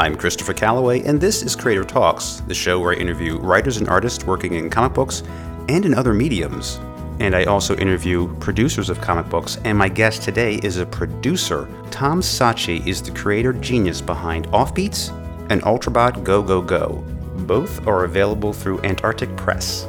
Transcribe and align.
I'm 0.00 0.16
Christopher 0.16 0.54
Calloway, 0.54 1.02
and 1.02 1.20
this 1.20 1.42
is 1.42 1.54
Creator 1.54 1.84
Talks, 1.84 2.40
the 2.46 2.54
show 2.54 2.80
where 2.80 2.94
I 2.94 2.96
interview 2.96 3.36
writers 3.36 3.76
and 3.76 3.86
artists 3.86 4.24
working 4.24 4.54
in 4.54 4.70
comic 4.70 4.94
books 4.94 5.22
and 5.68 5.84
in 5.84 5.92
other 5.92 6.14
mediums. 6.14 6.80
And 7.18 7.36
I 7.36 7.44
also 7.44 7.76
interview 7.76 8.34
producers 8.36 8.88
of 8.88 9.02
comic 9.02 9.28
books, 9.28 9.58
and 9.62 9.76
my 9.76 9.90
guest 9.90 10.22
today 10.22 10.54
is 10.62 10.78
a 10.78 10.86
producer. 10.86 11.68
Tom 11.90 12.22
Sacchi 12.22 12.82
is 12.88 13.02
the 13.02 13.10
creator 13.10 13.52
genius 13.52 14.00
behind 14.00 14.46
Offbeats 14.52 15.10
and 15.50 15.60
Ultrabot 15.64 16.24
Go 16.24 16.42
Go 16.42 16.62
Go. 16.62 17.04
Both 17.40 17.86
are 17.86 18.04
available 18.04 18.54
through 18.54 18.80
Antarctic 18.80 19.36
Press. 19.36 19.86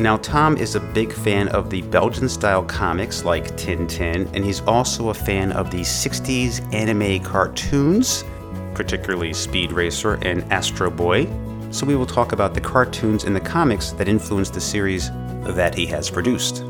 Now, 0.00 0.16
Tom 0.16 0.56
is 0.56 0.74
a 0.74 0.80
big 0.80 1.12
fan 1.12 1.46
of 1.50 1.70
the 1.70 1.82
Belgian 1.82 2.28
style 2.28 2.64
comics 2.64 3.24
like 3.24 3.56
Tintin, 3.56 4.28
and 4.34 4.44
he's 4.44 4.62
also 4.62 5.10
a 5.10 5.14
fan 5.14 5.52
of 5.52 5.70
the 5.70 5.82
60s 5.82 6.74
anime 6.74 7.22
cartoons, 7.22 8.24
particularly 8.74 9.32
Speed 9.32 9.72
Racer 9.72 10.14
and 10.22 10.42
Astro 10.52 10.90
Boy. 10.90 11.26
So, 11.70 11.86
we 11.86 11.96
will 11.96 12.06
talk 12.06 12.32
about 12.32 12.54
the 12.54 12.60
cartoons 12.60 13.24
and 13.24 13.34
the 13.34 13.40
comics 13.40 13.90
that 13.92 14.08
influenced 14.08 14.54
the 14.54 14.60
series 14.60 15.10
that 15.42 15.74
he 15.74 15.86
has 15.86 16.10
produced. 16.10 16.64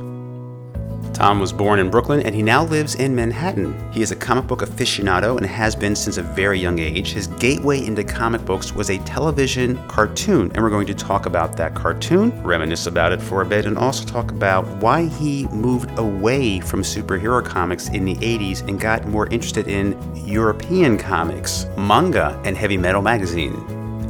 Tom 1.14 1.38
was 1.38 1.52
born 1.52 1.78
in 1.78 1.90
Brooklyn 1.90 2.20
and 2.22 2.34
he 2.34 2.42
now 2.42 2.64
lives 2.64 2.96
in 2.96 3.14
Manhattan. 3.14 3.72
He 3.92 4.02
is 4.02 4.10
a 4.10 4.16
comic 4.16 4.48
book 4.48 4.62
aficionado 4.62 5.36
and 5.36 5.46
has 5.46 5.76
been 5.76 5.94
since 5.94 6.16
a 6.16 6.22
very 6.22 6.58
young 6.58 6.80
age. 6.80 7.12
His 7.12 7.28
gateway 7.28 7.86
into 7.86 8.02
comic 8.02 8.44
books 8.44 8.74
was 8.74 8.90
a 8.90 8.98
television 8.98 9.78
cartoon, 9.86 10.50
and 10.52 10.62
we're 10.62 10.70
going 10.70 10.88
to 10.88 10.94
talk 10.94 11.26
about 11.26 11.56
that 11.56 11.76
cartoon, 11.76 12.30
reminisce 12.42 12.86
about 12.86 13.12
it 13.12 13.22
for 13.22 13.42
a 13.42 13.46
bit, 13.46 13.64
and 13.64 13.78
also 13.78 14.04
talk 14.04 14.32
about 14.32 14.66
why 14.82 15.04
he 15.06 15.46
moved 15.48 15.96
away 16.00 16.58
from 16.58 16.82
superhero 16.82 17.44
comics 17.44 17.88
in 17.90 18.04
the 18.04 18.16
80s 18.16 18.66
and 18.66 18.80
got 18.80 19.06
more 19.06 19.28
interested 19.28 19.68
in 19.68 19.96
European 20.26 20.98
comics, 20.98 21.66
manga, 21.78 22.40
and 22.44 22.56
heavy 22.56 22.76
metal 22.76 23.02
magazine, 23.02 23.54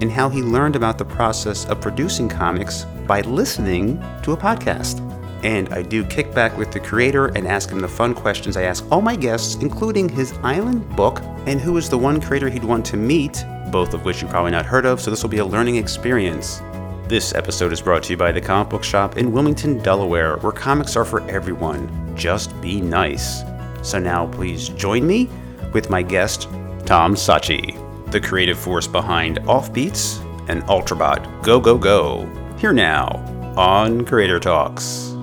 and 0.01 0.11
how 0.11 0.31
he 0.31 0.41
learned 0.41 0.75
about 0.75 0.97
the 0.97 1.05
process 1.05 1.67
of 1.67 1.83
producing 1.83 2.31
comics 2.31 2.86
by 3.07 3.20
listening 3.20 4.03
to 4.23 4.33
a 4.33 4.36
podcast 4.36 5.14
and 5.45 5.73
I 5.73 5.83
do 5.83 6.05
kick 6.05 6.34
back 6.34 6.56
with 6.56 6.73
the 6.73 6.81
creator 6.81 7.27
and 7.27 7.47
ask 7.47 7.70
him 7.70 7.78
the 7.78 7.87
fun 7.87 8.14
questions 8.14 8.56
I 8.56 8.62
ask 8.62 8.84
all 8.91 9.03
my 9.03 9.14
guests, 9.14 9.56
including 9.56 10.09
his 10.09 10.33
island 10.42 10.89
book 10.97 11.20
and 11.47 11.61
who 11.61 11.77
is 11.77 11.89
the 11.89 11.98
one 11.98 12.20
creator 12.20 12.48
he'd 12.48 12.64
want 12.64 12.84
to 12.86 12.97
meet, 12.97 13.45
both 13.70 13.92
of 13.92 14.05
which 14.05 14.23
you 14.23 14.28
probably 14.28 14.51
not 14.51 14.64
heard 14.64 14.86
of, 14.86 15.01
so 15.01 15.11
this 15.11 15.23
will 15.23 15.31
be 15.31 15.39
a 15.39 15.45
learning 15.45 15.77
experience. 15.77 16.62
This 17.06 17.34
episode 17.34 17.73
is 17.73 17.83
brought 17.83 18.03
to 18.05 18.14
you 18.14 18.17
by 18.17 18.33
the 18.33 18.41
Comic 18.41 18.70
Book 18.70 18.83
Shop 18.83 19.19
in 19.19 19.31
Wilmington, 19.31 19.78
Delaware, 19.78 20.39
where 20.39 20.53
comics 20.53 20.97
are 20.97 21.05
for 21.05 21.20
everyone. 21.31 22.17
Just 22.17 22.58
be 22.62 22.81
nice. 22.81 23.42
So 23.83 23.98
now 23.98 24.27
please 24.27 24.70
join 24.70 25.06
me 25.06 25.29
with 25.75 25.91
my 25.91 26.01
guest, 26.01 26.48
Tom 26.86 27.14
Sacchi, 27.14 27.77
the 28.06 28.20
creative 28.20 28.58
force 28.58 28.86
behind 28.86 29.39
Offbeats 29.41 30.20
and 30.48 30.62
Ultrabot 30.62 31.42
Go 31.42 31.61
Go 31.61 31.77
Go. 31.77 32.27
Here 32.58 32.73
now 32.73 33.08
on 33.58 34.06
Creator 34.06 34.41
Talks. 34.41 35.14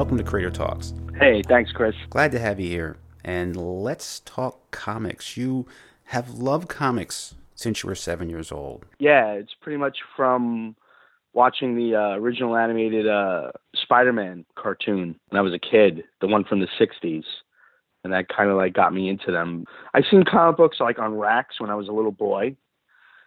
Welcome 0.00 0.16
to 0.16 0.24
Creator 0.24 0.52
Talks. 0.52 0.94
Hey, 1.18 1.42
thanks, 1.46 1.72
Chris. 1.72 1.94
Glad 2.08 2.32
to 2.32 2.38
have 2.38 2.58
you 2.58 2.70
here. 2.70 2.96
And 3.22 3.54
let's 3.54 4.20
talk 4.20 4.70
comics. 4.70 5.36
You 5.36 5.66
have 6.04 6.30
loved 6.30 6.70
comics 6.70 7.34
since 7.54 7.82
you 7.82 7.86
were 7.86 7.94
seven 7.94 8.30
years 8.30 8.50
old. 8.50 8.86
Yeah, 8.98 9.32
it's 9.32 9.52
pretty 9.60 9.76
much 9.76 9.98
from 10.16 10.74
watching 11.34 11.76
the 11.76 11.96
uh, 11.96 12.16
original 12.16 12.56
animated 12.56 13.06
uh, 13.06 13.52
Spider-Man 13.74 14.46
cartoon 14.54 15.20
when 15.28 15.38
I 15.38 15.42
was 15.42 15.52
a 15.52 15.58
kid, 15.58 16.04
the 16.22 16.28
one 16.28 16.44
from 16.44 16.60
the 16.60 16.68
'60s, 16.80 17.24
and 18.02 18.10
that 18.14 18.30
kind 18.34 18.48
of 18.48 18.56
like 18.56 18.72
got 18.72 18.94
me 18.94 19.10
into 19.10 19.30
them. 19.30 19.66
I 19.92 20.00
seen 20.10 20.24
comic 20.24 20.56
books 20.56 20.78
like 20.80 20.98
on 20.98 21.18
racks 21.18 21.60
when 21.60 21.68
I 21.68 21.74
was 21.74 21.88
a 21.88 21.92
little 21.92 22.10
boy, 22.10 22.56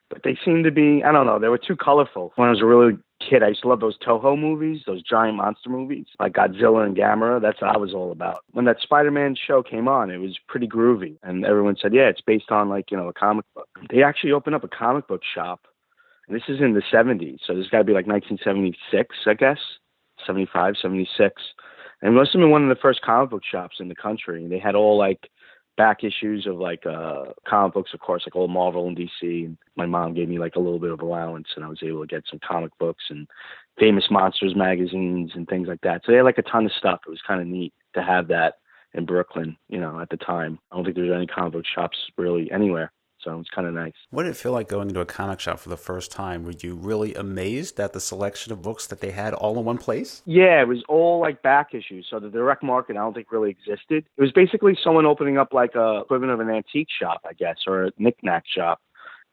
but 0.09 0.23
they 0.23 0.40
seemed 0.44 0.63
to 0.63 0.72
be 0.72 1.03
I 1.03 1.11
don't 1.11 1.28
know 1.28 1.38
they 1.38 1.50
were 1.50 1.59
too 1.59 1.75
colorful. 1.75 2.34
When 2.35 2.47
I 2.47 2.51
was 2.51 2.61
a 2.61 2.66
really 2.66 2.97
kid, 3.29 3.44
I 3.44 3.50
used 3.50 3.61
to 3.61 3.67
love 3.67 3.79
those 3.79 3.97
Toho 4.00 4.38
movies, 4.39 4.81
those 4.85 5.01
giant 5.01 5.38
monster 5.38 5.69
movies, 5.69 6.06
like 6.19 6.34
Godzilla 6.34 6.85
and 6.85 6.95
Gamera. 6.95 7.41
That's 7.41 7.61
what 7.61 7.75
I 7.75 7.78
was 7.78 7.94
all 7.94 8.11
about. 8.11 8.44
When 8.51 8.66
that 8.66 8.79
Spider-Man 8.81 9.35
show 9.35 9.63
came 9.63 9.88
on, 9.88 10.11
it 10.11 10.17
was 10.17 10.38
pretty 10.47 10.67
groovy, 10.67 11.17
and 11.23 11.45
everyone 11.45 11.75
said, 11.81 11.94
"Yeah, 11.94 12.09
it's 12.09 12.22
based 12.22 12.51
on 12.51 12.69
like 12.69 12.91
you 12.91 12.97
know 12.97 13.07
a 13.07 13.13
comic 13.13 13.45
book." 13.56 13.67
They 13.89 14.03
actually 14.03 14.31
opened 14.31 14.56
up 14.56 14.63
a 14.63 14.67
comic 14.67 15.07
book 15.07 15.22
shop, 15.23 15.67
and 16.28 16.35
this 16.35 16.47
is 16.47 16.61
in 16.61 16.73
the 16.73 16.84
'70s, 16.91 17.39
so 17.45 17.56
this 17.56 17.69
got 17.69 17.79
to 17.79 17.84
be 17.84 17.94
like 17.94 18.07
1976, 18.07 19.16
I 19.25 19.34
guess, 19.34 19.59
75, 20.25 20.75
76, 20.81 21.41
and 22.01 22.13
it 22.13 22.17
must 22.17 22.34
have 22.34 22.40
been 22.41 22.51
one 22.51 22.63
of 22.63 22.69
the 22.69 22.81
first 22.81 23.01
comic 23.01 23.29
book 23.29 23.44
shops 23.50 23.78
in 23.79 23.88
the 23.88 23.95
country. 23.95 24.45
They 24.47 24.59
had 24.59 24.75
all 24.75 24.97
like 24.97 25.29
back 25.75 26.03
issues 26.03 26.45
of 26.45 26.57
like 26.57 26.85
uh 26.85 27.25
comic 27.47 27.73
books 27.73 27.91
of 27.95 28.00
course 28.00 28.23
like 28.28 28.35
old 28.35 28.51
marvel 28.51 28.88
and 28.88 28.95
dc 28.95 29.57
my 29.75 29.88
mom 29.88 30.13
gave 30.13 30.29
me 30.29 30.38
like 30.38 30.56
a 30.56 30.59
little 30.59 30.78
bit 30.78 30.91
of 30.91 31.01
allowance 31.01 31.47
and 31.56 31.66
i 31.66 31.67
was 31.67 31.79
able 31.81 32.01
to 32.01 32.06
get 32.06 32.23
some 32.29 32.39
comic 32.47 32.72
books 32.78 33.06
and 33.09 33.28
famous 33.79 34.06
monsters 34.11 34.56
magazines 34.56 35.31
and 35.35 35.47
things 35.47 35.67
like 35.67 35.81
that. 35.81 36.01
So 36.06 36.11
they 36.11 36.17
had 36.17 36.25
like 36.25 36.38
a 36.38 36.44
ton 36.44 36.66
of 36.66 36.72
stuff. 36.73 37.01
It 37.06 37.09
was 37.09 37.22
kind 37.25 37.41
of 37.41 37.47
neat 37.47 37.73
to 37.95 38.03
have 38.03 38.28
that 38.28 38.56
in 38.95 39.06
brooklyn 39.06 39.57
you 39.69 39.79
know 39.79 40.00
at 40.00 40.09
the 40.09 40.17
time. 40.17 40.59
I 40.72 40.75
don't 40.75 40.85
think 40.85 40.95
there 40.95 41.06
was 41.06 41.13
any 41.16 41.25
comic 41.28 41.53
book 41.53 41.66
shops 41.66 41.97
really 42.17 42.51
anywhere 42.51 42.91
so 43.23 43.39
it's 43.39 43.50
kind 43.50 43.67
of 43.67 43.73
nice. 43.73 43.94
What 44.09 44.23
did 44.23 44.29
it 44.29 44.38
feel 44.38 44.51
like 44.51 44.67
going 44.67 44.89
into 44.89 45.01
a 45.01 45.06
comic 45.06 45.39
shop 45.39 45.59
for 45.59 45.69
the 45.69 45.78
first 45.78 46.11
time? 46.11 46.44
Were 46.44 46.53
you 46.59 46.75
really 46.75 47.13
amazed 47.16 47.79
at 47.79 47.94
the 47.94 48.00
selection 48.00 48.51
of 48.51 48.61
books 48.61 48.88
that 48.88 49.00
they 49.00 49.11
had 49.11 49.34
all 49.34 49.57
in 49.57 49.66
one 49.66 49.78
place? 49.78 50.22
Yeah, 50.25 50.61
it 50.61 50.67
was 50.67 50.84
all 50.88 51.19
like 51.19 51.41
back 51.41 51.73
issues. 51.73 52.07
So 52.09 52.19
the 52.19 52.29
direct 52.29 52.63
market, 52.63 52.97
I 52.97 53.00
don't 53.00 53.13
think 53.13 53.31
really 53.31 53.50
existed. 53.50 54.06
It 54.17 54.22
was 54.22 54.31
basically 54.31 54.78
someone 54.84 55.06
opening 55.06 55.38
up 55.38 55.53
like 55.53 55.75
a 55.75 56.01
equivalent 56.01 56.34
of 56.34 56.39
an 56.39 56.53
antique 56.53 56.89
shop, 57.00 57.22
I 57.28 57.34
guess, 57.34 57.57
or 57.67 57.85
a 57.85 57.91
knickknack 57.97 58.44
shop. 58.47 58.81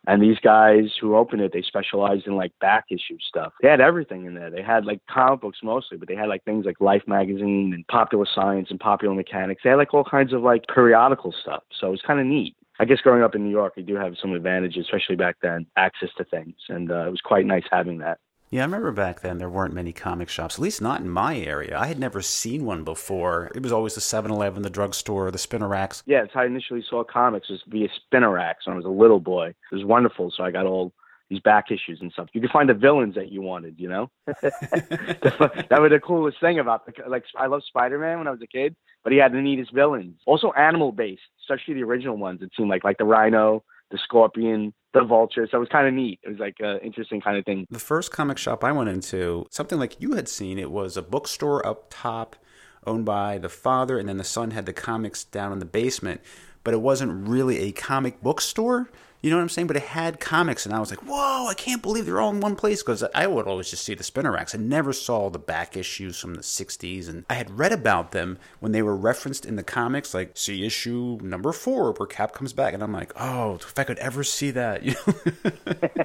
And 0.07 0.23
these 0.23 0.39
guys 0.39 0.93
who 0.99 1.15
opened 1.15 1.43
it, 1.43 1.53
they 1.53 1.61
specialized 1.61 2.27
in 2.27 2.35
like 2.35 2.53
back 2.59 2.87
issue 2.91 3.19
stuff. 3.21 3.53
They 3.61 3.69
had 3.69 3.83
everything 3.83 4.25
in 4.25 4.35
there. 4.35 4.51
They 4.51 4.63
had 4.63 4.87
like 4.87 5.01
comic 5.07 5.43
books 5.43 5.59
mostly, 5.63 5.99
but 5.99 6.09
they 6.09 6.15
had 6.15 6.29
like 6.29 6.43
things 6.45 6.65
like 6.65 6.81
Life 6.81 7.03
magazine 7.07 7.73
and 7.75 7.87
Popular 7.87 8.25
Science 8.35 8.69
and 8.71 8.81
Popular 8.81 9.15
Mechanics. 9.15 9.61
They 9.63 9.71
had 9.71 9.77
like 9.77 9.93
all 9.93 10.05
kinds 10.05 10.33
of 10.33 10.41
like 10.41 10.65
periodical 10.75 11.35
stuff. 11.43 11.65
So 11.79 11.89
it 11.89 11.91
was 11.91 12.03
kind 12.07 12.19
of 12.19 12.25
neat. 12.25 12.57
I 12.81 12.87
guess 12.87 13.03
growing 13.03 13.23
up 13.23 13.35
in 13.35 13.45
New 13.45 13.51
York, 13.51 13.75
you 13.77 13.83
do 13.83 13.97
have 13.97 14.15
some 14.21 14.33
advantages, 14.33 14.87
especially 14.87 15.15
back 15.15 15.37
then, 15.43 15.67
access 15.77 16.09
to 16.17 16.25
things, 16.25 16.55
and 16.71 16.91
uh, 16.91 17.07
it 17.07 17.11
was 17.11 17.21
quite 17.21 17.45
nice 17.45 17.65
having 17.71 17.99
that. 17.99 18.19
Yeah, 18.49 18.63
I 18.63 18.65
remember 18.65 18.91
back 18.91 19.21
then 19.21 19.37
there 19.37 19.51
weren't 19.51 19.75
many 19.75 19.93
comic 19.93 20.31
shops, 20.31 20.55
at 20.55 20.63
least 20.63 20.81
not 20.81 21.03
in 21.03 21.11
my 21.11 21.39
area. 21.39 21.79
I 21.79 21.89
had 21.89 21.99
never 21.99 22.23
seen 22.23 22.65
one 22.65 22.83
before. 22.83 23.53
It 23.55 23.63
was 23.63 23.71
always 23.71 23.97
the 23.97 24.01
7 24.01 24.31
Eleven, 24.31 24.63
the 24.63 24.71
drugstore, 24.71 25.31
the 25.31 25.37
spinner 25.37 25.69
racks. 25.69 26.03
Yeah, 26.07 26.23
that's 26.23 26.33
how 26.33 26.41
I 26.41 26.47
initially 26.47 26.83
saw 26.89 27.05
comics, 27.05 27.51
was 27.51 27.63
via 27.69 27.89
spinner 27.95 28.31
racks 28.31 28.67
when 28.67 28.73
I 28.73 28.77
was 28.79 28.87
a 28.87 28.89
little 28.89 29.21
boy. 29.21 29.49
It 29.49 29.75
was 29.75 29.85
wonderful, 29.85 30.33
so 30.35 30.43
I 30.43 30.51
got 30.51 30.65
all 30.65 30.95
these 31.31 31.41
back 31.41 31.71
issues 31.71 32.01
and 32.01 32.13
stuff. 32.13 32.29
You 32.33 32.41
could 32.41 32.51
find 32.51 32.69
the 32.69 32.75
villains 32.75 33.15
that 33.15 33.31
you 33.31 33.41
wanted, 33.41 33.77
you 33.79 33.89
know? 33.89 34.11
that 34.27 35.79
was 35.81 35.91
the 35.91 36.01
coolest 36.05 36.41
thing 36.41 36.59
about 36.59 36.85
the, 36.85 36.93
like, 37.09 37.25
I 37.39 37.47
loved 37.47 37.65
Spider 37.65 37.99
Man 37.99 38.19
when 38.19 38.27
I 38.27 38.33
was 38.33 38.43
a 38.43 38.47
kid 38.47 38.75
but 39.03 39.13
he 39.13 39.19
had 39.19 39.33
the 39.33 39.41
neatest 39.41 39.73
villains. 39.73 40.17
Also 40.27 40.53
animal 40.53 40.93
based, 40.93 41.23
especially 41.43 41.75
the 41.75 41.83
original 41.83 42.17
ones. 42.17 42.43
It 42.43 42.51
seemed 42.57 42.69
like 42.69 42.85
like 42.85 42.99
the 42.99 43.05
rhino, 43.05 43.65
the 43.91 43.99
scorpion, 43.99 44.75
the 44.93 45.05
vulture. 45.05 45.47
So 45.51 45.57
it 45.57 45.61
was 45.61 45.69
kind 45.69 45.87
of 45.87 45.95
neat. 45.95 46.21
It 46.23 46.29
was 46.29 46.39
like 46.39 46.57
an 46.61 46.79
interesting 46.83 47.21
kind 47.21 47.37
of 47.37 47.45
thing. 47.45 47.67
The 47.71 47.79
first 47.79 48.11
comic 48.11 48.39
shop 48.39 48.63
I 48.63 48.73
went 48.73 48.91
into, 48.91 49.47
something 49.51 49.79
like 49.79 50.01
you 50.01 50.15
had 50.15 50.29
seen, 50.29 50.59
it 50.59 50.71
was 50.71 50.97
a 50.97 51.03
bookstore 51.03 51.67
up 51.67 51.87
top 51.91 52.37
owned 52.87 53.05
by 53.05 53.37
the 53.37 53.49
father, 53.49 53.99
and 53.99 54.09
then 54.09 54.17
the 54.17 54.25
son 54.25 54.53
had 54.53 54.65
the 54.65 54.73
comics 54.73 55.25
down 55.25 55.53
in 55.53 55.59
the 55.59 55.67
basement. 55.67 56.21
But 56.63 56.75
it 56.75 56.81
wasn't 56.83 57.27
really 57.27 57.59
a 57.61 57.73
comic 57.73 58.21
book 58.23 58.41
store. 58.41 58.91
You 59.23 59.31
know 59.31 59.37
what 59.37 59.43
I'm 59.43 59.49
saying? 59.51 59.67
But 59.67 59.77
it 59.77 59.83
had 59.83 60.19
comics, 60.19 60.65
and 60.65 60.75
I 60.75 60.81
was 60.81 60.91
like, 60.91 61.01
whoa, 61.01 61.47
I 61.47 61.55
can't 61.55 61.83
believe 61.83 62.07
they're 62.07 62.21
all 62.21 62.31
in 62.31 62.41
one 62.41 62.57
place 62.57 62.83
because 62.83 63.05
I 63.15 63.27
would 63.27 63.47
always 63.47 63.71
just 63.71 63.85
see 63.85 63.95
the 63.95 64.03
spinner 64.03 64.33
racks. 64.33 64.55
I 64.55 64.59
never 64.59 64.93
saw 64.93 65.29
the 65.29 65.39
back 65.39 65.77
issues 65.77 66.19
from 66.19 66.35
the 66.35 66.43
60s, 66.43 67.09
and 67.09 67.25
I 67.29 67.35
had 67.35 67.59
read 67.59 67.73
about 67.73 68.13
them 68.13 68.39
when 68.61 68.73
they 68.73 68.83
were 68.83 68.97
referenced 68.97 69.45
in 69.45 69.57
the 69.57 69.63
comics, 69.63 70.15
like, 70.15 70.33
see 70.35 70.65
issue 70.65 71.19
number 71.23 71.53
four 71.53 71.93
where 71.93 72.07
Cap 72.07 72.33
comes 72.33 72.53
back, 72.53 72.73
and 72.73 72.83
I'm 72.83 72.93
like, 72.93 73.13
oh, 73.21 73.57
if 73.57 73.79
I 73.79 73.85
could 73.85 73.99
ever 73.99 74.25
see 74.25 74.51
that. 74.53 74.83
You 74.91 74.95
know? 75.07 76.05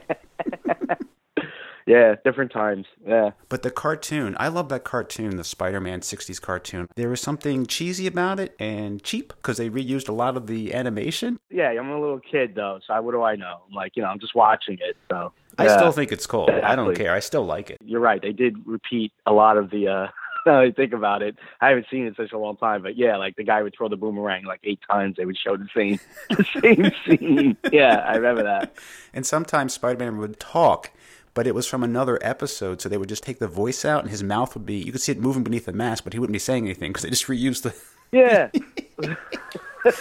Yeah, 1.86 2.16
different 2.24 2.52
times. 2.52 2.88
Yeah. 3.06 3.32
But 3.48 3.62
the 3.62 3.70
cartoon, 3.72 4.36
I 4.40 4.48
love 4.48 4.70
that 4.70 4.84
cartoon, 4.84 5.36
the 5.38 5.44
Spider 5.44 5.80
Man 5.80 6.02
60s 6.02 6.42
cartoon. 6.42 6.88
There 6.96 7.10
was 7.10 7.22
something 7.22 7.66
cheesy 7.66 8.08
about 8.08 8.40
it 8.40 8.56
and 8.60 9.04
cheap 9.04 9.30
because 9.30 9.58
they 9.58 9.70
reused 9.70 10.10
a 10.10 10.14
lot 10.14 10.36
of 10.36 10.48
the 10.48 10.74
animation. 10.74 11.40
Yeah, 11.52 11.70
I'm 11.70 11.90
a 11.90 12.00
little 12.00 12.20
kid, 12.20 12.56
though, 12.56 12.80
so 12.86 13.00
what 13.02 13.12
do 13.12 13.22
I 13.24 13.36
know? 13.36 13.62
I'm 13.68 13.74
like, 13.74 13.96
you 13.96 14.02
know, 14.02 14.10
I'm 14.10 14.20
just 14.20 14.36
watching 14.36 14.78
it, 14.82 14.98
so. 15.12 15.32
I 15.58 15.68
still 15.68 15.92
think 15.92 16.12
it's 16.12 16.28
cool. 16.28 16.48
Exactly. 16.48 16.64
I 16.70 16.76
don't 16.76 16.96
care. 16.96 17.14
I 17.14 17.20
still 17.22 17.46
like 17.46 17.70
it. 17.70 17.78
You're 17.82 18.02
right. 18.02 18.22
They 18.22 18.34
did 18.34 18.58
repeat 18.66 19.14
a 19.26 19.32
lot 19.32 19.58
of 19.58 19.70
the. 19.70 19.88
uh 19.88 20.08
now 20.46 20.60
I 20.62 20.72
think 20.72 20.94
about 20.94 21.22
it, 21.24 21.36
I 21.60 21.70
haven't 21.70 21.88
seen 21.90 22.04
it 22.04 22.10
in 22.10 22.16
such 22.16 22.32
a 22.32 22.38
long 22.38 22.58
time. 22.58 22.84
But 22.84 22.98
yeah, 22.98 23.18
like 23.18 23.36
the 23.36 23.44
guy 23.44 23.64
would 23.64 23.74
throw 23.76 23.90
the 23.90 23.96
boomerang 23.98 24.44
like 24.46 24.60
eight 24.64 24.80
times. 24.90 25.16
They 25.18 25.26
would 25.26 25.38
show 25.38 25.58
the 25.58 25.68
same, 25.76 26.00
the 26.30 26.46
same 26.62 26.92
scene. 27.18 27.58
Yeah, 27.72 28.04
I 28.08 28.16
remember 28.16 28.44
that. 28.44 28.76
And 29.14 29.26
sometimes 29.26 29.74
Spider-Man 29.74 30.18
would 30.18 30.42
talk, 30.42 30.92
but 31.36 31.46
it 31.46 31.54
was 31.54 31.68
from 31.68 31.84
another 31.84 32.18
episode. 32.24 32.82
So 32.82 32.90
they 32.90 32.98
would 32.98 33.10
just 33.10 33.22
take 33.22 33.38
the 33.38 33.48
voice 33.48 33.86
out, 33.86 34.02
and 34.02 34.10
his 34.10 34.24
mouth 34.24 34.56
would 34.56 34.66
be 34.66 34.78
you 34.78 34.92
could 34.92 35.02
see 35.02 35.12
it 35.12 35.20
moving 35.20 35.44
beneath 35.44 35.66
the 35.66 35.74
mask, 35.74 36.04
but 36.04 36.14
he 36.14 36.20
wouldn't 36.20 36.34
be 36.34 36.40
saying 36.40 36.66
anything 36.66 36.92
because 36.92 37.04
they 37.04 37.12
just 37.12 37.28
reused 37.28 37.62
the. 37.62 37.76
Yeah. 38.12 38.50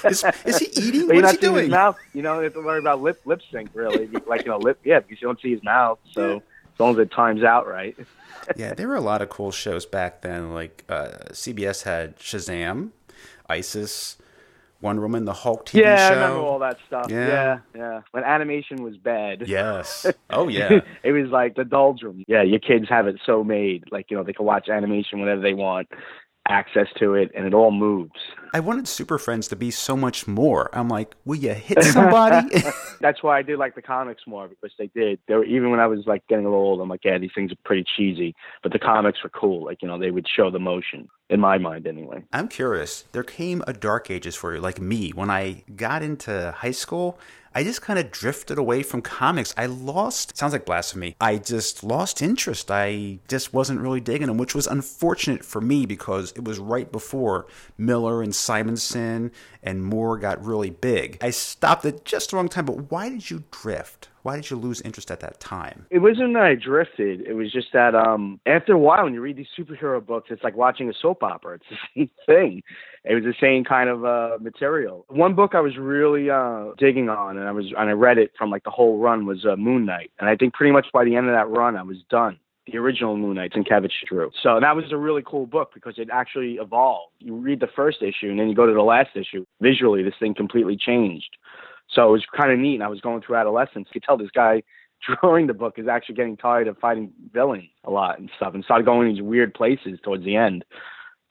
is, 0.05 0.25
is, 0.45 0.59
he 0.59 0.67
eating? 0.81 1.07
But 1.09 1.17
what 1.17 1.17
you're 1.17 1.17
is 1.17 1.23
not 1.23 1.31
he 1.33 1.39
doing? 1.39 1.65
his 1.65 1.71
mouth. 1.71 1.99
You 2.15 2.23
know, 2.23 2.39
you 2.39 2.45
have 2.45 2.55
to 2.55 2.63
worry 2.63 2.79
about 2.79 3.03
lip 3.03 3.21
lip 3.25 3.43
sync 3.51 3.71
really. 3.75 4.07
like 4.27 4.45
you 4.45 4.53
know, 4.53 4.59
lip 4.59 4.79
yeah, 4.85 5.01
because 5.01 5.21
you 5.21 5.27
don't 5.27 5.41
see 5.41 5.53
his 5.53 5.63
mouth. 5.63 5.99
So 6.13 6.37
as 6.37 6.81
long 6.81 6.93
as 6.93 6.99
it 6.99 7.11
times 7.11 7.43
out 7.43 7.67
right. 7.67 7.97
yeah, 8.57 8.75
there 8.75 8.89
were 8.89 8.97
a 8.97 9.01
lot 9.01 9.23
of 9.23 9.29
cool 9.29 9.51
shows 9.51 9.87
back 9.87 10.23
then. 10.23 10.55
Like 10.55 10.85
uh, 10.89 11.09
CBS 11.31 11.83
had 11.83 12.17
Shazam, 12.19 12.91
ISIS, 13.49 14.17
Wonder 14.85 15.03
Woman, 15.03 15.25
the 15.25 15.33
Hulk 15.33 15.67
TV 15.67 15.81
yeah, 15.81 15.97
show. 15.97 16.15
I 16.15 16.17
remember 16.17 16.41
all 16.41 16.59
that 16.61 16.77
stuff. 16.87 17.07
Yeah. 17.09 17.27
Yeah. 17.27 17.59
yeah, 17.75 18.01
When 18.13 18.23
animation 18.23 18.83
was 18.83 18.97
bad. 18.99 19.49
Yes. 19.49 20.07
Oh 20.31 20.49
yeah. 20.49 20.81
it 21.05 21.13
was 21.13 21.31
like 21.31 21.55
the 21.55 21.65
doldrum. 21.65 22.25
Yeah, 22.27 22.43
your 22.43 22.59
kids 22.59 22.89
have 22.89 23.07
it 23.07 23.21
so 23.25 23.45
made. 23.45 23.85
Like, 23.93 24.11
you 24.11 24.17
know, 24.17 24.25
they 24.25 24.33
can 24.33 24.45
watch 24.45 24.69
animation 24.69 25.21
whenever 25.21 25.41
they 25.41 25.55
want, 25.55 25.89
access 26.49 26.89
to 26.99 27.15
it, 27.15 27.31
and 27.35 27.47
it 27.47 27.55
all 27.55 27.71
moves. 27.71 28.13
I 28.53 28.61
wanted 28.61 28.87
Super 28.87 29.19
Friends 29.19 29.49
to 29.49 29.57
be 29.57 29.71
so 29.71 29.97
much 29.97 30.29
more. 30.29 30.71
I'm 30.73 30.89
like, 30.89 31.15
will 31.25 31.37
you 31.37 31.55
hit 31.55 31.83
somebody? 31.83 32.49
That's 33.01 33.23
why 33.23 33.39
I 33.39 33.43
did 33.43 33.59
like 33.59 33.75
the 33.75 33.83
comics 33.83 34.23
more 34.27 34.47
because 34.47 34.73
they 34.79 34.87
did. 34.89 35.19
They 35.27 35.35
were 35.35 35.45
even 35.45 35.71
when 35.71 35.81
I 35.81 35.87
was 35.87 36.07
like 36.07 36.27
getting 36.29 36.47
a 36.47 36.49
little 36.49 36.65
old. 36.65 36.81
I'm 36.81 36.89
like, 36.89 37.05
yeah, 37.05 37.19
these 37.19 37.33
things 37.35 37.51
are 37.51 37.57
pretty 37.65 37.85
cheesy, 37.97 38.35
but 38.63 38.73
the 38.73 38.79
comics 38.79 39.23
were 39.23 39.31
cool. 39.31 39.65
Like 39.65 39.83
you 39.83 39.89
know, 39.89 39.99
they 39.99 40.11
would 40.11 40.29
show 40.29 40.51
the 40.51 40.61
motion 40.61 41.09
in 41.31 41.41
my 41.41 41.59
mind 41.59 41.87
anyway. 41.87 42.23
I'm 42.33 42.49
curious. 42.49 43.05
There 43.13 43.25
came 43.25 43.65
a 43.67 43.73
dark 43.73 44.11
ages 44.11 44.37
for 44.37 44.55
you, 44.55 44.61
like 44.61 44.81
me. 44.81 45.11
When 45.11 45.31
I 45.31 45.65
got 45.75 46.03
into 46.03 46.55
high 46.57 46.71
school, 46.71 47.19
I 47.57 47.63
just 47.63 47.83
kind 47.83 48.01
of 48.01 48.11
drifted 48.11 48.59
away 48.59 48.83
from 48.83 49.01
comics. 49.01 49.55
I 49.57 49.67
lost, 49.67 50.37
sounds 50.37 50.53
like 50.53 50.67
blasphemy. 50.67 51.15
I 51.21 51.37
just 51.37 51.85
lost 51.85 52.21
interest. 52.21 52.69
I 52.69 53.21
just 53.29 53.55
wasn't 53.55 53.81
really 53.81 54.01
digging 54.01 54.27
them, 54.27 54.39
which 54.39 54.57
was 54.57 54.67
unfortunate 54.67 55.45
for 55.45 55.61
me 55.61 55.87
because 55.87 56.33
it 56.33 56.43
was 56.43 56.59
right 56.59 56.91
before 56.91 57.47
Miller 57.79 58.23
and 58.23 58.35
Simonson 58.35 59.31
and 59.63 59.85
Moore 59.85 60.19
got 60.19 60.45
really 60.45 60.71
big. 60.71 61.19
I 61.23 61.31
stopped 61.31 61.85
at 61.85 62.05
just 62.05 62.31
the 62.31 62.37
wrong 62.37 62.49
time, 62.49 62.65
but 62.65 62.91
why 62.91 63.09
did 63.09 63.31
you 63.31 63.45
drift? 63.53 64.09
Why 64.25 64.37
did 64.37 64.49
you 64.49 64.57
lose 64.57 64.81
interest 64.81 65.11
at 65.11 65.21
that 65.21 65.39
time? 65.39 65.85
It 65.91 65.99
wasn't 65.99 66.33
that 66.33 66.45
I 66.45 66.55
drifted. 66.55 67.21
It 67.27 67.35
was 67.35 67.53
just 67.53 67.69
that 67.75 67.95
um 67.95 68.41
after 68.47 68.73
a 68.73 68.79
while, 68.79 69.05
when 69.05 69.13
you 69.13 69.21
read 69.21 69.37
these 69.37 69.53
superhero 69.57 70.05
books, 70.05 70.29
it's 70.31 70.43
like 70.43 70.57
watching 70.57 70.89
a 70.89 70.95
soap 70.95 71.23
opera. 71.23 71.57
It's 71.57 71.65
the 71.69 71.77
same 71.95 72.11
thing. 72.25 72.63
It 73.05 73.15
was 73.15 73.25
the 73.25 73.35
same 73.39 73.65
kind 73.65 73.91
of 73.91 74.07
uh 74.07 74.39
material. 74.41 75.05
One 75.11 75.35
book 75.35 75.55
I 75.55 75.61
was 75.61 75.77
really 75.77 76.31
uh 76.31 76.71
digging 76.79 77.11
on, 77.11 77.37
and 77.37 77.47
I 77.47 77.53
was 77.53 77.67
and 77.77 77.91
I 77.91 77.93
read 77.93 78.17
it 78.17 78.33
from 78.39 78.49
like 78.49 78.65
the 78.65 78.71
whole 78.71 78.99
run 78.99 79.27
was 79.27 79.45
uh, 79.45 79.57
Moon 79.57 79.85
Knight, 79.85 80.11
and 80.19 80.27
I 80.31 80.37
think 80.37 80.55
pretty 80.55 80.73
much 80.73 80.87
by 80.91 81.05
the 81.05 81.17
end 81.17 81.29
of 81.29 81.35
that 81.35 81.51
run, 81.51 81.77
I 81.77 81.83
was 81.83 81.99
done. 82.09 82.39
The 82.67 82.79
original 82.79 83.19
Moon 83.19 83.35
Knight 83.35 83.53
Sienkiewicz 83.53 83.91
drew. 84.09 84.31
So 84.43 84.59
that 84.59 84.75
was 84.75 84.87
a 84.91 84.97
really 84.97 85.23
cool 85.27 85.45
book 85.45 85.73
because 85.75 85.99
it 85.99 86.09
actually 86.11 86.55
evolved. 86.55 87.13
You 87.19 87.35
read 87.35 87.61
the 87.61 87.69
first 87.77 87.99
issue 88.01 88.31
and 88.31 88.41
then 88.41 88.49
you 88.49 88.55
go 88.55 88.65
to 88.65 88.73
the 88.73 88.81
last 88.81 89.11
issue. 89.15 89.45
Visually, 89.61 90.03
this 90.03 90.15
thing 90.19 90.33
completely 90.35 90.79
changed. 90.79 91.37
So 91.95 92.09
it 92.09 92.13
was 92.13 92.25
kind 92.37 92.53
of 92.53 92.59
neat. 92.59 92.75
And 92.75 92.83
I 92.83 92.89
was 92.89 93.01
going 93.01 93.23
through 93.23 93.37
adolescence. 93.37 93.89
You 93.93 94.01
could 94.01 94.05
tell 94.05 94.17
this 94.17 94.31
guy 94.31 94.63
drawing 95.21 95.47
the 95.47 95.55
book 95.55 95.75
is 95.79 95.89
actually 95.89 96.15
getting 96.15 96.37
tired 96.37 96.69
of 96.69 96.79
fighting 96.79 97.13
villains 97.33 97.69
a 97.85 97.91
lot 97.91 98.19
and 98.19 98.31
stuff 98.37 98.55
and 98.55 98.65
started 98.65 98.85
going 98.85 99.13
these 99.13 99.23
weird 99.23 99.55
places 99.55 99.99
towards 100.03 100.25
the 100.25 100.37
end. 100.37 100.65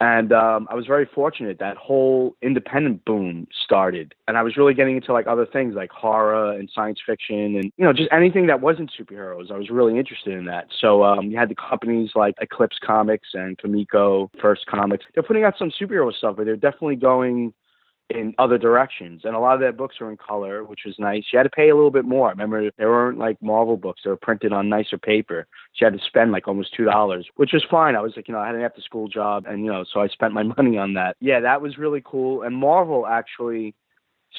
And 0.04 0.34
um, 0.34 0.68
I 0.70 0.76
was 0.76 0.86
very 0.86 1.06
fortunate 1.06 1.60
that 1.60 1.78
whole 1.78 2.36
independent 2.42 3.06
boom 3.06 3.48
started. 3.64 4.14
And 4.28 4.38
I 4.38 4.42
was 4.42 4.58
really 4.58 4.74
getting 4.74 4.98
into 4.98 5.14
like 5.14 5.28
other 5.28 5.46
things 5.46 5.76
like 5.76 5.92
horror 5.92 6.52
and 6.52 6.70
science 6.76 7.00
fiction 7.06 7.56
and, 7.56 7.72
you 7.78 7.86
know, 7.86 7.94
just 7.94 8.10
anything 8.12 8.48
that 8.48 8.60
wasn't 8.60 8.92
superheroes. 9.00 9.50
I 9.50 9.58
was 9.58 9.70
really 9.70 9.98
interested 9.98 10.34
in 10.34 10.44
that. 10.46 10.68
So 10.78 11.06
um, 11.06 11.32
you 11.32 11.38
had 11.38 11.48
the 11.48 11.56
companies 11.56 12.12
like 12.16 12.36
Eclipse 12.42 12.80
Comics 12.86 13.30
and 13.34 13.58
Comico, 13.58 14.30
First 14.42 14.66
Comics. 14.66 15.06
They're 15.14 15.24
putting 15.24 15.46
out 15.46 15.54
some 15.58 15.72
superhero 15.72 16.14
stuff, 16.14 16.36
but 16.36 16.46
they're 16.46 16.58
definitely 16.58 16.98
going 16.98 17.54
in 18.10 18.34
other 18.38 18.58
directions. 18.58 19.22
And 19.24 19.36
a 19.36 19.40
lot 19.40 19.56
of 19.56 19.60
their 19.60 19.72
books 19.72 19.96
are 20.02 20.10
in 20.10 20.18
color, 20.18 20.64
which 20.64 20.82
was 20.86 20.96
nice. 21.00 21.24
You 21.32 21.40
had 21.40 21.44
to 21.44 21.50
pay 21.50 21.70
a 21.70 21.76
little 21.76 21.92
bit 21.92 22.06
more. 22.06 22.28
I 22.28 22.32
remember 22.32 22.70
there 22.78 22.90
weren't 22.90 23.18
like 23.18 23.42
Marvel 23.42 23.78
books; 23.78 24.02
they 24.04 24.10
were 24.10 24.18
printed 24.18 24.54
on 24.54 24.70
nicer 24.70 24.98
paper. 24.98 25.48
So 25.76 25.86
you 25.86 25.92
had 25.92 26.00
to 26.00 26.06
spend 26.06 26.32
like 26.32 26.48
almost 26.48 26.74
two 26.76 26.86
dollars, 26.86 27.28
which 27.36 27.54
was 27.54 27.64
fine. 27.70 27.96
I 27.96 28.02
was 28.02 28.14
like, 28.16 28.28
you 28.28 28.34
know, 28.34 28.40
I 28.40 28.48
had 28.48 28.56
an 28.56 28.62
after 28.62 28.82
school 28.82 29.08
job, 29.08 29.46
and 29.48 29.64
you 29.64 29.72
know, 29.72 29.84
so 29.92 30.02
I 30.02 30.08
spent 30.08 30.34
my 30.34 30.44
money 30.58 30.78
on 30.78 30.94
that. 30.94 31.16
Yeah, 31.20 31.40
that 31.42 31.62
was 31.62 31.78
really 31.78 32.02
cool. 32.06 32.44
And 32.44 32.56
Marvel 32.56 33.08
actually 33.08 33.76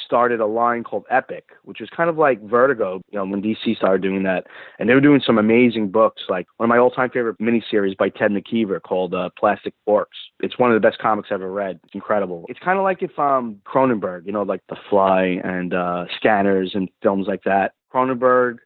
started 0.04 0.40
a 0.40 0.46
line 0.46 0.84
called 0.84 1.04
Epic, 1.10 1.50
which 1.64 1.80
was 1.80 1.88
kind 1.90 2.10
of 2.10 2.16
like 2.16 2.42
Vertigo, 2.42 3.00
you 3.10 3.18
know, 3.18 3.24
when 3.24 3.42
DC 3.42 3.76
started 3.76 4.02
doing 4.02 4.22
that. 4.24 4.46
And 4.78 4.88
they 4.88 4.94
were 4.94 5.00
doing 5.00 5.20
some 5.24 5.38
amazing 5.38 5.90
books, 5.90 6.22
like 6.28 6.46
one 6.56 6.68
of 6.68 6.68
my 6.68 6.78
all-time 6.78 7.10
favorite 7.10 7.38
miniseries 7.38 7.96
by 7.96 8.08
Ted 8.08 8.30
McKeever 8.30 8.82
called 8.82 9.14
uh, 9.14 9.30
Plastic 9.38 9.74
Forks. 9.84 10.16
It's 10.40 10.58
one 10.58 10.70
of 10.70 10.80
the 10.80 10.86
best 10.86 10.98
comics 10.98 11.28
I've 11.30 11.36
ever 11.36 11.50
read. 11.50 11.80
It's 11.84 11.94
incredible. 11.94 12.44
It's 12.48 12.60
kind 12.60 12.78
of 12.78 12.84
like 12.84 13.02
if 13.02 13.16
um 13.18 13.60
Cronenberg, 13.66 14.26
you 14.26 14.32
know, 14.32 14.42
like 14.42 14.62
The 14.68 14.76
Fly 14.90 15.40
and 15.44 15.74
uh, 15.74 16.06
Scanners 16.16 16.72
and 16.74 16.88
films 17.02 17.26
like 17.28 17.42
that. 17.44 17.72
Cronenberg 17.92 18.58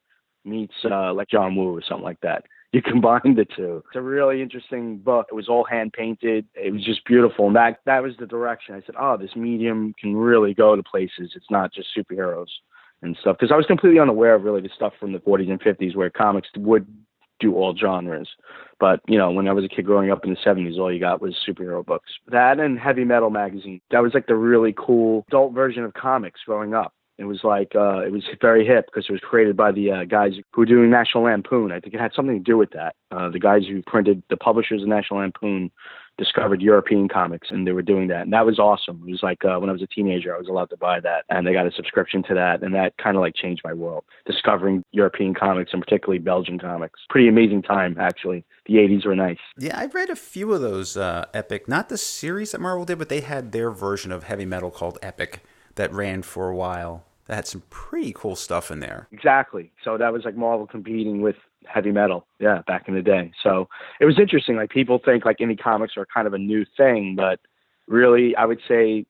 meets 0.44 0.74
uh, 0.84 1.12
like 1.12 1.28
John 1.28 1.56
Woo 1.56 1.76
or 1.76 1.82
something 1.82 2.04
like 2.04 2.20
that 2.22 2.44
you 2.72 2.82
combine 2.84 3.34
the 3.36 3.44
two. 3.44 3.82
It's 3.86 3.96
a 3.96 4.02
really 4.02 4.42
interesting 4.42 4.98
book. 4.98 5.26
It 5.30 5.34
was 5.34 5.48
all 5.48 5.64
hand 5.64 5.92
painted. 5.92 6.46
It 6.54 6.72
was 6.72 6.84
just 6.84 7.04
beautiful. 7.04 7.46
And 7.46 7.56
that 7.56 7.80
that 7.86 8.02
was 8.02 8.14
the 8.18 8.26
direction. 8.26 8.74
I 8.74 8.82
said, 8.84 8.94
oh, 8.98 9.16
this 9.16 9.36
medium 9.36 9.94
can 10.00 10.16
really 10.16 10.54
go 10.54 10.76
to 10.76 10.82
places. 10.82 11.32
It's 11.34 11.50
not 11.50 11.72
just 11.72 11.88
superheroes 11.96 12.48
and 13.02 13.16
stuff. 13.20 13.36
Because 13.38 13.52
I 13.52 13.56
was 13.56 13.66
completely 13.66 14.00
unaware 14.00 14.34
of 14.34 14.44
really 14.44 14.60
the 14.60 14.70
stuff 14.74 14.92
from 14.98 15.12
the 15.12 15.20
40s 15.20 15.50
and 15.50 15.60
50s 15.60 15.96
where 15.96 16.10
comics 16.10 16.48
would 16.56 16.86
do 17.40 17.54
all 17.54 17.76
genres. 17.76 18.28
But, 18.80 19.00
you 19.06 19.18
know, 19.18 19.30
when 19.30 19.48
I 19.48 19.52
was 19.52 19.64
a 19.64 19.68
kid 19.68 19.86
growing 19.86 20.10
up 20.10 20.24
in 20.24 20.30
the 20.30 20.36
70s, 20.36 20.78
all 20.78 20.92
you 20.92 21.00
got 21.00 21.20
was 21.20 21.36
superhero 21.48 21.84
books. 21.84 22.10
That 22.28 22.60
and 22.60 22.78
Heavy 22.78 23.04
Metal 23.04 23.30
magazine. 23.30 23.80
That 23.90 24.02
was 24.02 24.14
like 24.14 24.26
the 24.26 24.34
really 24.34 24.74
cool 24.76 25.24
adult 25.28 25.54
version 25.54 25.84
of 25.84 25.94
comics 25.94 26.40
growing 26.44 26.74
up. 26.74 26.92
It 27.18 27.24
was 27.24 27.40
like 27.42 27.72
uh, 27.74 28.00
it 28.06 28.12
was 28.12 28.24
very 28.40 28.64
hip 28.64 28.86
because 28.86 29.06
it 29.08 29.12
was 29.12 29.20
created 29.20 29.56
by 29.56 29.72
the 29.72 29.90
uh, 29.90 30.04
guys 30.04 30.34
who 30.36 30.60
were 30.60 30.66
doing 30.66 30.88
National 30.88 31.24
Lampoon. 31.24 31.72
I 31.72 31.80
think 31.80 31.94
it 31.94 32.00
had 32.00 32.12
something 32.14 32.36
to 32.36 32.42
do 32.42 32.56
with 32.56 32.70
that. 32.70 32.94
Uh, 33.10 33.28
the 33.28 33.40
guys 33.40 33.62
who 33.66 33.82
printed 33.82 34.22
the 34.30 34.36
publishers 34.36 34.82
of 34.82 34.88
National 34.88 35.18
Lampoon 35.20 35.72
discovered 36.16 36.62
European 36.62 37.08
comics, 37.08 37.48
and 37.50 37.66
they 37.66 37.72
were 37.72 37.82
doing 37.82 38.06
that, 38.08 38.22
and 38.22 38.32
that 38.32 38.46
was 38.46 38.60
awesome. 38.60 39.02
It 39.06 39.10
was 39.10 39.22
like 39.22 39.44
uh, 39.44 39.58
when 39.58 39.68
I 39.68 39.72
was 39.72 39.82
a 39.82 39.86
teenager, 39.88 40.34
I 40.34 40.38
was 40.38 40.46
allowed 40.46 40.70
to 40.70 40.76
buy 40.76 41.00
that, 41.00 41.24
and 41.28 41.44
they 41.44 41.52
got 41.52 41.66
a 41.66 41.72
subscription 41.72 42.22
to 42.24 42.34
that, 42.34 42.62
and 42.62 42.72
that 42.76 42.96
kind 42.98 43.16
of 43.16 43.20
like 43.20 43.34
changed 43.34 43.62
my 43.64 43.72
world. 43.72 44.04
Discovering 44.24 44.84
European 44.92 45.34
comics 45.34 45.72
and 45.72 45.82
particularly 45.82 46.20
Belgian 46.20 46.58
comics, 46.58 47.00
pretty 47.10 47.28
amazing 47.28 47.62
time 47.62 47.96
actually. 47.98 48.44
The 48.66 48.74
'80s 48.74 49.06
were 49.06 49.16
nice. 49.16 49.38
Yeah, 49.58 49.76
I 49.76 49.86
read 49.86 50.08
a 50.08 50.16
few 50.16 50.52
of 50.52 50.60
those 50.60 50.96
uh, 50.96 51.24
Epic, 51.34 51.66
not 51.66 51.88
the 51.88 51.98
series 51.98 52.52
that 52.52 52.60
Marvel 52.60 52.84
did, 52.84 52.98
but 52.98 53.08
they 53.08 53.22
had 53.22 53.50
their 53.50 53.72
version 53.72 54.12
of 54.12 54.24
heavy 54.24 54.44
metal 54.44 54.70
called 54.70 54.98
Epic 55.02 55.42
that 55.74 55.92
ran 55.92 56.22
for 56.22 56.48
a 56.48 56.54
while 56.54 57.04
that 57.28 57.34
had 57.36 57.46
some 57.46 57.62
pretty 57.70 58.12
cool 58.12 58.34
stuff 58.34 58.70
in 58.70 58.80
there. 58.80 59.06
Exactly. 59.12 59.70
So 59.84 59.96
that 59.98 60.12
was 60.12 60.24
like 60.24 60.34
Marvel 60.34 60.66
competing 60.66 61.20
with 61.20 61.36
heavy 61.66 61.92
metal, 61.92 62.26
yeah, 62.40 62.62
back 62.66 62.88
in 62.88 62.94
the 62.94 63.02
day. 63.02 63.30
So 63.42 63.68
it 64.00 64.06
was 64.06 64.18
interesting. 64.18 64.56
Like 64.56 64.70
people 64.70 64.98
think 65.04 65.24
like 65.24 65.38
indie 65.38 65.60
comics 65.60 65.96
are 65.96 66.06
kind 66.12 66.26
of 66.26 66.32
a 66.32 66.38
new 66.38 66.64
thing, 66.76 67.14
but 67.16 67.38
really, 67.86 68.34
I 68.34 68.46
would 68.46 68.60
say 68.66 69.04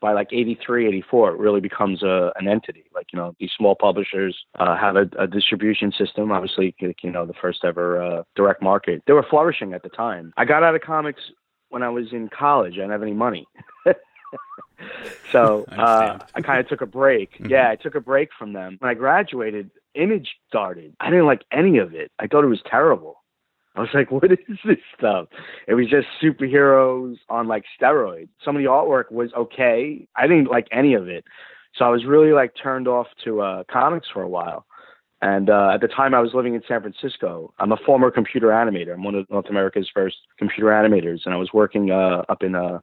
by 0.00 0.12
like 0.12 0.28
83, 0.32 0.88
84, 0.88 1.30
it 1.30 1.38
really 1.38 1.60
becomes 1.60 2.02
a, 2.02 2.32
an 2.36 2.48
entity. 2.48 2.84
Like, 2.92 3.06
you 3.12 3.18
know, 3.18 3.34
these 3.38 3.50
small 3.56 3.76
publishers 3.76 4.36
uh, 4.58 4.76
have 4.76 4.96
a, 4.96 5.08
a, 5.18 5.26
distribution 5.26 5.92
system. 5.96 6.30
Obviously, 6.30 6.74
you 6.78 7.10
know, 7.10 7.24
the 7.24 7.32
first 7.40 7.64
ever 7.64 8.02
uh, 8.02 8.22
direct 8.36 8.60
market. 8.60 9.02
They 9.06 9.14
were 9.14 9.24
flourishing 9.30 9.72
at 9.72 9.82
the 9.82 9.88
time. 9.88 10.34
I 10.36 10.44
got 10.44 10.62
out 10.62 10.74
of 10.74 10.82
comics 10.82 11.22
when 11.70 11.82
I 11.82 11.88
was 11.88 12.12
in 12.12 12.28
college. 12.28 12.74
I 12.74 12.78
didn't 12.78 12.90
have 12.90 13.02
any 13.02 13.14
money. 13.14 13.46
so 15.32 15.64
I, 15.70 15.82
uh, 15.82 16.18
I 16.34 16.40
kind 16.40 16.60
of 16.60 16.68
took 16.68 16.80
a 16.80 16.86
break. 16.86 17.34
Mm-hmm. 17.34 17.50
Yeah, 17.50 17.70
I 17.70 17.76
took 17.76 17.94
a 17.94 18.00
break 18.00 18.30
from 18.38 18.52
them. 18.52 18.76
When 18.80 18.90
I 18.90 18.94
graduated, 18.94 19.70
Image 19.94 20.28
started. 20.48 20.94
I 20.98 21.10
didn't 21.10 21.26
like 21.26 21.42
any 21.52 21.78
of 21.78 21.94
it. 21.94 22.10
I 22.18 22.26
thought 22.26 22.42
it 22.42 22.48
was 22.48 22.62
terrible. 22.68 23.22
I 23.76 23.80
was 23.80 23.90
like, 23.94 24.10
what 24.10 24.30
is 24.30 24.38
this 24.64 24.78
stuff? 24.96 25.28
It 25.68 25.74
was 25.74 25.88
just 25.88 26.08
superheroes 26.22 27.16
on 27.28 27.48
like 27.48 27.64
steroids. 27.80 28.28
Some 28.44 28.56
of 28.56 28.62
the 28.62 28.68
artwork 28.68 29.10
was 29.10 29.32
okay. 29.34 30.06
I 30.16 30.26
didn't 30.26 30.50
like 30.50 30.66
any 30.72 30.94
of 30.94 31.08
it. 31.08 31.24
So 31.76 31.84
I 31.84 31.88
was 31.88 32.04
really 32.04 32.32
like 32.32 32.52
turned 32.60 32.86
off 32.86 33.08
to 33.24 33.40
uh, 33.40 33.64
comics 33.70 34.08
for 34.12 34.22
a 34.22 34.28
while. 34.28 34.66
And 35.22 35.48
uh, 35.48 35.70
at 35.72 35.80
the 35.80 35.88
time, 35.88 36.14
I 36.14 36.20
was 36.20 36.34
living 36.34 36.54
in 36.54 36.62
San 36.68 36.82
Francisco. 36.82 37.54
I'm 37.58 37.72
a 37.72 37.78
former 37.78 38.10
computer 38.10 38.48
animator. 38.48 38.92
I'm 38.92 39.04
one 39.04 39.14
of 39.14 39.30
North 39.30 39.48
America's 39.48 39.88
first 39.92 40.16
computer 40.38 40.68
animators, 40.68 41.20
and 41.24 41.32
I 41.32 41.38
was 41.38 41.50
working 41.52 41.90
uh, 41.90 42.24
up 42.28 42.42
in 42.42 42.54
uh, 42.54 42.80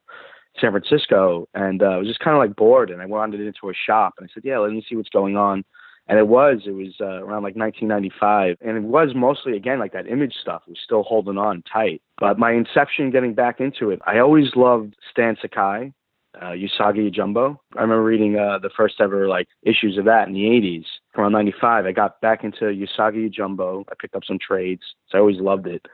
San 0.59 0.71
Francisco, 0.71 1.47
and 1.53 1.81
uh, 1.81 1.87
I 1.87 1.97
was 1.97 2.07
just 2.07 2.19
kind 2.19 2.35
of 2.35 2.39
like 2.39 2.55
bored, 2.55 2.89
and 2.89 3.01
I 3.01 3.05
wandered 3.05 3.39
into 3.39 3.69
a 3.69 3.73
shop, 3.73 4.15
and 4.17 4.27
I 4.29 4.33
said, 4.33 4.43
"Yeah, 4.45 4.59
let 4.59 4.71
me 4.71 4.85
see 4.87 4.95
what's 4.95 5.09
going 5.09 5.37
on." 5.37 5.63
And 6.07 6.17
it 6.19 6.27
was, 6.27 6.63
it 6.65 6.71
was 6.71 6.95
uh, 6.99 7.23
around 7.23 7.43
like 7.43 7.55
1995, 7.55 8.57
and 8.61 8.77
it 8.77 8.83
was 8.83 9.09
mostly 9.15 9.55
again 9.55 9.79
like 9.79 9.93
that 9.93 10.07
image 10.07 10.33
stuff. 10.41 10.63
Was 10.67 10.77
still 10.83 11.03
holding 11.03 11.37
on 11.37 11.63
tight. 11.71 12.01
But 12.17 12.37
my 12.37 12.51
inception, 12.51 13.11
getting 13.11 13.33
back 13.33 13.59
into 13.59 13.91
it, 13.91 14.01
I 14.05 14.19
always 14.19 14.55
loved 14.55 14.95
Stan 15.09 15.37
Sakai, 15.41 15.93
uh, 16.39 16.51
Usagi 16.51 17.11
Yojimbo. 17.11 17.57
I 17.77 17.81
remember 17.81 18.03
reading 18.03 18.37
uh, 18.37 18.59
the 18.59 18.69
first 18.75 18.95
ever 18.99 19.27
like 19.27 19.47
issues 19.63 19.97
of 19.97 20.05
that 20.05 20.27
in 20.27 20.33
the 20.33 20.43
80s, 20.43 20.85
around 21.17 21.33
95, 21.33 21.85
I 21.85 21.91
got 21.91 22.21
back 22.21 22.43
into 22.43 22.65
Usagi 22.65 23.31
Yojimbo. 23.31 23.85
I 23.89 23.93
picked 23.99 24.15
up 24.15 24.23
some 24.25 24.39
trades. 24.39 24.83
So 25.09 25.17
I 25.17 25.21
always 25.21 25.39
loved 25.39 25.67
it. 25.67 25.85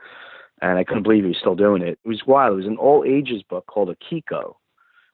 And 0.60 0.78
I 0.78 0.84
couldn't 0.84 1.04
believe 1.04 1.24
he 1.24 1.28
was 1.28 1.38
still 1.38 1.54
doing 1.54 1.82
it. 1.82 1.98
It 2.04 2.08
was 2.08 2.22
wild. 2.26 2.54
It 2.54 2.56
was 2.56 2.66
an 2.66 2.76
all 2.76 3.04
ages 3.06 3.42
book 3.42 3.66
called 3.66 3.94
Akiko. 3.94 4.54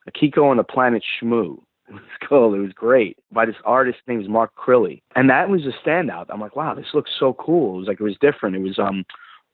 Akiko 0.09 0.45
on 0.45 0.57
the 0.57 0.65
Planet 0.65 1.03
Smoo. 1.21 1.59
It 1.87 1.93
was 1.93 2.03
cool. 2.27 2.55
It 2.55 2.61
was 2.61 2.73
great. 2.73 3.19
By 3.31 3.45
this 3.45 3.57
artist 3.67 3.99
named 4.07 4.27
Mark 4.27 4.53
Crilley. 4.57 5.03
And 5.17 5.29
that 5.29 5.51
was 5.51 5.67
a 5.67 5.87
standout. 5.87 6.27
I'm 6.31 6.41
like, 6.41 6.57
wow, 6.57 6.75
this 6.75 6.95
looks 6.95 7.11
so 7.19 7.35
cool. 7.35 7.75
It 7.75 7.79
was 7.81 7.89
like 7.89 8.01
it 8.01 8.05
was 8.05 8.17
different. 8.23 8.57
It 8.57 8.63
was 8.63 8.79
um 8.79 9.05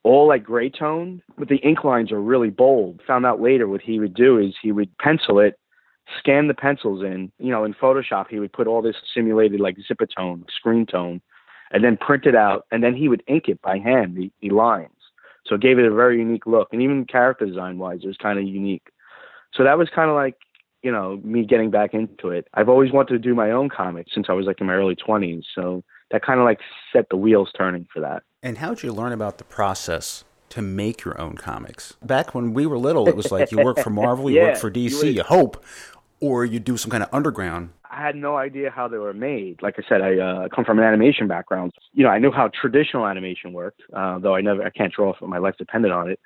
all 0.03 0.29
like 0.29 0.45
gray 0.45 0.69
tone, 0.69 1.21
but 1.37 1.49
the 1.49 1.57
ink 1.57 1.83
lines 1.83 2.09
are 2.09 2.21
really 2.21 2.49
bold. 2.49 3.01
Found 3.05 3.25
out 3.25 3.41
later 3.41 3.67
what 3.67 3.81
he 3.81 3.99
would 3.99 4.13
do 4.13 4.37
is 4.37 4.55
he 4.61 4.71
would 4.71 4.97
pencil 4.97 5.39
it 5.39 5.59
scan 6.19 6.47
the 6.47 6.53
pencils 6.53 7.03
in. 7.03 7.31
You 7.39 7.51
know, 7.51 7.63
in 7.63 7.73
Photoshop, 7.73 8.27
he 8.29 8.39
would 8.39 8.53
put 8.53 8.67
all 8.67 8.81
this 8.81 8.95
simulated 9.13 9.59
like 9.59 9.77
zipatone, 9.89 10.43
screen 10.55 10.85
tone, 10.85 11.21
and 11.71 11.83
then 11.83 11.97
print 11.97 12.25
it 12.25 12.35
out, 12.35 12.65
and 12.71 12.83
then 12.83 12.95
he 12.95 13.07
would 13.07 13.23
ink 13.27 13.45
it 13.47 13.61
by 13.61 13.77
hand, 13.77 14.15
the, 14.15 14.31
the 14.41 14.49
lines. 14.49 14.89
So 15.45 15.55
it 15.55 15.61
gave 15.61 15.79
it 15.79 15.85
a 15.85 15.93
very 15.93 16.19
unique 16.19 16.45
look, 16.45 16.69
and 16.71 16.81
even 16.81 17.05
character 17.05 17.45
design 17.45 17.77
wise, 17.77 17.99
it 18.03 18.07
was 18.07 18.17
kind 18.17 18.39
of 18.39 18.45
unique. 18.45 18.87
So 19.53 19.63
that 19.63 19.77
was 19.77 19.89
kind 19.93 20.09
of 20.09 20.15
like, 20.15 20.35
you 20.81 20.91
know, 20.91 21.19
me 21.23 21.45
getting 21.45 21.71
back 21.71 21.93
into 21.93 22.29
it. 22.29 22.47
I've 22.53 22.69
always 22.69 22.91
wanted 22.91 23.13
to 23.13 23.19
do 23.19 23.35
my 23.35 23.51
own 23.51 23.69
comic 23.69 24.07
since 24.13 24.27
I 24.29 24.33
was 24.33 24.45
like 24.45 24.61
in 24.61 24.67
my 24.67 24.73
early 24.73 24.95
20s. 24.95 25.43
So 25.53 25.83
that 26.11 26.23
kind 26.23 26.39
of 26.39 26.45
like 26.45 26.59
set 26.93 27.09
the 27.09 27.17
wheels 27.17 27.49
turning 27.57 27.87
for 27.93 27.99
that. 28.01 28.23
And 28.43 28.59
how 28.59 28.69
did 28.69 28.83
you 28.83 28.91
learn 28.91 29.11
about 29.11 29.37
the 29.37 29.43
process 29.43 30.23
to 30.49 30.61
make 30.61 31.03
your 31.03 31.19
own 31.19 31.35
comics? 31.35 31.95
Back 32.01 32.33
when 32.33 32.53
we 32.53 32.65
were 32.65 32.77
little, 32.77 33.07
it 33.07 33.15
was 33.15 33.31
like 33.31 33.51
you 33.51 33.63
work 33.63 33.79
for 33.79 33.89
Marvel, 33.89 34.29
you 34.29 34.37
yeah, 34.41 34.47
work 34.49 34.57
for 34.57 34.71
DC, 34.71 35.03
you, 35.03 35.09
you 35.09 35.23
hope 35.23 35.63
or 36.19 36.45
you 36.45 36.59
do 36.59 36.77
some 36.77 36.91
kind 36.91 37.03
of 37.03 37.09
underground? 37.11 37.71
I 37.91 38.01
had 38.01 38.15
no 38.15 38.37
idea 38.37 38.71
how 38.71 38.87
they 38.87 38.97
were 38.97 39.13
made. 39.13 39.61
Like 39.61 39.75
I 39.77 39.83
said, 39.87 40.01
I 40.01 40.17
uh, 40.17 40.47
come 40.47 40.63
from 40.63 40.79
an 40.79 40.85
animation 40.85 41.27
background. 41.27 41.73
You 41.93 42.05
know, 42.05 42.09
I 42.09 42.19
knew 42.19 42.31
how 42.31 42.49
traditional 42.59 43.05
animation 43.05 43.51
worked, 43.51 43.81
uh, 43.93 44.17
though 44.19 44.33
I 44.33 44.41
never, 44.41 44.63
I 44.63 44.69
can't 44.69 44.93
draw 44.93 45.11
if 45.13 45.21
my 45.21 45.39
life 45.39 45.55
depended 45.57 45.91
on 45.91 46.09
it 46.09 46.19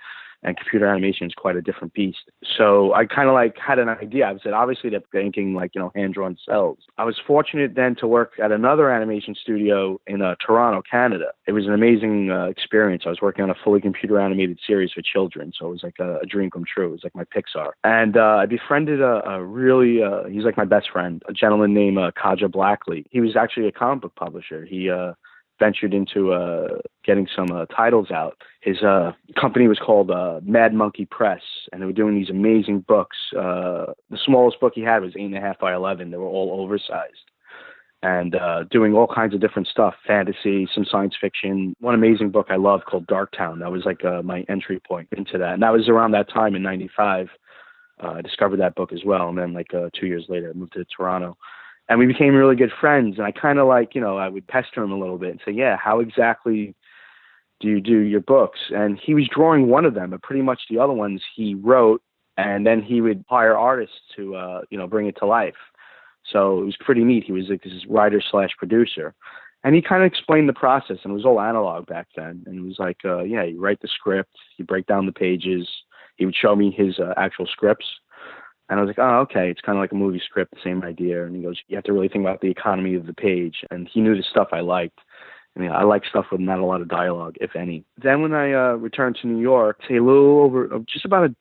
and 0.45 0.55
computer 0.55 0.85
animation 0.85 1.25
is 1.27 1.33
quite 1.33 1.55
a 1.55 1.61
different 1.61 1.93
beast. 1.93 2.29
So 2.57 2.93
I 2.93 3.05
kind 3.05 3.27
of 3.27 3.33
like 3.33 3.55
had 3.57 3.79
an 3.79 3.89
idea. 3.89 4.27
I 4.27 4.37
said, 4.43 4.53
obviously 4.53 4.89
they're 4.91 5.01
thinking 5.11 5.55
like, 5.55 5.71
you 5.73 5.81
know, 5.81 5.91
hand-drawn 5.95 6.37
cells. 6.47 6.77
I 6.97 7.03
was 7.03 7.17
fortunate 7.25 7.75
then 7.75 7.95
to 7.95 8.07
work 8.07 8.33
at 8.41 8.51
another 8.51 8.91
animation 8.91 9.35
studio 9.35 9.99
in 10.05 10.21
uh, 10.21 10.35
Toronto, 10.45 10.81
Canada. 10.89 11.25
It 11.47 11.53
was 11.53 11.65
an 11.65 11.73
amazing 11.73 12.31
uh, 12.31 12.45
experience. 12.45 13.03
I 13.05 13.09
was 13.09 13.21
working 13.21 13.43
on 13.43 13.49
a 13.49 13.55
fully 13.63 13.81
computer 13.81 14.19
animated 14.19 14.59
series 14.65 14.91
for 14.91 15.01
children. 15.01 15.51
So 15.57 15.67
it 15.67 15.71
was 15.71 15.83
like 15.83 15.99
a, 15.99 16.17
a 16.19 16.25
dream 16.25 16.51
come 16.51 16.63
true. 16.71 16.89
It 16.89 16.91
was 16.91 17.03
like 17.03 17.15
my 17.15 17.25
Pixar. 17.25 17.71
And 17.83 18.15
uh, 18.15 18.37
I 18.41 18.45
befriended 18.45 19.01
a, 19.01 19.27
a 19.27 19.43
really, 19.43 20.03
uh, 20.03 20.25
he's 20.25 20.43
like 20.43 20.57
my 20.57 20.65
best 20.65 20.91
friend, 20.91 21.23
a 21.27 21.33
gentleman 21.33 21.73
named 21.73 21.97
uh, 21.97 22.11
Kaja 22.11 22.51
Blackley. 22.51 23.05
He 23.09 23.19
was 23.19 23.35
actually 23.35 23.67
a 23.67 23.71
comic 23.71 24.03
book 24.03 24.15
publisher. 24.15 24.63
He, 24.65 24.89
uh, 24.89 25.13
ventured 25.59 25.93
into 25.93 26.33
uh, 26.33 26.79
getting 27.03 27.27
some 27.35 27.47
uh, 27.51 27.65
titles 27.67 28.11
out. 28.11 28.41
His 28.61 28.81
uh, 28.81 29.11
company 29.39 29.67
was 29.67 29.79
called 29.79 30.11
uh, 30.11 30.39
Mad 30.43 30.73
Monkey 30.73 31.05
Press, 31.05 31.41
and 31.71 31.81
they 31.81 31.85
were 31.85 31.93
doing 31.93 32.15
these 32.15 32.29
amazing 32.29 32.81
books. 32.87 33.17
Uh, 33.37 33.93
the 34.09 34.19
smallest 34.25 34.59
book 34.59 34.73
he 34.75 34.81
had 34.81 35.01
was 35.01 35.13
eight 35.15 35.25
and 35.25 35.37
a 35.37 35.41
half 35.41 35.59
by 35.59 35.73
eleven. 35.73 36.11
They 36.11 36.17
were 36.17 36.25
all 36.25 36.59
oversized, 36.61 37.31
and 38.03 38.35
uh, 38.35 38.63
doing 38.69 38.93
all 38.93 39.07
kinds 39.07 39.33
of 39.33 39.41
different 39.41 39.67
stuff: 39.67 39.95
fantasy, 40.05 40.67
some 40.73 40.85
science 40.89 41.15
fiction. 41.19 41.75
One 41.79 41.95
amazing 41.95 42.31
book 42.31 42.47
I 42.49 42.57
loved 42.57 42.85
called 42.85 43.07
Darktown. 43.07 43.59
That 43.59 43.71
was 43.71 43.85
like 43.85 44.03
my 44.23 44.45
entry 44.49 44.79
point 44.87 45.07
into 45.15 45.37
that, 45.37 45.53
and 45.53 45.63
that 45.63 45.73
was 45.73 45.87
around 45.87 46.11
that 46.11 46.29
time 46.29 46.55
in 46.55 46.63
'95. 46.63 47.29
Uh, 48.03 48.07
I 48.17 48.21
discovered 48.21 48.59
that 48.59 48.75
book 48.75 48.91
as 48.91 49.05
well, 49.05 49.29
and 49.29 49.37
then 49.37 49.53
like 49.53 49.71
two 49.93 50.07
years 50.07 50.25
later, 50.27 50.49
I 50.49 50.53
moved 50.57 50.73
to 50.73 50.85
Toronto 50.85 51.37
and 51.87 51.99
we 51.99 52.05
became 52.05 52.35
really 52.35 52.55
good 52.55 52.71
friends. 52.79 53.17
And 53.17 53.25
I 53.25 53.31
kind 53.31 53.59
of 53.59 53.67
like, 53.67 53.95
you 53.95 54.01
know, 54.01 54.17
I 54.17 54.27
would 54.27 54.47
pester 54.47 54.83
him 54.83 54.91
a 54.91 54.97
little 54.97 55.17
bit 55.17 55.31
and 55.31 55.41
say, 55.45 55.51
yeah, 55.51 55.77
how 55.77 55.99
exactly 55.99 56.75
do 57.59 57.67
you 57.67 57.79
do 57.79 57.99
your 57.99 58.21
books? 58.21 58.59
And 58.69 58.99
he 58.99 59.13
was 59.13 59.27
drawing 59.27 59.67
one 59.67 59.85
of 59.85 59.93
them, 59.93 60.09
but 60.09 60.23
pretty 60.23 60.41
much 60.41 60.61
the 60.69 60.79
other 60.79 60.93
ones 60.93 61.21
he 61.35 61.55
wrote, 61.55 62.01
and 62.37 62.65
then 62.65 62.81
he 62.81 63.01
would 63.01 63.23
hire 63.29 63.57
artists 63.57 63.95
to, 64.15 64.35
uh, 64.35 64.61
you 64.69 64.77
know, 64.77 64.87
bring 64.87 65.07
it 65.07 65.15
to 65.19 65.25
life. 65.25 65.55
So 66.31 66.61
it 66.61 66.65
was 66.65 66.77
pretty 66.79 67.03
neat. 67.03 67.23
He 67.23 67.31
was 67.31 67.49
like 67.49 67.63
this 67.63 67.85
writer 67.87 68.21
slash 68.31 68.49
producer. 68.57 69.13
And 69.63 69.73
he 69.73 69.81
kind 69.81 70.03
of 70.03 70.07
explained 70.07 70.49
the 70.49 70.53
process, 70.53 70.97
and 71.03 71.11
it 71.11 71.15
was 71.15 71.25
all 71.25 71.41
analog 71.41 71.87
back 71.87 72.07
then. 72.15 72.43
And 72.45 72.59
it 72.59 72.61
was 72.61 72.77
like, 72.77 72.97
uh, 73.05 73.23
yeah, 73.23 73.43
you 73.43 73.59
write 73.59 73.81
the 73.81 73.87
script, 73.87 74.35
you 74.57 74.65
break 74.65 74.85
down 74.85 75.05
the 75.05 75.11
pages. 75.11 75.67
He 76.17 76.25
would 76.25 76.35
show 76.35 76.55
me 76.55 76.71
his 76.71 76.99
uh, 76.99 77.13
actual 77.17 77.47
scripts, 77.47 77.85
and 78.69 78.79
I 78.79 78.81
was 78.81 78.87
like, 78.87 78.99
oh, 78.99 79.19
okay, 79.21 79.49
it's 79.49 79.61
kind 79.61 79.77
of 79.77 79.81
like 79.81 79.91
a 79.91 79.95
movie 79.95 80.21
script, 80.23 80.53
the 80.53 80.61
same 80.63 80.83
idea. 80.83 81.25
And 81.25 81.35
he 81.35 81.43
goes, 81.43 81.59
you 81.67 81.75
have 81.75 81.83
to 81.85 81.93
really 81.93 82.07
think 82.07 82.23
about 82.23 82.41
the 82.41 82.49
economy 82.49 82.95
of 82.95 83.05
the 83.05 83.13
page. 83.13 83.57
And 83.69 83.87
he 83.91 84.01
knew 84.01 84.15
the 84.15 84.23
stuff 84.23 84.49
I 84.51 84.61
liked. 84.61 84.99
I 85.55 85.59
mean, 85.59 85.71
I 85.71 85.83
like 85.83 86.03
stuff 86.05 86.25
with 86.31 86.41
not 86.41 86.59
a 86.59 86.65
lot 86.65 86.81
of 86.81 86.87
dialogue, 86.87 87.35
if 87.39 87.55
any. 87.55 87.85
Then 88.01 88.21
when 88.21 88.33
I 88.33 88.53
uh, 88.53 88.73
returned 88.73 89.17
to 89.21 89.27
New 89.27 89.39
York, 89.39 89.79
say 89.87 89.97
a 89.97 90.03
little 90.03 90.41
over, 90.41 90.73
uh, 90.73 90.79
just 90.91 91.05
about 91.05 91.29
a 91.29 91.35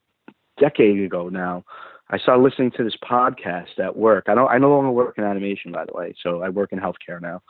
decade 0.60 1.00
ago 1.00 1.28
now, 1.28 1.64
I 2.10 2.18
started 2.18 2.42
listening 2.42 2.70
to 2.72 2.84
this 2.84 2.96
podcast 3.02 3.78
at 3.78 3.96
work. 3.96 4.24
I 4.28 4.34
don't, 4.34 4.48
I 4.48 4.58
no 4.58 4.70
longer 4.70 4.90
work 4.90 5.16
in 5.16 5.24
animation, 5.24 5.72
by 5.72 5.86
the 5.86 5.94
way, 5.94 6.14
so 6.22 6.42
I 6.42 6.50
work 6.50 6.72
in 6.72 6.78
healthcare 6.78 7.20
now. 7.20 7.42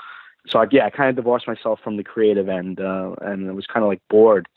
So 0.46 0.60
I, 0.60 0.66
yeah, 0.70 0.86
I 0.86 0.90
kind 0.90 1.10
of 1.10 1.16
divorced 1.16 1.48
myself 1.48 1.80
from 1.82 1.96
the 1.96 2.04
creative 2.04 2.48
end, 2.48 2.80
uh, 2.80 3.14
and 3.22 3.48
I 3.48 3.52
was 3.52 3.66
kind 3.66 3.82
of 3.82 3.88
like 3.88 4.00
bored 4.08 4.48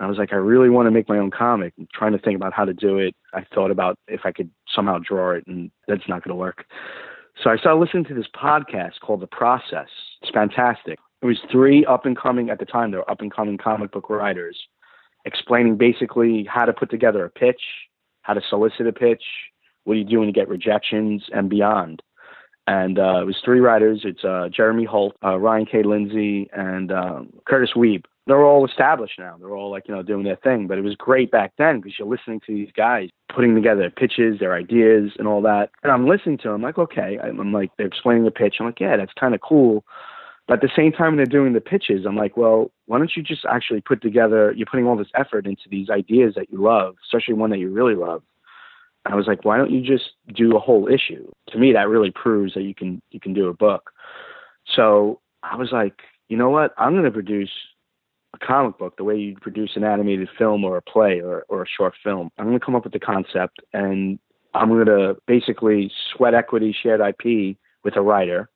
I 0.00 0.06
was 0.06 0.18
like, 0.18 0.32
I 0.32 0.36
really 0.36 0.70
want 0.70 0.86
to 0.86 0.90
make 0.90 1.08
my 1.08 1.18
own 1.18 1.30
comic. 1.30 1.74
I'm 1.78 1.86
trying 1.92 2.12
to 2.12 2.18
think 2.18 2.36
about 2.36 2.52
how 2.52 2.64
to 2.64 2.72
do 2.72 2.98
it. 2.98 3.14
I 3.34 3.44
thought 3.54 3.70
about 3.70 3.98
if 4.08 4.22
I 4.24 4.32
could 4.32 4.50
somehow 4.74 4.98
draw 4.98 5.32
it, 5.32 5.44
and 5.46 5.70
that's 5.86 6.08
not 6.08 6.24
going 6.24 6.30
to 6.30 6.40
work. 6.40 6.64
So 7.42 7.50
I 7.50 7.56
started 7.56 7.80
listening 7.80 8.04
to 8.06 8.14
this 8.14 8.26
podcast 8.34 9.00
called 9.00 9.20
The 9.20 9.26
Process. 9.26 9.88
It's 10.22 10.30
fantastic. 10.32 10.98
It 11.22 11.26
was 11.26 11.38
three 11.50 11.84
up 11.86 12.06
and 12.06 12.16
coming 12.16 12.50
at 12.50 12.58
the 12.58 12.64
time. 12.64 12.90
They 12.90 12.96
were 12.96 13.10
up 13.10 13.20
and 13.20 13.32
coming 13.32 13.58
comic 13.58 13.92
book 13.92 14.10
writers, 14.10 14.58
explaining 15.24 15.76
basically 15.76 16.46
how 16.48 16.64
to 16.64 16.72
put 16.72 16.90
together 16.90 17.24
a 17.24 17.30
pitch, 17.30 17.60
how 18.22 18.34
to 18.34 18.40
solicit 18.48 18.86
a 18.86 18.92
pitch, 18.92 19.22
what 19.84 19.94
do 19.94 20.00
you 20.00 20.06
do 20.06 20.18
when 20.18 20.28
you 20.28 20.34
get 20.34 20.48
rejections, 20.48 21.24
and 21.32 21.48
beyond. 21.48 22.02
And 22.66 22.98
uh, 22.98 23.22
it 23.22 23.26
was 23.26 23.36
three 23.44 23.60
writers. 23.60 24.02
It's 24.04 24.24
uh, 24.24 24.48
Jeremy 24.54 24.84
Holt, 24.84 25.16
uh, 25.24 25.38
Ryan 25.38 25.66
K. 25.66 25.82
Lindsay, 25.82 26.48
and 26.52 26.92
um, 26.92 27.32
Kurtis 27.48 27.74
Wiebe 27.74 28.04
they're 28.26 28.44
all 28.44 28.64
established 28.64 29.18
now. 29.18 29.36
They're 29.38 29.56
all 29.56 29.70
like, 29.70 29.88
you 29.88 29.94
know, 29.94 30.02
doing 30.02 30.24
their 30.24 30.36
thing. 30.36 30.66
But 30.66 30.78
it 30.78 30.84
was 30.84 30.94
great 30.94 31.30
back 31.30 31.52
then 31.58 31.80
because 31.80 31.98
you're 31.98 32.08
listening 32.08 32.40
to 32.46 32.54
these 32.54 32.70
guys 32.76 33.08
putting 33.34 33.54
together 33.54 33.80
their 33.80 33.90
pitches, 33.90 34.38
their 34.38 34.54
ideas, 34.54 35.12
and 35.18 35.26
all 35.26 35.42
that. 35.42 35.70
And 35.82 35.90
I'm 35.90 36.08
listening 36.08 36.38
to 36.38 36.44
them, 36.44 36.54
I'm 36.56 36.62
like, 36.62 36.78
okay. 36.78 37.18
I'm 37.22 37.52
like, 37.52 37.70
they're 37.76 37.86
explaining 37.86 38.24
the 38.24 38.30
pitch. 38.30 38.56
I'm 38.60 38.66
like, 38.66 38.80
yeah, 38.80 38.96
that's 38.96 39.12
kind 39.18 39.34
of 39.34 39.40
cool. 39.40 39.84
But 40.48 40.54
at 40.54 40.60
the 40.60 40.70
same 40.76 40.92
time, 40.92 41.16
they're 41.16 41.24
doing 41.24 41.52
the 41.52 41.60
pitches, 41.60 42.04
I'm 42.04 42.16
like, 42.16 42.36
well, 42.36 42.72
why 42.86 42.98
don't 42.98 43.12
you 43.16 43.22
just 43.22 43.44
actually 43.44 43.80
put 43.80 44.02
together, 44.02 44.52
you're 44.52 44.66
putting 44.66 44.86
all 44.86 44.96
this 44.96 45.10
effort 45.14 45.46
into 45.46 45.62
these 45.70 45.88
ideas 45.88 46.34
that 46.34 46.50
you 46.50 46.60
love, 46.60 46.96
especially 47.04 47.34
one 47.34 47.50
that 47.50 47.58
you 47.58 47.70
really 47.70 47.94
love. 47.94 48.22
And 49.04 49.14
I 49.14 49.16
was 49.16 49.26
like, 49.26 49.44
why 49.44 49.56
don't 49.56 49.70
you 49.70 49.80
just 49.82 50.10
do 50.34 50.56
a 50.56 50.60
whole 50.60 50.88
issue? 50.88 51.30
To 51.48 51.58
me, 51.58 51.72
that 51.72 51.88
really 51.88 52.10
proves 52.10 52.54
that 52.54 52.62
you 52.62 52.74
can 52.74 53.00
you 53.10 53.20
can 53.20 53.34
do 53.34 53.48
a 53.48 53.54
book. 53.54 53.90
So 54.76 55.20
I 55.42 55.56
was 55.56 55.70
like, 55.72 55.94
you 56.28 56.36
know 56.36 56.50
what? 56.50 56.72
I'm 56.76 56.92
going 56.92 57.04
to 57.04 57.10
produce 57.10 57.50
comic 58.46 58.78
book, 58.78 58.96
the 58.96 59.04
way 59.04 59.16
you 59.16 59.36
produce 59.40 59.72
an 59.76 59.84
animated 59.84 60.28
film 60.36 60.64
or 60.64 60.76
a 60.76 60.82
play 60.82 61.20
or, 61.20 61.44
or 61.48 61.62
a 61.62 61.68
short 61.68 61.94
film. 62.02 62.30
I'm 62.38 62.46
going 62.46 62.58
to 62.58 62.64
come 62.64 62.74
up 62.74 62.84
with 62.84 62.92
the 62.92 63.00
concept 63.00 63.60
and 63.72 64.18
I'm 64.54 64.68
going 64.68 64.86
to 64.86 65.16
basically 65.26 65.90
sweat 66.12 66.34
equity 66.34 66.74
shared 66.82 67.00
IP 67.00 67.56
with 67.84 67.96
a 67.96 68.02
writer, 68.02 68.48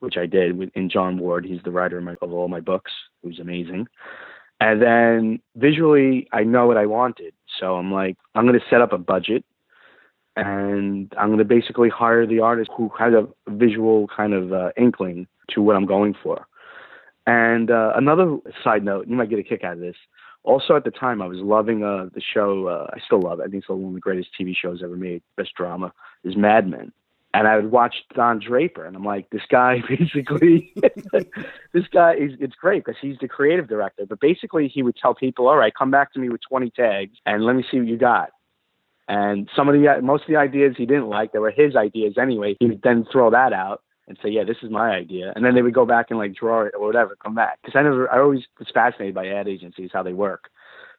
which 0.00 0.16
I 0.16 0.26
did 0.26 0.70
in 0.74 0.90
John 0.90 1.18
Ward. 1.18 1.44
He's 1.44 1.62
the 1.64 1.70
writer 1.70 1.98
of, 1.98 2.04
my, 2.04 2.16
of 2.20 2.32
all 2.32 2.48
my 2.48 2.60
books, 2.60 2.92
who's 3.22 3.38
amazing. 3.38 3.86
And 4.60 4.80
then 4.80 5.40
visually, 5.56 6.28
I 6.32 6.44
know 6.44 6.66
what 6.66 6.76
I 6.76 6.86
wanted. 6.86 7.34
So 7.60 7.76
I'm 7.76 7.92
like, 7.92 8.16
I'm 8.34 8.46
going 8.46 8.58
to 8.58 8.66
set 8.70 8.80
up 8.80 8.92
a 8.92 8.98
budget 8.98 9.44
and 10.36 11.12
I'm 11.18 11.28
going 11.28 11.38
to 11.38 11.44
basically 11.44 11.88
hire 11.88 12.26
the 12.26 12.40
artist 12.40 12.70
who 12.76 12.90
has 12.98 13.12
a 13.12 13.28
visual 13.48 14.08
kind 14.08 14.32
of 14.32 14.52
uh, 14.52 14.70
inkling 14.76 15.26
to 15.50 15.62
what 15.62 15.76
I'm 15.76 15.86
going 15.86 16.14
for. 16.22 16.46
And 17.26 17.70
uh, 17.70 17.92
another 17.96 18.38
side 18.62 18.84
note, 18.84 19.06
you 19.08 19.16
might 19.16 19.30
get 19.30 19.38
a 19.38 19.42
kick 19.42 19.64
out 19.64 19.74
of 19.74 19.80
this. 19.80 19.96
Also, 20.42 20.76
at 20.76 20.84
the 20.84 20.90
time, 20.90 21.22
I 21.22 21.26
was 21.26 21.38
loving 21.38 21.82
uh, 21.82 22.10
the 22.14 22.20
show. 22.20 22.68
Uh, 22.68 22.90
I 22.92 23.00
still 23.04 23.20
love 23.20 23.40
it. 23.40 23.44
I 23.44 23.46
think 23.46 23.62
it's 23.62 23.68
one 23.68 23.82
of 23.82 23.94
the 23.94 24.00
greatest 24.00 24.28
TV 24.38 24.54
shows 24.54 24.82
ever 24.84 24.96
made. 24.96 25.22
Best 25.36 25.54
drama 25.56 25.92
is 26.22 26.36
Mad 26.36 26.68
Men. 26.68 26.92
And 27.32 27.48
I 27.48 27.56
would 27.56 27.72
watch 27.72 27.96
Don 28.14 28.38
Draper, 28.38 28.84
and 28.84 28.94
I'm 28.94 29.04
like, 29.04 29.28
this 29.30 29.42
guy 29.50 29.82
basically, 29.88 30.72
this 31.72 31.88
guy 31.92 32.14
is. 32.14 32.32
It's 32.38 32.54
great 32.54 32.84
because 32.84 33.00
he's 33.00 33.16
the 33.20 33.26
creative 33.26 33.68
director. 33.68 34.04
But 34.06 34.20
basically, 34.20 34.68
he 34.68 34.82
would 34.82 34.96
tell 34.96 35.14
people, 35.14 35.48
"All 35.48 35.56
right, 35.56 35.74
come 35.74 35.90
back 35.90 36.12
to 36.12 36.20
me 36.20 36.28
with 36.28 36.42
20 36.48 36.70
tags, 36.70 37.16
and 37.26 37.44
let 37.44 37.56
me 37.56 37.64
see 37.70 37.78
what 37.78 37.88
you 37.88 37.96
got." 37.96 38.28
And 39.08 39.50
some 39.54 39.68
of 39.68 39.74
the 39.74 40.00
most 40.02 40.22
of 40.22 40.28
the 40.28 40.36
ideas 40.36 40.74
he 40.76 40.86
didn't 40.86 41.08
like, 41.08 41.32
they 41.32 41.38
were 41.38 41.50
his 41.50 41.76
ideas 41.76 42.14
anyway. 42.20 42.56
He 42.60 42.66
would 42.66 42.82
then 42.82 43.06
throw 43.10 43.30
that 43.30 43.52
out, 43.52 43.82
and 44.06 44.18
say, 44.22 44.28
yeah, 44.28 44.44
this 44.44 44.58
is 44.62 44.70
my 44.70 44.90
idea. 44.90 45.32
And 45.34 45.44
then 45.44 45.54
they 45.54 45.62
would 45.62 45.74
go 45.74 45.86
back 45.86 46.06
and 46.10 46.18
like 46.18 46.34
draw 46.34 46.62
it 46.62 46.74
or 46.78 46.86
whatever, 46.86 47.16
come 47.22 47.34
back. 47.34 47.58
Because 47.62 47.78
I 47.78 47.82
never, 47.82 48.10
I 48.10 48.20
always 48.20 48.42
was 48.58 48.68
fascinated 48.72 49.14
by 49.14 49.26
ad 49.28 49.48
agencies, 49.48 49.90
how 49.92 50.02
they 50.02 50.12
work. 50.12 50.50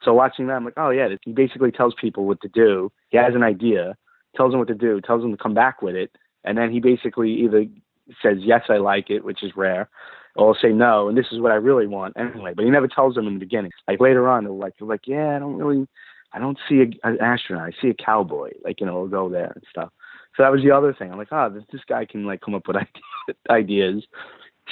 So 0.04 0.14
watching 0.14 0.48
them, 0.48 0.58
I'm 0.58 0.66
like, 0.66 0.74
oh 0.78 0.90
yeah, 0.90 1.10
he 1.24 1.32
basically 1.32 1.72
tells 1.72 1.94
people 2.00 2.26
what 2.26 2.42
to 2.42 2.48
do. 2.48 2.92
He 3.10 3.18
has 3.18 3.36
an 3.36 3.44
idea, 3.44 3.96
tells 4.36 4.52
them 4.52 4.60
what 4.60 4.68
to 4.68 4.76
do, 4.76 5.02
tells 5.02 5.22
them 5.22 5.32
to 5.32 5.42
come 5.42 5.54
back 5.54 5.82
with 5.82 5.96
it, 5.96 6.12
and 6.44 6.58
then 6.58 6.72
he 6.72 6.80
basically 6.80 7.32
either 7.32 7.66
says 8.22 8.38
yes, 8.40 8.64
I 8.70 8.78
like 8.78 9.10
it, 9.10 9.24
which 9.24 9.44
is 9.44 9.56
rare, 9.56 9.90
or 10.36 10.56
say 10.60 10.70
no, 10.70 11.08
and 11.08 11.18
this 11.18 11.28
is 11.32 11.40
what 11.40 11.52
I 11.52 11.56
really 11.56 11.88
want 11.88 12.16
anyway. 12.18 12.54
But 12.56 12.66
he 12.66 12.72
never 12.72 12.88
tells 12.88 13.16
them 13.16 13.28
in 13.28 13.36
the 13.36 13.40
beginning. 13.40 13.72
Like 13.88 14.00
later 14.00 14.28
on, 14.28 14.44
they'll 14.44 14.58
like, 14.58 14.74
they're 14.78 14.88
like, 14.88 15.08
yeah, 15.08 15.36
I 15.36 15.40
don't 15.40 15.56
really, 15.56 15.88
I 16.34 16.40
don't 16.40 16.58
see 16.68 16.82
a, 16.82 17.08
an 17.08 17.20
astronaut. 17.22 17.70
I 17.70 17.82
see 17.82 17.90
a 17.90 17.94
cowboy. 17.94 18.52
Like 18.64 18.80
you 18.80 18.86
know, 18.86 19.00
we'll 19.00 19.08
go 19.08 19.30
there 19.30 19.52
and 19.56 19.64
stuff. 19.70 19.92
So 20.36 20.44
that 20.44 20.52
was 20.52 20.62
the 20.64 20.72
other 20.72 20.94
thing. 20.94 21.12
I'm 21.12 21.18
like, 21.18 21.32
oh, 21.32 21.50
this, 21.50 21.64
this 21.72 21.82
guy 21.88 22.06
can 22.06 22.26
like 22.26 22.42
come 22.42 22.56
up 22.56 22.68
with 22.68 22.78
ideas. 23.50 24.04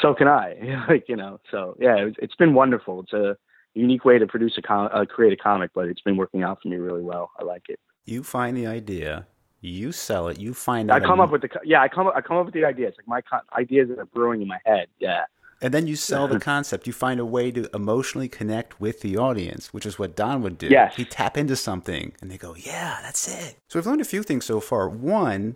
So 0.01 0.13
can 0.13 0.27
I. 0.27 0.85
like 0.89 1.05
you 1.07 1.15
know. 1.15 1.39
So 1.51 1.75
yeah, 1.79 1.95
it, 1.97 2.15
it's 2.19 2.35
been 2.35 2.53
wonderful. 2.53 3.01
It's 3.01 3.13
a 3.13 3.37
unique 3.73 4.05
way 4.05 4.19
to 4.19 4.27
produce 4.27 4.53
a 4.57 4.61
com- 4.61 4.89
uh, 4.93 5.05
create 5.05 5.33
a 5.33 5.41
comic, 5.41 5.71
but 5.73 5.87
it's 5.87 6.01
been 6.01 6.17
working 6.17 6.43
out 6.43 6.59
for 6.61 6.67
me 6.67 6.77
really 6.77 7.01
well. 7.01 7.31
I 7.39 7.43
like 7.43 7.63
it. 7.69 7.79
You 8.05 8.23
find 8.23 8.57
the 8.57 8.67
idea, 8.67 9.27
you 9.61 9.91
sell 9.91 10.27
it, 10.27 10.39
you 10.39 10.53
find 10.53 10.91
out. 10.91 11.01
I 11.01 11.05
come 11.05 11.19
up 11.19 11.31
with 11.31 11.41
the 11.41 11.49
yeah, 11.63 11.81
I 11.81 11.87
come 11.87 12.07
up, 12.07 12.13
I 12.15 12.21
come 12.21 12.37
up 12.37 12.45
with 12.45 12.53
the 12.53 12.65
ideas. 12.65 12.93
Like 12.97 13.07
my 13.07 13.21
con- 13.21 13.47
ideas 13.57 13.89
that 13.89 13.99
are 13.99 14.05
brewing 14.05 14.41
in 14.41 14.47
my 14.47 14.59
head. 14.65 14.87
Yeah. 14.99 15.23
And 15.63 15.73
then 15.73 15.87
you 15.87 15.95
sell 15.95 16.27
the 16.27 16.39
concept. 16.41 16.85
You 16.87 16.93
find 16.93 17.19
a 17.21 17.25
way 17.25 17.49
to 17.51 17.69
emotionally 17.73 18.27
connect 18.27 18.81
with 18.81 18.99
the 18.99 19.17
audience, 19.17 19.73
which 19.73 19.85
is 19.85 19.97
what 19.97 20.15
Don 20.15 20.41
would 20.43 20.57
do. 20.57 20.67
Yes. 20.67 20.95
He'd 20.97 21.09
tap 21.09 21.37
into 21.37 21.55
something 21.55 22.13
and 22.21 22.29
they 22.29 22.37
go, 22.37 22.53
Yeah, 22.55 22.99
that's 23.01 23.27
it. 23.27 23.55
So 23.69 23.79
we've 23.79 23.87
learned 23.87 24.01
a 24.01 24.05
few 24.05 24.23
things 24.23 24.43
so 24.45 24.59
far. 24.59 24.89
One, 24.89 25.55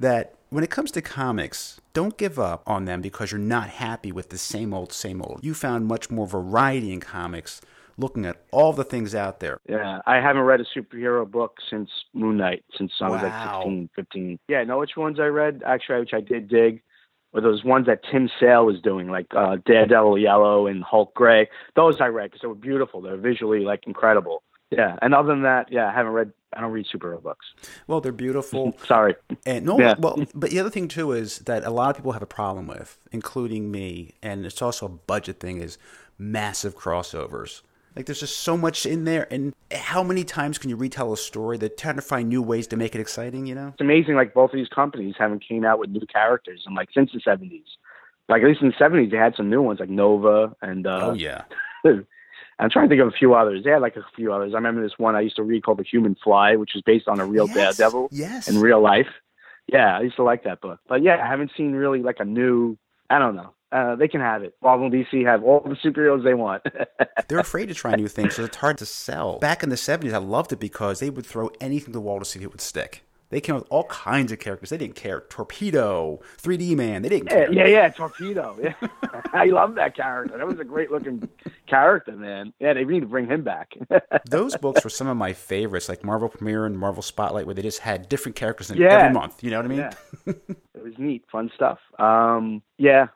that 0.00 0.34
when 0.50 0.64
it 0.64 0.70
comes 0.70 0.90
to 0.92 1.02
comics, 1.02 1.80
don't 1.92 2.16
give 2.16 2.38
up 2.38 2.62
on 2.66 2.84
them 2.84 3.00
because 3.00 3.30
you're 3.30 3.38
not 3.38 3.68
happy 3.68 4.10
with 4.12 4.30
the 4.30 4.38
same 4.38 4.74
old, 4.74 4.92
same 4.92 5.22
old. 5.22 5.40
You 5.42 5.54
found 5.54 5.86
much 5.86 6.10
more 6.10 6.26
variety 6.26 6.92
in 6.92 7.00
comics 7.00 7.60
looking 7.96 8.24
at 8.26 8.36
all 8.52 8.72
the 8.72 8.84
things 8.84 9.14
out 9.14 9.40
there. 9.40 9.58
Yeah, 9.68 10.00
I 10.06 10.16
haven't 10.16 10.42
read 10.42 10.60
a 10.60 10.64
superhero 10.76 11.28
book 11.28 11.56
since 11.68 11.90
Moon 12.14 12.36
Knight, 12.36 12.64
since 12.76 12.92
I 13.00 13.08
was 13.08 13.22
Wow. 13.22 13.28
like 13.28 13.56
16, 13.64 13.90
15. 13.94 14.38
Yeah, 14.48 14.62
know 14.64 14.78
which 14.78 14.96
ones 14.96 15.18
I 15.20 15.26
read? 15.26 15.62
Actually, 15.66 16.00
which 16.00 16.14
I 16.14 16.20
did 16.20 16.48
dig, 16.48 16.80
were 17.32 17.40
those 17.40 17.64
ones 17.64 17.86
that 17.86 18.00
Tim 18.10 18.30
Sale 18.40 18.64
was 18.66 18.80
doing, 18.80 19.08
like 19.10 19.26
uh, 19.36 19.56
Daredevil 19.66 20.18
Yellow 20.18 20.66
and 20.66 20.82
Hulk 20.82 21.14
Gray. 21.14 21.48
Those 21.76 22.00
I 22.00 22.06
read 22.06 22.30
because 22.30 22.40
they 22.42 22.48
were 22.48 22.54
beautiful. 22.54 23.00
They're 23.00 23.16
visually 23.16 23.60
like 23.60 23.86
incredible. 23.86 24.42
Yeah, 24.70 24.96
and 25.00 25.14
other 25.14 25.28
than 25.28 25.42
that, 25.42 25.72
yeah, 25.72 25.88
I 25.88 25.92
haven't 25.92 26.12
read. 26.12 26.32
I 26.54 26.60
don't 26.62 26.72
read 26.72 26.86
superhero 26.86 27.22
books. 27.22 27.46
Well, 27.86 28.00
they're 28.00 28.10
beautiful. 28.12 28.74
Sorry. 28.86 29.14
And 29.44 29.66
no, 29.66 29.78
Yeah. 29.78 29.94
well, 29.98 30.18
but 30.34 30.48
the 30.50 30.58
other 30.60 30.70
thing 30.70 30.88
too 30.88 31.12
is 31.12 31.40
that 31.40 31.62
a 31.64 31.70
lot 31.70 31.90
of 31.90 31.96
people 31.96 32.12
have 32.12 32.22
a 32.22 32.26
problem 32.26 32.66
with, 32.66 32.98
including 33.12 33.70
me, 33.70 34.14
and 34.22 34.46
it's 34.46 34.62
also 34.62 34.86
a 34.86 34.88
budget 34.88 35.40
thing, 35.40 35.60
is 35.60 35.76
massive 36.18 36.74
crossovers. 36.76 37.60
Like 37.98 38.06
there's 38.06 38.20
just 38.20 38.38
so 38.38 38.56
much 38.56 38.86
in 38.86 39.02
there, 39.02 39.26
and 39.28 39.52
how 39.72 40.04
many 40.04 40.22
times 40.22 40.56
can 40.56 40.70
you 40.70 40.76
retell 40.76 41.12
a 41.12 41.16
story? 41.16 41.58
They're 41.58 41.68
trying 41.68 41.96
to 41.96 42.00
find 42.00 42.28
new 42.28 42.40
ways 42.40 42.68
to 42.68 42.76
make 42.76 42.94
it 42.94 43.00
exciting, 43.00 43.44
you 43.46 43.56
know? 43.56 43.70
It's 43.70 43.80
amazing. 43.80 44.14
Like 44.14 44.32
both 44.32 44.52
of 44.52 44.56
these 44.56 44.68
companies 44.68 45.16
haven't 45.18 45.44
came 45.44 45.64
out 45.64 45.80
with 45.80 45.90
new 45.90 46.06
characters, 46.06 46.62
and 46.64 46.76
like 46.76 46.90
since 46.94 47.10
the 47.12 47.18
70s. 47.18 47.64
Like 48.28 48.42
at 48.42 48.48
least 48.48 48.62
in 48.62 48.68
the 48.68 48.74
70s, 48.74 49.10
they 49.10 49.16
had 49.16 49.34
some 49.34 49.50
new 49.50 49.62
ones 49.62 49.80
like 49.80 49.88
Nova 49.88 50.54
and. 50.62 50.86
Uh, 50.86 51.08
oh 51.08 51.12
yeah, 51.14 51.42
I'm 51.84 52.70
trying 52.70 52.84
to 52.84 52.88
think 52.88 53.02
of 53.02 53.08
a 53.08 53.18
few 53.18 53.34
others. 53.34 53.64
They 53.64 53.70
had 53.70 53.82
like 53.82 53.96
a 53.96 54.06
few 54.14 54.32
others. 54.32 54.52
I 54.54 54.58
remember 54.58 54.80
this 54.80 54.96
one 54.96 55.16
I 55.16 55.20
used 55.20 55.34
to 55.34 55.42
read 55.42 55.64
called 55.64 55.78
The 55.78 55.84
Human 55.84 56.16
Fly, 56.22 56.54
which 56.54 56.76
is 56.76 56.82
based 56.82 57.08
on 57.08 57.18
a 57.18 57.26
real 57.26 57.48
Yes, 57.48 57.76
daredevil 57.76 58.10
Yes. 58.12 58.46
in 58.46 58.58
real 58.58 58.80
life. 58.80 59.08
Yeah, 59.66 59.98
I 59.98 60.02
used 60.02 60.16
to 60.16 60.22
like 60.22 60.44
that 60.44 60.60
book. 60.60 60.78
But 60.88 61.02
yeah, 61.02 61.16
I 61.20 61.26
haven't 61.26 61.50
seen 61.56 61.72
really 61.72 62.02
like 62.04 62.20
a 62.20 62.24
new. 62.24 62.78
I 63.10 63.18
don't 63.18 63.34
know. 63.34 63.54
Uh, 63.70 63.94
they 63.96 64.08
can 64.08 64.20
have 64.20 64.42
it. 64.42 64.54
Marvel 64.62 64.86
and 64.86 64.94
DC 64.94 65.24
have 65.26 65.42
all 65.44 65.60
the 65.60 65.76
superheroes 65.76 66.24
they 66.24 66.34
want. 66.34 66.62
They're 67.28 67.38
afraid 67.38 67.66
to 67.66 67.74
try 67.74 67.94
new 67.96 68.08
things, 68.08 68.34
so 68.36 68.44
it's 68.44 68.56
hard 68.56 68.78
to 68.78 68.86
sell. 68.86 69.38
Back 69.38 69.62
in 69.62 69.68
the 69.68 69.76
70s, 69.76 70.12
I 70.14 70.18
loved 70.18 70.52
it 70.52 70.58
because 70.60 71.00
they 71.00 71.10
would 71.10 71.26
throw 71.26 71.50
anything 71.60 71.86
to 71.86 71.92
the 71.92 72.00
wall 72.00 72.18
to 72.18 72.24
see 72.24 72.38
if 72.38 72.44
it 72.44 72.52
would 72.52 72.60
stick. 72.62 73.02
They 73.30 73.42
came 73.42 73.56
up 73.56 73.64
with 73.64 73.70
all 73.70 73.84
kinds 73.84 74.32
of 74.32 74.38
characters. 74.38 74.70
They 74.70 74.78
didn't 74.78 74.94
care. 74.94 75.20
Torpedo, 75.28 76.20
3D 76.40 76.74
Man, 76.76 77.02
they 77.02 77.10
didn't 77.10 77.26
yeah, 77.30 77.34
care. 77.34 77.52
yeah, 77.52 77.66
yeah. 77.66 77.88
Torpedo. 77.90 78.56
Yeah, 78.62 78.72
I 79.34 79.44
love 79.46 79.74
that 79.74 79.94
character. 79.94 80.38
That 80.38 80.46
was 80.46 80.58
a 80.60 80.64
great 80.64 80.90
looking 80.90 81.28
character, 81.66 82.12
man. 82.12 82.54
Yeah, 82.58 82.72
they 82.72 82.84
need 82.86 83.00
to 83.00 83.06
bring 83.06 83.26
him 83.26 83.42
back. 83.44 83.74
Those 84.30 84.56
books 84.56 84.82
were 84.82 84.88
some 84.88 85.08
of 85.08 85.18
my 85.18 85.34
favorites, 85.34 85.90
like 85.90 86.04
Marvel 86.04 86.30
Premiere 86.30 86.64
and 86.64 86.78
Marvel 86.78 87.02
Spotlight, 87.02 87.44
where 87.44 87.54
they 87.54 87.60
just 87.60 87.80
had 87.80 88.08
different 88.08 88.34
characters 88.34 88.70
in 88.70 88.78
Yeah. 88.78 88.94
every 88.96 89.12
month. 89.12 89.44
You 89.44 89.50
know 89.50 89.58
what 89.58 89.66
I 89.66 89.68
mean? 89.68 89.78
Yeah. 89.80 89.92
it 90.26 90.82
was 90.82 90.94
neat, 90.96 91.24
fun 91.30 91.50
stuff. 91.54 91.80
Um, 91.98 92.62
yeah. 92.78 93.08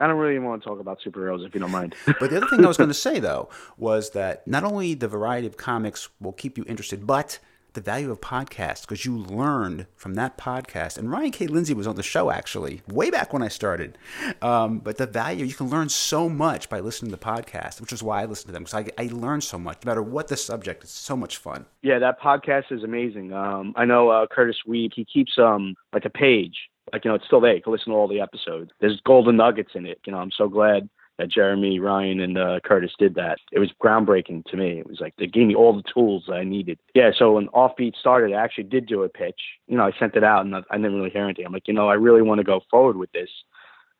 I 0.00 0.06
don't 0.06 0.16
really 0.16 0.38
want 0.38 0.62
to 0.62 0.68
talk 0.68 0.80
about 0.80 0.98
superheroes 1.06 1.46
if 1.46 1.54
you 1.54 1.60
don't 1.60 1.70
mind. 1.70 1.94
But 2.06 2.30
the 2.30 2.38
other 2.38 2.46
thing 2.46 2.64
I 2.64 2.68
was 2.68 2.76
going 2.76 2.88
to 2.90 2.94
say, 2.94 3.20
though, 3.20 3.48
was 3.76 4.10
that 4.10 4.46
not 4.46 4.64
only 4.64 4.94
the 4.94 5.08
variety 5.08 5.46
of 5.46 5.56
comics 5.56 6.08
will 6.20 6.32
keep 6.32 6.56
you 6.56 6.64
interested, 6.66 7.06
but 7.06 7.38
the 7.74 7.80
value 7.80 8.10
of 8.10 8.20
podcasts, 8.20 8.82
because 8.82 9.04
you 9.04 9.16
learned 9.16 9.86
from 9.94 10.14
that 10.14 10.36
podcast. 10.36 10.98
And 10.98 11.10
Ryan 11.10 11.30
K. 11.30 11.46
Lindsay 11.46 11.74
was 11.74 11.86
on 11.86 11.96
the 11.96 12.02
show, 12.02 12.30
actually, 12.30 12.82
way 12.88 13.10
back 13.10 13.32
when 13.32 13.42
I 13.42 13.48
started. 13.48 13.96
Um, 14.42 14.78
but 14.78 14.96
the 14.96 15.06
value, 15.06 15.44
you 15.44 15.54
can 15.54 15.68
learn 15.68 15.88
so 15.88 16.28
much 16.28 16.68
by 16.68 16.80
listening 16.80 17.10
to 17.10 17.16
the 17.16 17.24
podcast, 17.24 17.80
which 17.80 17.92
is 17.92 18.02
why 18.02 18.22
I 18.22 18.24
listen 18.24 18.46
to 18.46 18.52
them, 18.52 18.64
because 18.64 18.86
I, 18.98 19.02
I 19.02 19.08
learn 19.12 19.40
so 19.40 19.58
much. 19.58 19.84
No 19.84 19.90
matter 19.90 20.02
what 20.02 20.28
the 20.28 20.36
subject, 20.36 20.82
it's 20.82 20.92
so 20.92 21.16
much 21.16 21.36
fun. 21.36 21.66
Yeah, 21.82 21.98
that 21.98 22.20
podcast 22.20 22.72
is 22.72 22.82
amazing. 22.82 23.32
Um, 23.32 23.72
I 23.76 23.84
know 23.84 24.08
uh, 24.08 24.26
Kurtis 24.26 24.56
Wiebe. 24.66 24.92
He 24.94 25.04
keeps 25.04 25.38
um 25.38 25.74
like 25.92 26.04
a 26.04 26.10
page, 26.10 26.69
like 26.92 27.04
you 27.04 27.10
know, 27.10 27.14
it's 27.14 27.26
still 27.26 27.40
there. 27.40 27.54
You 27.54 27.62
can 27.62 27.72
listen 27.72 27.92
to 27.92 27.98
all 27.98 28.08
the 28.08 28.20
episodes. 28.20 28.70
There's 28.80 29.00
golden 29.04 29.36
nuggets 29.36 29.72
in 29.74 29.86
it. 29.86 30.00
You 30.06 30.12
know, 30.12 30.18
I'm 30.18 30.32
so 30.32 30.48
glad 30.48 30.88
that 31.20 31.30
Jeremy, 31.30 31.78
Ryan, 31.78 32.20
and 32.20 32.38
uh, 32.38 32.60
Kurtis 32.64 32.96
did 32.98 33.14
that. 33.16 33.38
It 33.52 33.58
was 33.58 33.70
groundbreaking 33.82 34.44
to 34.46 34.56
me. 34.56 34.78
It 34.78 34.86
was 34.88 35.00
like 35.00 35.14
they 35.18 35.26
gave 35.26 35.46
me 35.46 35.54
all 35.54 35.76
the 35.76 35.84
tools 35.92 36.24
that 36.26 36.34
I 36.34 36.44
needed. 36.44 36.78
Yeah. 36.94 37.10
So 37.16 37.32
when 37.32 37.48
Offbeat 37.48 37.94
started, 37.94 38.34
I 38.34 38.42
actually 38.42 38.64
did 38.64 38.86
do 38.86 39.02
a 39.02 39.08
pitch. 39.08 39.40
You 39.66 39.76
know, 39.76 39.84
I 39.84 39.92
sent 39.98 40.16
it 40.16 40.24
out 40.24 40.46
and 40.46 40.54
I 40.54 40.76
didn't 40.76 40.94
really 40.94 41.10
hear 41.10 41.24
anything. 41.24 41.44
I'm 41.44 41.52
like, 41.52 41.68
you 41.68 41.74
know, 41.74 41.88
I 41.88 41.94
really 41.94 42.22
want 42.22 42.38
to 42.38 42.44
go 42.44 42.62
forward 42.70 42.96
with 42.96 43.12
this. 43.12 43.28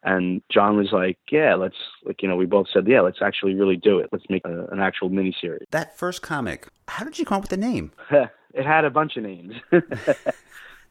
And 0.03 0.41
John 0.51 0.79
was 0.79 0.93
like, 0.93 1.19
yeah, 1.31 1.55
let's 1.55 1.77
like 2.05 2.23
you 2.23 2.29
know, 2.29 2.37
we 2.37 2.47
both 2.47 2.69
said, 2.73 2.89
yeah, 2.89 3.03
let's 3.03 3.21
actually 3.21 3.55
really 3.55 3.77
do 3.77 3.99
it. 3.99 4.09
Let's 4.13 4.25
make 4.31 4.47
a, 4.47 4.65
an 4.73 4.81
actual 4.81 5.11
miniseries. 5.11 5.67
That 5.73 5.99
first 5.99 6.23
comic, 6.23 6.69
how 6.89 7.05
did 7.05 7.19
you 7.19 7.27
come 7.27 7.37
up 7.37 7.43
with 7.43 7.51
the 7.51 7.59
name? 7.59 7.93
it 8.11 8.65
had 8.65 8.87
a 8.87 8.91
bunch 8.91 9.19
of 9.19 9.25
names. 9.25 9.55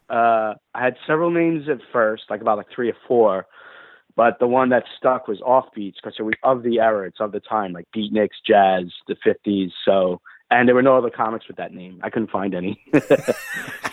uh, 0.10 0.56
I 0.74 0.84
had 0.84 0.96
several 1.06 1.32
names 1.32 1.70
at 1.70 1.80
first, 1.92 2.24
like 2.30 2.42
about 2.42 2.58
like 2.58 2.68
three 2.74 2.90
or 2.90 2.98
four, 3.08 3.46
but 4.16 4.40
the 4.40 4.48
one 4.48 4.70
that 4.70 4.84
stuck 4.98 5.28
was 5.28 5.40
Offbeats 5.40 5.96
because 5.96 6.16
it 6.20 6.24
was 6.24 6.34
of 6.44 6.64
the 6.64 6.80
era, 6.80 7.08
it's 7.08 7.20
of 7.20 7.32
the 7.32 7.40
time, 7.40 7.74
like 7.74 7.88
beatniks, 7.96 8.42
jazz, 8.46 8.92
the 9.08 9.16
'50s. 9.26 9.72
So, 9.86 10.20
and 10.52 10.68
there 10.68 10.76
were 10.76 10.82
no 10.82 10.98
other 10.98 11.10
comics 11.10 11.48
with 11.48 11.58
that 11.58 11.74
name. 11.74 12.00
I 12.04 12.10
couldn't 12.10 12.32
find 12.32 12.54
any. 12.56 12.82
so 12.94 13.00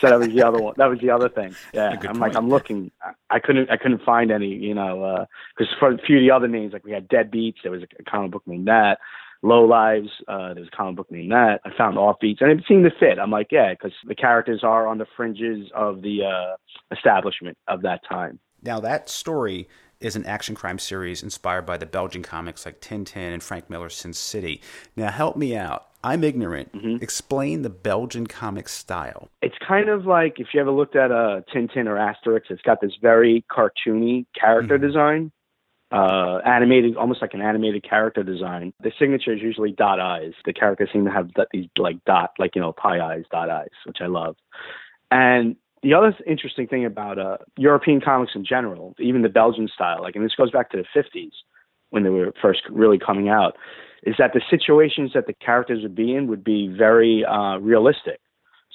that 0.09 0.19
was 0.19 0.29
the 0.29 0.43
other 0.43 0.59
one. 0.59 0.75
That 0.79 0.87
was 0.87 1.01
the 1.01 1.11
other 1.11 1.29
thing. 1.29 1.55
Yeah, 1.73 1.97
I'm 2.09 2.19
like. 2.19 2.35
I'm 2.35 2.49
looking. 2.49 2.91
I- 3.31 3.39
couldn't. 3.39 3.71
I 3.71 3.77
couldn't 3.77 4.03
find 4.03 4.31
any. 4.31 4.55
You 4.55 4.75
know, 4.75 5.27
because 5.57 5.73
for 5.79 5.93
a 5.93 5.99
few 5.99 6.17
of 6.17 6.23
the 6.23 6.31
other 6.31 6.49
names, 6.49 6.73
like 6.73 6.85
we 6.85 6.93
had 6.93 7.09
Deadbeats. 7.09 7.57
There 7.63 7.73
was 7.73 7.83
a 7.83 8.03
comic 8.03 8.31
book 8.33 8.43
named 8.47 8.69
that. 8.69 8.99
Low 9.47 9.65
Lives. 9.65 10.09
Uh, 10.29 10.55
there's 10.55 10.69
a 10.69 10.77
comic 10.77 10.97
book 10.97 11.11
named 11.11 11.33
that. 11.33 11.61
I 11.65 11.71
found 11.77 11.97
Offbeats, 11.97 12.41
and 12.41 12.51
it 12.51 12.65
seemed 12.67 12.85
to 12.85 12.91
fit. 12.99 13.19
I'm 13.19 13.31
like, 13.31 13.49
yeah, 13.51 13.73
because 13.73 13.93
the 14.07 14.15
characters 14.15 14.61
are 14.63 14.87
on 14.87 14.99
the 14.99 15.07
fringes 15.17 15.71
of 15.75 16.03
the 16.03 16.25
uh, 16.25 16.57
establishment 16.95 17.57
of 17.69 17.83
that 17.83 18.01
time. 18.09 18.39
Now, 18.63 18.81
that 18.81 19.09
story 19.09 19.69
is 20.01 20.17
an 20.17 20.27
action 20.27 20.55
crime 20.55 20.79
series 20.79 21.23
inspired 21.23 21.65
by 21.65 21.77
the 21.77 21.87
Belgian 21.87 22.23
comics 22.23 22.67
like 22.67 22.81
Tintin 22.81 23.33
and 23.33 23.43
Frank 23.43 23.71
Miller's 23.71 23.95
Sin 23.95 24.13
City. 24.13 24.61
Now, 24.95 25.11
help 25.11 25.37
me 25.37 25.57
out. 25.57 25.87
I'm 26.05 26.23
ignorant. 26.23 26.71
Explain 27.03 27.63
the 27.63 27.71
Belgian 27.71 28.29
comic 28.29 28.69
style. 28.69 29.29
It's 29.43 29.57
kind 29.67 29.89
of 29.89 30.07
like 30.07 30.39
if 30.39 30.49
you 30.55 30.61
ever 30.61 30.71
looked 30.71 30.95
at 30.95 31.11
a 31.11 31.45
Tintin 31.53 31.87
or 31.89 31.97
Asterix, 31.97 32.43
it's 32.51 32.63
got 32.63 32.81
this 32.81 32.93
very 33.03 33.45
cartoony 33.51 34.27
character 34.39 34.79
design, 34.79 35.33
uh, 35.93 36.39
animated, 36.45 36.97
almost 36.97 37.23
like 37.23 37.35
an 37.35 37.43
animated 37.43 37.89
character 37.89 38.23
design. 38.23 38.73
The 38.83 38.93
signature 38.99 39.33
is 39.33 39.41
usually 39.41 39.73
dot 39.73 40.01
eyes. 40.01 40.33
The 40.45 40.53
characters 40.53 40.91
seem 40.93 41.05
to 41.05 41.11
have 41.11 41.31
that, 41.37 41.49
these 41.53 41.67
like 41.79 42.05
dot, 42.05 42.33
like 42.39 42.55
you 42.55 42.61
know, 42.61 42.73
pie 42.73 43.01
eyes, 43.01 43.25
dot 43.31 43.51
eyes, 43.51 43.71
which 43.85 43.99
I 44.01 44.07
love. 44.07 44.37
And 45.11 45.57
the 45.83 45.95
other 45.95 46.17
interesting 46.27 46.67
thing 46.67 46.85
about 46.85 47.19
uh, 47.19 47.39
European 47.57 48.01
comics 48.01 48.33
in 48.35 48.45
general, 48.45 48.95
even 48.99 49.23
the 49.23 49.29
Belgian 49.29 49.69
style, 49.69 50.03
like, 50.03 50.17
and 50.17 50.25
this 50.25 50.35
goes 50.35 50.51
back 50.51 50.71
to 50.71 50.77
the 50.77 51.01
50s 51.01 51.31
when 51.91 52.03
they 52.03 52.11
were 52.11 52.33
first 52.43 52.63
really 52.69 52.99
coming 52.99 53.29
out, 53.29 53.57
is 54.03 54.17
that 54.19 54.33
the 54.33 54.41
situations 54.51 55.13
that 55.15 55.27
the 55.27 55.33
characters 55.35 55.83
would 55.83 55.95
be 55.95 56.15
in 56.15 56.27
would 56.27 56.43
be 56.43 56.67
very 56.69 57.25
uh, 57.25 57.59
realistic. 57.59 58.21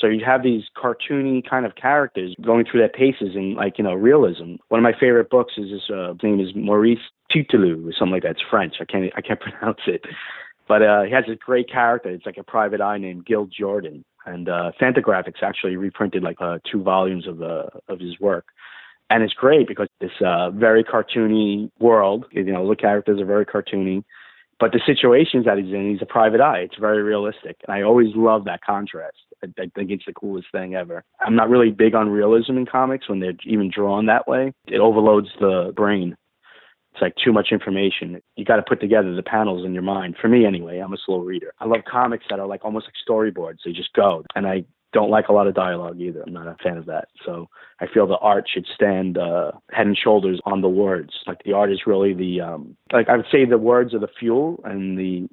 So 0.01 0.07
you'd 0.07 0.23
have 0.23 0.41
these 0.41 0.63
cartoony 0.75 1.47
kind 1.47 1.65
of 1.65 1.75
characters 1.75 2.35
going 2.41 2.65
through 2.65 2.79
their 2.79 2.89
paces 2.89 3.35
in 3.35 3.53
like, 3.53 3.77
you 3.77 3.83
know, 3.83 3.93
realism. 3.93 4.55
One 4.69 4.79
of 4.79 4.83
my 4.83 4.99
favorite 4.99 5.29
books 5.29 5.53
is 5.57 5.69
this 5.69 5.95
uh 5.95 6.13
his 6.13 6.23
name 6.23 6.39
is 6.39 6.49
Maurice 6.55 6.99
Tutelou 7.31 7.87
or 7.87 7.93
something 7.93 8.13
like 8.13 8.23
that. 8.23 8.31
It's 8.31 8.41
French. 8.49 8.75
I 8.81 8.85
can't 8.85 9.11
I 9.15 9.21
can't 9.21 9.39
pronounce 9.47 9.81
it. 9.85 10.03
But 10.67 10.81
uh 10.81 11.03
he 11.03 11.11
has 11.11 11.25
this 11.27 11.37
great 11.39 11.69
character. 11.71 12.09
It's 12.09 12.25
like 12.25 12.37
a 12.37 12.43
private 12.43 12.81
eye 12.81 12.97
named 12.97 13.25
Gil 13.27 13.47
Jourdan. 13.47 14.03
And 14.25 14.49
uh 14.49 14.71
Fantagraphics 14.81 15.43
actually 15.43 15.75
reprinted 15.75 16.23
like 16.23 16.37
uh 16.41 16.57
two 16.69 16.81
volumes 16.81 17.27
of 17.27 17.43
uh 17.43 17.67
of 17.87 17.99
his 17.99 18.19
work. 18.19 18.47
And 19.11 19.23
it's 19.23 19.33
great 19.33 19.67
because 19.67 19.87
this 19.99 20.11
uh 20.25 20.49
very 20.49 20.83
cartoony 20.83 21.69
world, 21.79 22.25
you 22.31 22.43
know, 22.43 22.67
the 22.67 22.75
characters 22.75 23.21
are 23.21 23.25
very 23.25 23.45
cartoony 23.45 24.03
But 24.61 24.73
the 24.73 24.81
situations 24.85 25.45
that 25.45 25.57
he's 25.57 25.73
in, 25.73 25.89
he's 25.89 26.03
a 26.03 26.05
private 26.05 26.39
eye. 26.39 26.59
It's 26.59 26.77
very 26.79 27.01
realistic. 27.01 27.57
And 27.67 27.75
I 27.75 27.81
always 27.81 28.09
love 28.15 28.45
that 28.45 28.61
contrast. 28.63 29.17
I, 29.43 29.47
I 29.59 29.65
think 29.75 29.89
it's 29.89 30.05
the 30.05 30.13
coolest 30.13 30.49
thing 30.51 30.75
ever. 30.75 31.03
I'm 31.19 31.35
not 31.35 31.49
really 31.49 31.71
big 31.71 31.95
on 31.95 32.09
realism 32.09 32.57
in 32.57 32.67
comics 32.67 33.09
when 33.09 33.19
they're 33.19 33.33
even 33.43 33.71
drawn 33.75 34.05
that 34.05 34.27
way. 34.27 34.53
It 34.67 34.79
overloads 34.79 35.29
the 35.39 35.73
brain. 35.75 36.15
It's 36.93 37.01
like 37.01 37.15
too 37.15 37.33
much 37.33 37.47
information. 37.51 38.21
You 38.35 38.45
got 38.45 38.57
to 38.57 38.61
put 38.61 38.79
together 38.79 39.15
the 39.15 39.23
panels 39.23 39.65
in 39.65 39.73
your 39.73 39.81
mind. 39.81 40.17
For 40.21 40.27
me, 40.27 40.45
anyway, 40.45 40.77
I'm 40.77 40.93
a 40.93 40.97
slow 41.05 41.21
reader. 41.21 41.53
I 41.59 41.65
love 41.65 41.81
comics 41.89 42.25
that 42.29 42.39
are 42.39 42.45
like 42.45 42.63
almost 42.63 42.85
like 42.85 42.93
storyboards. 43.09 43.59
They 43.65 43.71
just 43.71 43.93
go, 43.93 44.23
and 44.35 44.45
I 44.45 44.63
don't 44.93 45.09
like 45.09 45.27
a 45.29 45.33
lot 45.33 45.47
of 45.47 45.55
dialogue 45.55 45.99
either. 45.99 46.23
I'm 46.25 46.33
not 46.33 46.47
a 46.47 46.55
fan 46.61 46.77
of 46.77 46.85
that. 46.87 47.07
So 47.25 47.47
I 47.79 47.87
feel 47.87 48.07
the 48.07 48.17
art 48.17 48.49
should 48.51 48.67
stand 48.73 49.17
uh, 49.17 49.51
head 49.71 49.87
and 49.87 49.97
shoulders 49.97 50.39
on 50.45 50.61
the 50.61 50.69
words. 50.69 51.13
Like 51.27 51.43
the 51.43 51.53
art 51.53 51.71
is 51.71 51.81
really 51.85 52.13
the 52.13 52.41
um, 52.41 52.75
like 52.91 53.09
I 53.09 53.17
would 53.17 53.27
say 53.31 53.45
the 53.45 53.57
words 53.57 53.93
are 53.93 53.99
the 53.99 54.09
fuel 54.19 54.61
and 54.65 54.97
the 54.97 55.27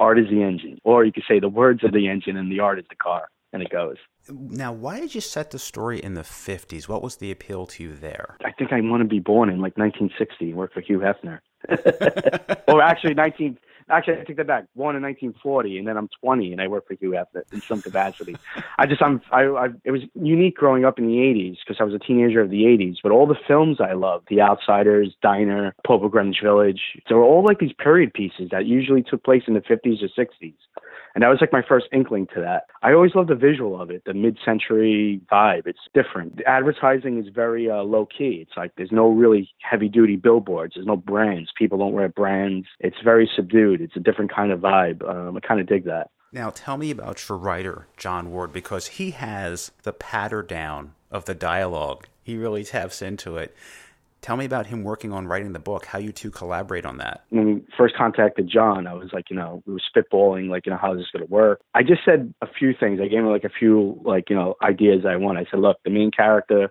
art 0.00 0.18
is 0.18 0.28
the 0.30 0.42
engine, 0.42 0.78
or 0.84 1.04
you 1.04 1.12
could 1.12 1.24
say 1.28 1.38
the 1.38 1.48
words 1.48 1.84
are 1.84 1.90
the 1.90 2.08
engine 2.08 2.36
and 2.36 2.50
the 2.50 2.60
art 2.60 2.78
is 2.78 2.84
the 2.88 2.96
car, 2.96 3.28
and 3.52 3.62
it 3.62 3.70
goes. 3.70 3.96
Now, 4.28 4.72
why 4.72 5.00
did 5.00 5.14
you 5.14 5.20
set 5.20 5.50
the 5.50 5.58
story 5.58 5.98
in 5.98 6.14
the 6.14 6.22
50s? 6.22 6.88
What 6.88 7.02
was 7.02 7.16
the 7.16 7.30
appeal 7.30 7.66
to 7.66 7.82
you 7.82 7.94
there? 7.94 8.36
I 8.44 8.52
think 8.52 8.72
I 8.72 8.80
want 8.80 9.02
to 9.02 9.08
be 9.08 9.18
born 9.18 9.48
in 9.48 9.60
like 9.60 9.76
1960 9.76 10.50
and 10.50 10.56
work 10.56 10.72
for 10.72 10.80
Hugh 10.80 11.00
Hefner. 11.00 11.40
or 12.68 12.82
actually 12.82 13.14
19 13.14 13.58
Actually, 13.88 14.20
I 14.20 14.24
take 14.24 14.36
that 14.36 14.46
back. 14.46 14.64
Born 14.74 14.96
in 14.96 15.02
1940, 15.02 15.78
and 15.78 15.86
then 15.86 15.96
I'm 15.96 16.08
20, 16.20 16.52
and 16.52 16.60
I 16.60 16.68
work 16.68 16.86
for 16.86 16.94
Hugh 16.94 17.10
Hefner 17.10 17.42
in 17.52 17.60
some 17.62 17.82
capacity. 17.82 18.36
I 18.78 18.86
just, 18.86 19.02
I'm, 19.02 19.20
I, 19.30 19.42
I, 19.42 19.68
it 19.84 19.90
was 19.90 20.02
unique 20.14 20.56
growing 20.56 20.84
up 20.84 20.98
in 20.98 21.06
the 21.06 21.14
80s 21.14 21.56
because 21.66 21.80
I 21.80 21.84
was 21.84 21.94
a 21.94 21.98
teenager 21.98 22.40
of 22.40 22.50
the 22.50 22.62
80s. 22.62 22.96
But 23.02 23.12
all 23.12 23.26
the 23.26 23.38
films 23.46 23.78
I 23.80 23.92
loved, 23.92 24.28
The 24.28 24.40
Outsiders, 24.40 25.14
Diner, 25.22 25.74
Pope 25.86 26.02
of 26.04 26.10
Greenwich 26.10 26.38
Village, 26.42 26.80
they 27.08 27.14
were 27.14 27.24
all 27.24 27.44
like 27.44 27.58
these 27.58 27.72
period 27.72 28.12
pieces 28.14 28.48
that 28.50 28.66
usually 28.66 29.02
took 29.02 29.24
place 29.24 29.42
in 29.46 29.54
the 29.54 29.60
50s 29.60 30.02
or 30.02 30.08
60s. 30.24 30.54
And 31.14 31.22
that 31.22 31.28
was 31.28 31.38
like 31.40 31.52
my 31.52 31.62
first 31.66 31.86
inkling 31.92 32.26
to 32.34 32.40
that. 32.40 32.64
I 32.82 32.92
always 32.92 33.14
loved 33.14 33.28
the 33.28 33.34
visual 33.34 33.80
of 33.80 33.90
it, 33.90 34.02
the 34.06 34.14
mid-century 34.14 35.20
vibe. 35.30 35.66
It's 35.66 35.78
different. 35.92 36.36
The 36.36 36.48
advertising 36.48 37.18
is 37.18 37.32
very 37.34 37.70
uh, 37.70 37.82
low 37.82 38.06
key. 38.06 38.38
It's 38.40 38.56
like 38.56 38.72
there's 38.76 38.92
no 38.92 39.08
really 39.08 39.50
heavy-duty 39.60 40.16
billboards. 40.16 40.74
There's 40.74 40.86
no 40.86 40.96
brands. 40.96 41.50
People 41.56 41.78
don't 41.78 41.92
wear 41.92 42.08
brands. 42.08 42.66
It's 42.80 42.96
very 43.04 43.30
subdued. 43.36 43.80
It's 43.80 43.96
a 43.96 44.00
different 44.00 44.34
kind 44.34 44.52
of 44.52 44.60
vibe. 44.60 45.06
Um, 45.08 45.36
I 45.36 45.40
kind 45.40 45.60
of 45.60 45.66
dig 45.66 45.84
that. 45.84 46.10
Now, 46.32 46.48
tell 46.48 46.78
me 46.78 46.90
about 46.90 47.28
your 47.28 47.36
writer, 47.36 47.88
John 47.98 48.30
Ward, 48.30 48.54
because 48.54 48.86
he 48.86 49.10
has 49.10 49.70
the 49.82 49.92
patter 49.92 50.42
down 50.42 50.94
of 51.10 51.26
the 51.26 51.34
dialogue. 51.34 52.06
He 52.22 52.38
really 52.38 52.64
taps 52.64 53.02
into 53.02 53.36
it. 53.36 53.54
Tell 54.22 54.36
me 54.36 54.44
about 54.44 54.66
him 54.66 54.84
working 54.84 55.12
on 55.12 55.26
writing 55.26 55.52
the 55.52 55.58
book, 55.58 55.84
how 55.84 55.98
you 55.98 56.12
two 56.12 56.30
collaborate 56.30 56.86
on 56.86 56.98
that. 56.98 57.24
When 57.30 57.44
we 57.44 57.62
first 57.76 57.96
contacted 57.96 58.48
John, 58.48 58.86
I 58.86 58.94
was 58.94 59.10
like, 59.12 59.28
you 59.30 59.36
know, 59.36 59.64
we 59.66 59.72
were 59.72 59.80
spitballing, 59.80 60.48
like, 60.48 60.64
you 60.64 60.70
know, 60.70 60.78
how 60.80 60.92
is 60.92 61.00
this 61.00 61.08
going 61.12 61.26
to 61.26 61.30
work? 61.30 61.60
I 61.74 61.82
just 61.82 62.02
said 62.04 62.32
a 62.40 62.46
few 62.46 62.72
things. 62.78 63.00
I 63.02 63.08
gave 63.08 63.18
him 63.18 63.26
like 63.26 63.42
a 63.42 63.50
few, 63.50 64.00
like, 64.04 64.30
you 64.30 64.36
know, 64.36 64.54
ideas 64.62 65.04
I 65.04 65.16
want. 65.16 65.38
I 65.38 65.46
said, 65.50 65.58
look, 65.58 65.78
the 65.84 65.90
main 65.90 66.12
character, 66.12 66.70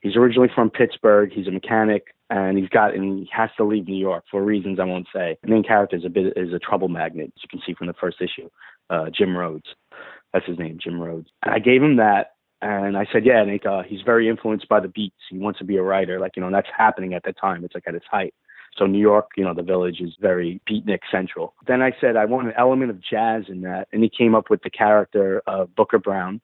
he's 0.00 0.16
originally 0.16 0.48
from 0.54 0.70
Pittsburgh. 0.70 1.30
He's 1.30 1.46
a 1.46 1.50
mechanic 1.50 2.06
and 2.30 2.56
he's 2.56 2.70
got, 2.70 2.94
and 2.94 3.18
he 3.18 3.28
has 3.36 3.50
to 3.58 3.64
leave 3.64 3.86
New 3.86 4.00
York 4.00 4.24
for 4.30 4.42
reasons 4.42 4.80
I 4.80 4.84
won't 4.84 5.08
say. 5.14 5.36
The 5.42 5.50
main 5.50 5.64
character 5.64 5.96
is 5.96 6.06
a 6.06 6.08
bit, 6.08 6.32
is 6.36 6.54
a 6.54 6.58
trouble 6.58 6.88
magnet, 6.88 7.32
as 7.36 7.42
you 7.42 7.48
can 7.50 7.60
see 7.66 7.74
from 7.74 7.88
the 7.88 7.94
first 8.00 8.16
issue, 8.22 8.48
uh, 8.88 9.10
Jim 9.14 9.36
Rhodes. 9.36 9.66
That's 10.32 10.46
his 10.46 10.58
name, 10.58 10.78
Jim 10.82 10.98
Rhodes. 10.98 11.28
And 11.42 11.54
I 11.54 11.58
gave 11.58 11.82
him 11.82 11.96
that 11.96 12.32
and 12.60 12.96
I 12.96 13.06
said, 13.12 13.24
yeah, 13.24 13.44
Nick, 13.44 13.64
uh, 13.66 13.82
he's 13.82 14.00
very 14.02 14.28
influenced 14.28 14.68
by 14.68 14.80
the 14.80 14.88
beats. 14.88 15.16
He 15.30 15.38
wants 15.38 15.58
to 15.60 15.64
be 15.64 15.76
a 15.76 15.82
writer. 15.82 16.18
Like, 16.18 16.32
you 16.36 16.42
know, 16.42 16.50
that's 16.50 16.68
happening 16.76 17.14
at 17.14 17.22
the 17.22 17.32
time. 17.32 17.64
It's 17.64 17.74
like 17.74 17.84
at 17.86 17.94
its 17.94 18.06
height. 18.10 18.34
So 18.76 18.86
New 18.86 19.00
York, 19.00 19.30
you 19.36 19.44
know, 19.44 19.54
the 19.54 19.62
village 19.62 20.00
is 20.00 20.14
very 20.20 20.60
beatnik 20.68 21.00
central. 21.10 21.54
Then 21.66 21.82
I 21.82 21.92
said 22.00 22.16
I 22.16 22.24
want 22.26 22.48
an 22.48 22.54
element 22.56 22.90
of 22.90 23.00
jazz 23.00 23.44
in 23.48 23.62
that, 23.62 23.88
and 23.92 24.02
he 24.02 24.10
came 24.10 24.34
up 24.34 24.50
with 24.50 24.62
the 24.62 24.70
character 24.70 25.42
of 25.46 25.74
Booker 25.74 25.98
Brown. 25.98 26.40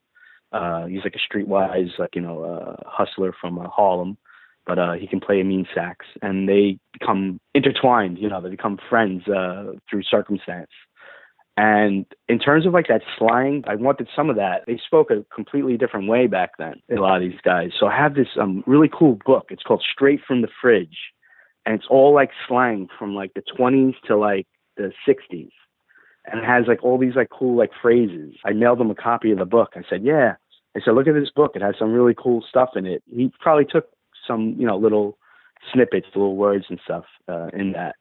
Uh, 0.51 0.85
he's 0.85 1.03
like 1.03 1.15
a 1.15 1.33
streetwise, 1.33 1.97
like 1.97 2.15
you 2.15 2.21
know, 2.21 2.43
uh, 2.43 2.75
hustler 2.85 3.33
from 3.39 3.59
uh, 3.59 3.67
Harlem, 3.67 4.17
but 4.65 4.79
uh, 4.79 4.93
he 4.93 5.07
can 5.07 5.19
play 5.19 5.39
a 5.39 5.43
mean 5.43 5.65
sax, 5.73 6.05
and 6.21 6.47
they 6.47 6.77
become 6.93 7.39
intertwined. 7.53 8.17
You 8.17 8.29
know, 8.29 8.41
they 8.41 8.49
become 8.49 8.79
friends 8.89 9.27
uh, 9.27 9.73
through 9.89 10.03
circumstance. 10.03 10.71
And 11.57 12.05
in 12.27 12.39
terms 12.39 12.65
of 12.65 12.73
like 12.73 12.87
that 12.89 13.01
slang, 13.17 13.63
I 13.65 13.75
wanted 13.75 14.09
some 14.13 14.29
of 14.29 14.35
that. 14.35 14.63
They 14.67 14.79
spoke 14.85 15.09
a 15.09 15.25
completely 15.33 15.77
different 15.77 16.09
way 16.09 16.27
back 16.27 16.51
then, 16.59 16.81
a 16.91 16.95
lot 16.95 17.15
of 17.15 17.21
these 17.21 17.39
guys. 17.43 17.71
So 17.79 17.87
I 17.87 17.95
have 17.95 18.13
this 18.15 18.27
um, 18.39 18.63
really 18.67 18.89
cool 18.91 19.17
book. 19.25 19.47
It's 19.49 19.63
called 19.63 19.83
Straight 19.89 20.19
from 20.27 20.41
the 20.41 20.49
Fridge. 20.61 20.97
And 21.65 21.73
it's 21.73 21.87
all 21.89 22.13
like 22.13 22.31
slang 22.47 22.89
from 22.99 23.15
like 23.15 23.33
the 23.35 23.41
20s 23.57 23.95
to 24.07 24.17
like 24.17 24.47
the 24.75 24.91
60s. 25.07 25.49
And 26.25 26.39
it 26.39 26.45
has 26.45 26.65
like 26.67 26.83
all 26.83 26.97
these 26.97 27.15
like 27.15 27.29
cool 27.29 27.55
like 27.55 27.71
phrases. 27.81 28.35
I 28.43 28.51
mailed 28.51 28.81
him 28.81 28.91
a 28.91 28.95
copy 28.95 29.31
of 29.31 29.39
the 29.39 29.45
book. 29.45 29.73
I 29.75 29.81
said, 29.89 30.03
yeah. 30.03 30.35
I 30.75 30.81
said, 30.83 30.93
look 30.93 31.07
at 31.07 31.13
this 31.13 31.31
book. 31.33 31.53
It 31.55 31.61
has 31.61 31.75
some 31.79 31.93
really 31.93 32.15
cool 32.17 32.43
stuff 32.47 32.71
in 32.75 32.85
it. 32.85 33.01
He 33.09 33.31
probably 33.39 33.65
took 33.65 33.87
some, 34.27 34.55
you 34.57 34.67
know, 34.67 34.77
little 34.77 35.17
snippets, 35.71 36.07
little 36.15 36.35
words 36.35 36.65
and 36.69 36.79
stuff 36.83 37.05
uh, 37.29 37.47
in 37.53 37.71
that. 37.73 37.95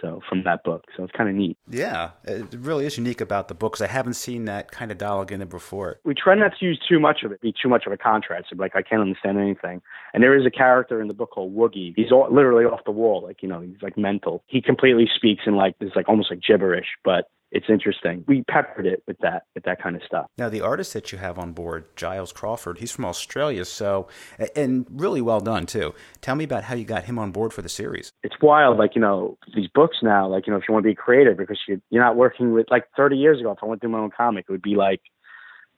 So 0.00 0.20
from 0.28 0.42
that 0.44 0.64
book, 0.64 0.84
so 0.96 1.04
it's 1.04 1.12
kind 1.12 1.28
of 1.28 1.34
neat. 1.34 1.56
Yeah, 1.70 2.10
it 2.24 2.54
really 2.58 2.84
is 2.84 2.96
unique 2.96 3.20
about 3.20 3.48
the 3.48 3.54
book 3.54 3.72
because 3.72 3.88
I 3.88 3.92
haven't 3.92 4.14
seen 4.14 4.44
that 4.46 4.70
kind 4.70 4.90
of 4.90 4.98
dialogue 4.98 5.32
in 5.32 5.40
it 5.40 5.48
before. 5.48 6.00
We 6.04 6.14
try 6.14 6.34
not 6.34 6.52
to 6.58 6.66
use 6.66 6.80
too 6.86 6.98
much 6.98 7.22
of 7.22 7.32
it, 7.32 7.40
be 7.40 7.54
too 7.60 7.68
much 7.68 7.86
of 7.86 7.92
a 7.92 7.96
contrast. 7.96 8.48
Like 8.56 8.74
I 8.74 8.82
can't 8.82 9.00
understand 9.00 9.38
anything. 9.38 9.82
And 10.12 10.22
there 10.22 10.36
is 10.36 10.44
a 10.46 10.50
character 10.50 11.00
in 11.00 11.08
the 11.08 11.14
book 11.14 11.30
called 11.30 11.54
Woogie. 11.54 11.94
He's 11.96 12.10
all, 12.12 12.28
literally 12.30 12.64
off 12.64 12.80
the 12.84 12.90
wall, 12.90 13.22
like 13.22 13.42
you 13.42 13.48
know, 13.48 13.60
he's 13.60 13.82
like 13.82 13.96
mental. 13.96 14.42
He 14.46 14.60
completely 14.60 15.08
speaks 15.14 15.44
in 15.46 15.56
like 15.56 15.78
this, 15.78 15.90
like 15.94 16.08
almost 16.08 16.30
like 16.30 16.40
gibberish, 16.46 16.88
but 17.04 17.28
it's 17.54 17.66
interesting. 17.68 18.24
We 18.26 18.42
peppered 18.42 18.84
it 18.84 19.04
with 19.06 19.16
that 19.18 19.44
with 19.54 19.62
that 19.64 19.80
kind 19.80 19.94
of 19.94 20.02
stuff. 20.02 20.26
Now 20.36 20.48
the 20.48 20.60
artist 20.60 20.92
that 20.92 21.12
you 21.12 21.18
have 21.18 21.38
on 21.38 21.52
board, 21.52 21.84
Giles 21.96 22.32
Crawford, 22.32 22.78
he's 22.78 22.90
from 22.90 23.04
Australia, 23.04 23.64
so 23.64 24.08
and 24.56 24.86
really 24.90 25.22
well 25.22 25.40
done 25.40 25.64
too. 25.64 25.94
Tell 26.20 26.34
me 26.34 26.44
about 26.44 26.64
how 26.64 26.74
you 26.74 26.84
got 26.84 27.04
him 27.04 27.18
on 27.18 27.30
board 27.30 27.52
for 27.52 27.62
the 27.62 27.68
series. 27.68 28.12
It's 28.24 28.34
wild, 28.42 28.76
like 28.76 28.96
you 28.96 29.00
know 29.00 29.38
these 29.54 29.68
books 29.72 29.98
now. 30.02 30.28
Like 30.28 30.46
you 30.46 30.52
know 30.52 30.58
if 30.58 30.64
you 30.68 30.74
want 30.74 30.82
to 30.82 30.90
be 30.90 30.96
creative, 30.96 31.36
because 31.36 31.58
you 31.68 31.80
you're 31.90 32.02
not 32.02 32.16
working 32.16 32.52
with 32.52 32.66
like 32.70 32.84
30 32.96 33.16
years 33.16 33.40
ago. 33.40 33.52
If 33.52 33.58
I 33.62 33.66
went 33.66 33.80
through 33.80 33.90
my 33.90 34.00
own 34.00 34.10
comic, 34.14 34.46
it 34.48 34.52
would 34.52 34.60
be 34.60 34.74
like 34.74 35.00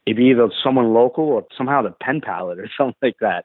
it'd 0.06 0.16
be 0.16 0.30
either 0.30 0.48
someone 0.64 0.94
local 0.94 1.24
or 1.24 1.44
somehow 1.58 1.82
the 1.82 1.94
pen 2.00 2.22
palette 2.24 2.58
or 2.58 2.70
something 2.78 2.96
like 3.02 3.16
that. 3.20 3.44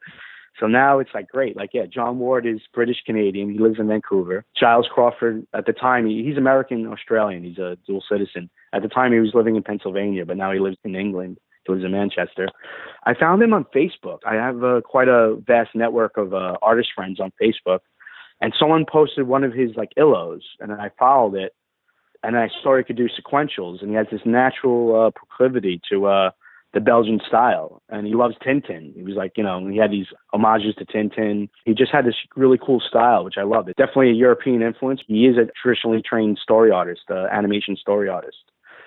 So 0.58 0.66
now 0.66 0.98
it's 0.98 1.10
like 1.14 1.28
great. 1.28 1.56
Like 1.56 1.70
yeah, 1.72 1.86
John 1.86 2.18
Ward 2.18 2.46
is 2.46 2.60
British 2.72 3.02
Canadian. 3.04 3.50
He 3.50 3.58
lives 3.58 3.78
in 3.78 3.88
Vancouver. 3.88 4.44
Giles 4.58 4.88
Crawford 4.92 5.46
at 5.54 5.66
the 5.66 5.72
time 5.72 6.06
he, 6.06 6.22
he's 6.24 6.36
American 6.36 6.86
Australian. 6.86 7.42
He's 7.42 7.58
a 7.58 7.78
dual 7.86 8.02
citizen. 8.08 8.50
At 8.72 8.82
the 8.82 8.88
time 8.88 9.12
he 9.12 9.18
was 9.18 9.32
living 9.34 9.56
in 9.56 9.62
Pennsylvania, 9.62 10.26
but 10.26 10.36
now 10.36 10.52
he 10.52 10.58
lives 10.58 10.76
in 10.84 10.94
England. 10.94 11.38
He 11.66 11.72
lives 11.72 11.84
in 11.84 11.92
Manchester. 11.92 12.48
I 13.04 13.14
found 13.14 13.42
him 13.42 13.54
on 13.54 13.64
Facebook. 13.74 14.18
I 14.26 14.34
have 14.34 14.62
uh, 14.62 14.80
quite 14.84 15.08
a 15.08 15.36
vast 15.46 15.74
network 15.74 16.16
of 16.16 16.34
uh, 16.34 16.56
artist 16.60 16.90
friends 16.94 17.20
on 17.20 17.32
Facebook, 17.40 17.80
and 18.40 18.52
someone 18.58 18.84
posted 18.90 19.26
one 19.26 19.44
of 19.44 19.52
his 19.52 19.70
like 19.76 19.90
illos, 19.98 20.40
and 20.60 20.72
I 20.72 20.90
followed 20.98 21.36
it, 21.36 21.52
and 22.22 22.36
I 22.36 22.48
saw 22.62 22.76
he 22.76 22.84
could 22.84 22.96
do 22.96 23.08
sequentials, 23.08 23.80
and 23.80 23.90
he 23.90 23.96
has 23.96 24.06
this 24.10 24.20
natural 24.24 25.06
uh, 25.06 25.10
proclivity 25.10 25.80
to 25.90 26.06
uh, 26.06 26.30
the 26.72 26.80
Belgian 26.80 27.20
style. 27.26 27.82
And 27.88 28.06
he 28.06 28.14
loves 28.14 28.34
Tintin. 28.44 28.94
He 28.94 29.02
was 29.02 29.14
like, 29.14 29.32
you 29.36 29.44
know, 29.44 29.66
he 29.66 29.76
had 29.76 29.90
these 29.90 30.06
homages 30.32 30.74
to 30.76 30.86
Tintin. 30.86 31.48
He 31.64 31.74
just 31.74 31.92
had 31.92 32.06
this 32.06 32.16
really 32.36 32.58
cool 32.58 32.80
style, 32.80 33.24
which 33.24 33.36
I 33.38 33.42
loved. 33.42 33.68
It 33.68 33.76
definitely 33.76 34.10
a 34.10 34.14
European 34.14 34.62
influence. 34.62 35.00
He 35.06 35.26
is 35.26 35.36
a 35.36 35.50
traditionally 35.60 36.02
trained 36.02 36.38
story 36.42 36.70
artist, 36.70 37.02
uh, 37.10 37.26
animation 37.30 37.76
story 37.76 38.08
artist. 38.08 38.38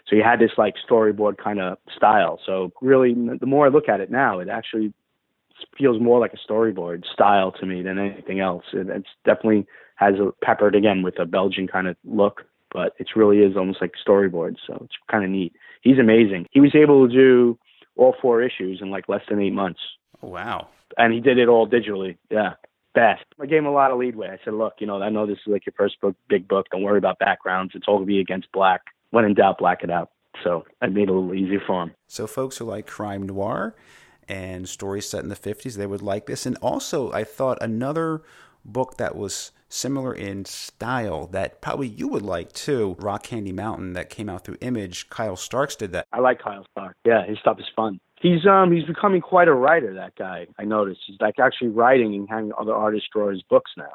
So 0.08 0.16
he 0.16 0.22
had 0.22 0.40
this 0.40 0.52
like 0.58 0.76
storyboard 0.88 1.38
kind 1.38 1.60
of 1.60 1.78
style. 1.96 2.40
So 2.46 2.72
really, 2.82 3.14
the 3.14 3.46
more 3.46 3.66
I 3.66 3.70
look 3.70 3.90
at 3.90 4.00
it 4.02 4.12
now, 4.12 4.40
it 4.40 4.50
actually 4.50 4.94
feels 5.78 6.02
more 6.02 6.20
like 6.20 6.34
a 6.34 6.52
storyboard 6.52 7.04
style 7.12 7.52
to 7.54 7.66
me 7.66 7.82
than 7.82 7.98
anything 7.98 8.40
else. 8.40 8.66
It, 8.74 8.88
it's 8.90 9.08
definitely 9.26 9.66
has 9.96 10.16
a 10.16 10.32
peppered 10.44 10.76
again 10.76 11.02
with 11.02 11.20
a 11.20 11.26
Belgian 11.26 11.68
kind 11.68 11.88
of 11.88 11.96
look, 12.04 12.44
but 12.72 12.94
it 13.00 13.08
really 13.16 13.40
is 13.40 13.56
almost 13.56 13.82
like 13.82 13.94
storyboard. 14.06 14.58
So 14.68 14.80
it's 14.84 14.96
kind 15.10 15.24
of 15.24 15.30
neat. 15.30 15.54
He's 15.82 15.98
amazing. 15.98 16.48
He 16.52 16.60
was 16.60 16.76
able 16.76 17.08
to 17.08 17.14
do 17.14 17.58
all 17.98 18.16
four 18.22 18.42
issues 18.42 18.80
in 18.82 18.90
like 18.90 19.08
less 19.10 19.22
than 19.30 19.42
eight 19.42 19.54
months. 19.54 19.80
Oh, 20.22 20.30
wow. 20.30 20.68
And 20.98 21.14
he 21.14 21.20
did 21.20 21.38
it 21.38 21.48
all 21.48 21.68
digitally. 21.68 22.18
Yeah. 22.30 22.54
Fast. 22.94 23.26
I 23.42 23.46
gave 23.46 23.60
him 23.60 23.66
a 23.66 23.72
lot 23.72 23.92
of 23.92 23.98
leadway. 23.98 24.30
I 24.30 24.40
said, 24.46 24.54
look, 24.54 24.76
you 24.80 24.88
know, 24.88 25.02
I 25.02 25.10
know 25.10 25.28
this 25.28 25.38
is 25.46 25.48
like 25.52 25.66
your 25.66 25.74
first 25.78 26.00
book, 26.00 26.16
big 26.30 26.48
book. 26.48 26.68
Don't 26.72 26.84
worry 26.84 26.98
about 26.98 27.20
backgrounds. 27.20 27.74
It's 27.76 27.86
all 27.88 27.98
going 27.98 28.08
to 28.08 28.14
be 28.14 28.20
against 28.20 28.50
black. 28.54 28.82
When 29.12 29.26
in 29.26 29.34
doubt, 29.34 29.58
black 29.58 29.84
it 29.84 29.92
out. 29.92 30.12
So 30.44 30.66
I 30.82 30.88
made 30.88 31.04
it 31.04 31.10
a 31.10 31.14
little 31.14 31.34
easier 31.34 31.62
for 31.66 31.84
him. 31.84 31.92
So 32.08 32.28
folks 32.28 32.58
who 32.58 32.66
like 32.66 32.88
crime 32.88 33.24
noir 33.24 33.76
and 34.28 34.68
stories 34.68 35.10
set 35.10 35.24
in 35.24 35.30
the 35.30 35.36
50s, 35.36 35.76
they 35.76 35.86
would 35.86 36.02
like 36.02 36.26
this. 36.26 36.46
And 36.46 36.58
also, 36.58 37.12
I 37.12 37.24
thought 37.24 37.58
another 37.62 38.24
book 38.64 38.98
that 38.98 39.16
was 39.16 39.52
similar 39.76 40.14
in 40.14 40.46
style 40.46 41.28
that 41.28 41.62
probably 41.62 41.88
you 41.88 42.08
would 42.08 42.22
like 42.22 42.52
too. 42.54 42.96
Rock 43.00 43.24
Candy 43.24 43.52
Mountain 43.52 43.94
that 43.94 44.10
came 44.10 44.30
out 44.30 44.46
through 44.46 44.58
Image. 44.62 45.10
Kyle 45.10 45.36
Starks 45.36 45.76
did 45.76 45.92
that. 45.92 46.08
I 46.14 46.20
like 46.20 46.40
Kyle 46.42 46.66
Starks. 46.72 46.98
Yeah, 47.06 47.26
his 47.26 47.38
stuff 47.40 47.60
is 47.60 47.66
fun. 47.76 48.00
He's 48.22 48.46
um 48.48 48.72
he's 48.72 48.86
becoming 48.86 49.22
quite 49.22 49.48
a 49.48 49.54
writer. 49.54 49.94
That 49.94 50.16
guy. 50.16 50.48
I 50.58 50.64
noticed. 50.64 51.02
He's 51.06 51.18
like 51.20 51.40
actually 51.40 51.70
writing 51.70 52.16
and 52.16 52.28
having 52.30 52.52
other 52.60 52.74
artists 52.74 53.10
draw 53.14 53.30
his 53.30 53.44
books 53.44 53.72
now. 53.78 53.92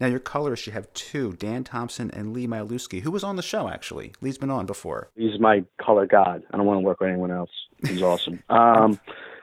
Now, 0.00 0.08
your 0.08 0.18
colorists, 0.18 0.66
you 0.66 0.72
have 0.72 0.92
two, 0.92 1.34
Dan 1.34 1.62
Thompson 1.62 2.10
and 2.10 2.32
Lee 2.32 2.48
Mielewski, 2.48 3.00
who 3.00 3.12
was 3.12 3.22
on 3.22 3.36
the 3.36 3.42
show, 3.42 3.68
actually. 3.68 4.12
Lee's 4.20 4.38
been 4.38 4.50
on 4.50 4.66
before. 4.66 5.10
He's 5.14 5.38
my 5.38 5.64
color 5.80 6.04
god. 6.04 6.42
I 6.50 6.56
don't 6.56 6.66
want 6.66 6.78
to 6.78 6.84
work 6.84 6.98
with 7.00 7.10
anyone 7.10 7.30
else. 7.30 7.50
He's 7.86 8.02
awesome. 8.02 8.42
um, 8.48 8.98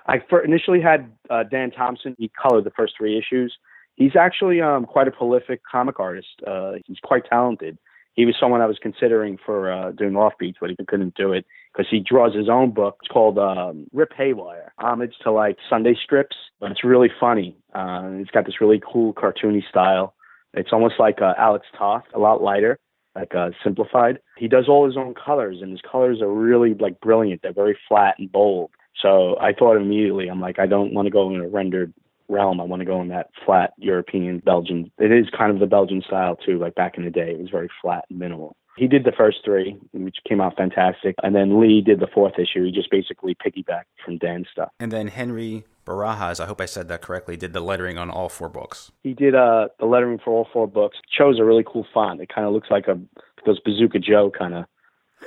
I 0.08 0.22
initially 0.44 0.82
had 0.82 1.10
uh, 1.30 1.44
Dan 1.44 1.72
Thompson. 1.72 2.16
He 2.20 2.30
colored 2.42 2.66
the 2.66 2.72
first 2.72 2.96
three 2.98 3.18
issues. 3.18 3.56
He's 4.02 4.16
actually 4.16 4.60
um, 4.62 4.86
quite 4.86 5.08
a 5.08 5.12
prolific 5.12 5.62
comic 5.72 6.00
artist. 6.00 6.42
Uh, 6.48 6.72
he's 6.88 6.98
quite 7.04 7.24
talented. 7.30 7.78
He 8.16 8.26
was 8.26 8.34
someone 8.40 8.60
I 8.60 8.66
was 8.66 8.80
considering 8.82 9.38
for 9.46 9.72
uh, 9.72 9.92
doing 9.92 10.14
Offbeats, 10.14 10.56
but 10.60 10.72
he 10.72 10.86
couldn't 10.88 11.14
do 11.14 11.34
it 11.34 11.46
because 11.72 11.86
he 11.92 12.00
draws 12.00 12.36
his 12.36 12.50
own 12.50 12.72
book. 12.72 12.98
It's 13.04 13.14
called 13.14 13.38
um, 13.38 13.86
Rip 13.94 14.12
Haywire, 14.18 14.74
homage 14.80 15.14
to 15.22 15.32
like 15.32 15.58
Sunday 15.70 15.96
strips, 16.04 16.36
but 16.60 16.72
it's 16.72 16.84
really 16.84 17.12
funny. 17.20 17.56
Uh, 17.76 18.10
it's 18.14 18.32
got 18.32 18.48
this 18.48 18.60
really 18.60 18.82
cool 18.84 19.14
cartoony 19.14 19.62
style. 19.70 20.16
It's 20.56 20.74
almost 20.74 20.96
like 20.98 21.22
uh, 21.22 21.36
Alex 21.38 21.68
Toth, 21.78 22.06
a 22.16 22.18
lot 22.18 22.42
lighter, 22.42 22.80
like 23.16 23.36
uh, 23.36 23.52
simplified. 23.64 24.18
He 24.36 24.48
does 24.48 24.68
all 24.68 24.88
his 24.88 24.98
own 24.98 25.14
colors, 25.14 25.60
and 25.62 25.70
his 25.70 25.82
colors 25.82 26.24
are 26.24 26.34
really 26.34 26.74
like 26.74 27.00
brilliant. 27.02 27.44
They're 27.44 27.54
very 27.54 27.78
flat 27.88 28.16
and 28.18 28.32
bold. 28.32 28.72
So 29.00 29.38
I 29.40 29.54
thought 29.54 29.78
immediately, 29.78 30.28
I'm 30.28 30.42
like, 30.42 30.58
I 30.58 30.66
don't 30.66 30.92
want 30.92 31.06
to 31.06 31.12
go 31.12 31.30
in 31.30 31.40
a 31.40 31.48
rendered 31.48 31.94
realm. 32.32 32.60
I 32.60 32.64
want 32.64 32.80
to 32.80 32.86
go 32.86 33.02
in 33.02 33.10
that 33.10 33.30
flat 33.46 33.74
European 33.78 34.40
Belgian. 34.40 34.92
It 34.98 35.12
is 35.12 35.28
kind 35.38 35.52
of 35.52 35.60
the 35.60 35.68
Belgian 35.68 36.02
style 36.02 36.36
too. 36.36 36.58
Like 36.58 36.76
back 36.76 36.98
in 36.98 37.04
the 37.04 37.12
day, 37.12 37.32
it 37.32 37.40
was 37.40 37.50
very 37.50 37.70
flat 37.82 38.06
and 38.10 38.20
minimal. 38.20 38.56
He 38.78 38.88
did 38.88 39.04
the 39.04 39.12
first 39.12 39.40
three, 39.44 39.78
which 39.92 40.16
came 40.28 40.40
out 40.40 40.56
fantastic, 40.56 41.16
and 41.24 41.36
then 41.36 41.60
Lee 41.60 41.82
did 41.82 42.00
the 42.00 42.08
fourth 42.08 42.40
issue. 42.40 42.64
He 42.64 42.72
just 42.72 42.90
basically 42.90 43.36
piggybacked 43.36 43.92
from 44.04 44.18
Dan's 44.18 44.48
stuff. 44.50 44.70
And 44.80 44.92
then 44.92 45.08
Henry 45.08 45.66
Barajas, 45.86 46.40
I 46.40 46.46
hope 46.46 46.62
I 46.62 46.66
said 46.66 46.88
that 46.88 47.02
correctly, 47.02 47.36
did 47.36 47.52
the 47.52 47.60
lettering 47.60 47.98
on 47.98 48.10
all 48.10 48.30
four 48.30 48.48
books. 48.48 48.92
He 49.04 49.14
did 49.14 49.36
uh, 49.36 49.68
the 49.80 49.86
lettering 49.86 50.20
for 50.24 50.32
all 50.32 50.48
four 50.54 50.68
books. 50.68 50.98
Chose 51.18 51.38
a 51.38 51.44
really 51.44 51.66
cool 51.68 51.86
font. 51.94 52.22
It 52.22 52.30
kind 52.34 52.48
of 52.48 52.54
looks 52.54 52.70
like 52.72 52.88
a 52.88 53.00
those 53.46 53.60
Bazooka 53.60 54.00
Joe 54.00 54.32
kind 54.38 54.54
of 54.54 54.66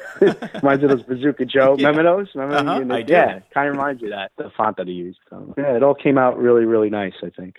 reminds 0.20 0.82
you 0.82 0.88
of 0.88 0.98
those 0.98 1.02
Bazooka 1.02 1.44
Joe 1.44 1.76
yeah. 1.78 1.90
mementos. 1.90 2.28
Remember? 2.34 2.70
Uh-huh, 2.70 2.94
I 2.94 3.04
yeah, 3.06 3.40
kind 3.52 3.68
of 3.68 3.76
reminds 3.76 4.02
you 4.02 4.08
of 4.08 4.12
that 4.12 4.32
the 4.36 4.50
font 4.56 4.76
that 4.76 4.86
he 4.86 4.94
used. 4.94 5.18
So, 5.30 5.54
yeah, 5.56 5.76
it 5.76 5.82
all 5.82 5.94
came 5.94 6.18
out 6.18 6.38
really, 6.38 6.64
really 6.64 6.90
nice. 6.90 7.14
I 7.22 7.30
think 7.30 7.56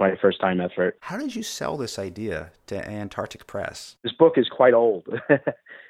my 0.00 0.16
first 0.20 0.40
time 0.40 0.60
effort. 0.60 0.98
How 1.00 1.16
did 1.16 1.34
you 1.34 1.42
sell 1.42 1.76
this 1.76 1.98
idea 1.98 2.50
to 2.66 2.88
Antarctic 2.88 3.46
Press? 3.46 3.96
This 4.02 4.12
book 4.12 4.34
is 4.36 4.48
quite 4.48 4.74
old. 4.74 5.06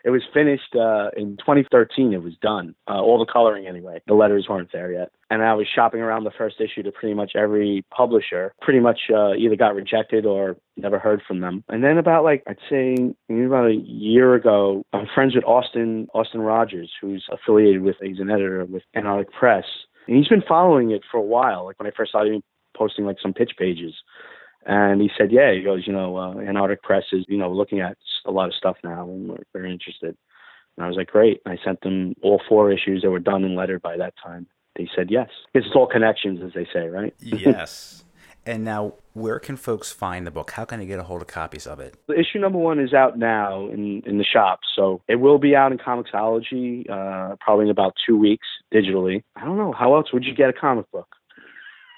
it 0.04 0.10
was 0.10 0.22
finished 0.32 0.76
uh, 0.76 1.10
in 1.16 1.36
2013. 1.38 2.12
It 2.12 2.22
was 2.22 2.34
done, 2.42 2.74
uh, 2.88 3.00
all 3.00 3.18
the 3.18 3.30
coloring 3.30 3.66
anyway. 3.66 4.02
The 4.06 4.14
letters 4.14 4.46
weren't 4.48 4.70
there 4.72 4.92
yet, 4.92 5.10
and 5.30 5.42
I 5.42 5.54
was 5.54 5.66
shopping 5.74 6.00
around 6.00 6.24
the 6.24 6.30
first 6.30 6.60
issue 6.60 6.82
to 6.82 6.92
pretty 6.92 7.14
much 7.14 7.32
every 7.34 7.84
publisher. 7.90 8.54
Pretty 8.60 8.80
much 8.80 9.00
uh, 9.12 9.34
either 9.34 9.56
got 9.56 9.74
rejected 9.74 10.26
or 10.26 10.56
never 10.76 10.98
heard 10.98 11.22
from 11.26 11.40
them. 11.40 11.64
And 11.68 11.82
then 11.82 11.98
about 11.98 12.22
like 12.24 12.42
I'd 12.46 12.58
say 12.68 12.96
about 13.30 13.70
a 13.70 13.74
year 13.74 14.34
ago, 14.34 14.84
I'm 14.92 15.06
friends 15.14 15.34
with 15.34 15.44
Austin 15.44 16.08
Austin 16.14 16.42
Rogers, 16.42 16.92
who's 17.00 17.24
affiliated 17.32 17.82
with. 17.82 17.96
He's 18.00 18.20
an 18.20 18.30
editor 18.30 18.64
with 18.64 18.82
Antarctic 18.94 19.32
Press. 19.32 19.64
And 20.06 20.18
he's 20.18 20.28
been 20.28 20.42
following 20.46 20.90
it 20.90 21.02
for 21.10 21.16
a 21.16 21.22
while. 21.22 21.64
Like 21.64 21.78
when 21.78 21.86
I 21.86 21.92
first 21.96 22.12
saw 22.12 22.24
him 22.24 22.42
posting 22.76 23.06
like 23.06 23.16
some 23.22 23.32
pitch 23.32 23.52
pages. 23.58 23.94
And 24.66 25.00
he 25.00 25.10
said, 25.16 25.30
yeah, 25.30 25.52
he 25.52 25.62
goes, 25.62 25.86
you 25.86 25.92
know, 25.92 26.16
uh, 26.16 26.38
Antarctic 26.38 26.82
Press 26.82 27.04
is, 27.12 27.24
you 27.28 27.36
know, 27.36 27.52
looking 27.52 27.80
at 27.80 27.96
a 28.24 28.30
lot 28.30 28.48
of 28.48 28.54
stuff 28.54 28.76
now 28.82 29.02
and 29.04 29.28
we're 29.28 29.44
very 29.52 29.72
interested. 29.72 30.16
And 30.76 30.84
I 30.84 30.88
was 30.88 30.96
like, 30.96 31.08
great. 31.08 31.40
I 31.46 31.58
sent 31.64 31.82
them 31.82 32.14
all 32.22 32.40
four 32.48 32.72
issues 32.72 33.02
that 33.02 33.10
were 33.10 33.20
done 33.20 33.44
and 33.44 33.54
lettered 33.54 33.82
by 33.82 33.96
that 33.96 34.14
time. 34.22 34.46
They 34.76 34.88
said 34.94 35.10
yes. 35.10 35.28
Because 35.52 35.66
it's 35.66 35.76
all 35.76 35.86
connections, 35.86 36.40
as 36.44 36.52
they 36.52 36.66
say, 36.72 36.88
right? 36.88 37.14
yes. 37.20 38.04
And 38.46 38.64
now, 38.64 38.94
where 39.14 39.38
can 39.38 39.56
folks 39.56 39.90
find 39.90 40.26
the 40.26 40.30
book? 40.30 40.50
How 40.50 40.64
can 40.64 40.80
they 40.80 40.86
get 40.86 40.98
a 40.98 41.04
hold 41.04 41.22
of 41.22 41.28
copies 41.28 41.66
of 41.66 41.80
it? 41.80 41.94
The 42.08 42.18
issue 42.18 42.38
number 42.38 42.58
one 42.58 42.78
is 42.78 42.92
out 42.92 43.16
now 43.16 43.68
in, 43.68 44.02
in 44.04 44.18
the 44.18 44.24
shops. 44.24 44.66
So 44.74 45.00
it 45.08 45.16
will 45.16 45.38
be 45.38 45.56
out 45.56 45.72
in 45.72 45.78
Comixology 45.78 46.90
uh, 46.90 47.36
probably 47.40 47.66
in 47.66 47.70
about 47.70 47.94
two 48.06 48.18
weeks 48.18 48.46
digitally. 48.72 49.22
I 49.36 49.44
don't 49.44 49.56
know. 49.56 49.72
How 49.72 49.94
else 49.94 50.12
would 50.12 50.24
you 50.24 50.34
get 50.34 50.50
a 50.50 50.52
comic 50.52 50.90
book? 50.90 51.16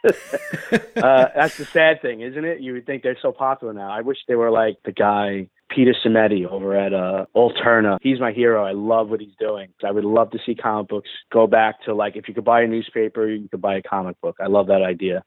Uh, 0.07 1.27
that's 1.35 1.57
the 1.59 1.64
sad 1.64 2.03
thing, 2.03 2.21
isn't 2.21 2.45
it? 2.45 2.61
You 2.61 2.75
would 2.75 2.87
think 2.87 3.03
they're 3.03 3.19
so 3.21 3.33
popular 3.33 3.73
now. 3.73 3.90
I 3.90 4.01
wish 4.01 4.19
they 4.29 4.35
were 4.35 4.51
like 4.51 4.77
the 4.85 4.92
guy 4.92 5.49
Peter 5.71 5.95
Simeti 6.05 6.47
over 6.47 6.77
at 6.77 6.92
uh, 6.92 7.27
Alterna. 7.35 7.99
He's 8.01 8.21
my 8.21 8.33
hero. 8.33 8.64
I 8.64 8.73
love 8.73 9.09
what 9.09 9.21
he's 9.21 9.35
doing. 9.38 9.69
I 9.85 9.90
would 9.90 10.05
love 10.05 10.31
to 10.31 10.38
see 10.47 10.55
comic 10.55 10.88
books 10.88 11.09
go 11.33 11.47
back 11.47 11.83
to 11.85 11.95
like 11.95 12.16
if 12.16 12.29
you 12.29 12.35
could 12.35 12.45
buy 12.45 12.62
a 12.62 12.66
newspaper, 12.66 13.29
you 13.29 13.49
could 13.49 13.61
buy 13.61 13.77
a 13.77 13.83
comic 13.83 14.21
book. 14.21 14.37
I 14.40 14.47
love 14.47 14.69
that 14.69 14.83
idea. 14.83 15.23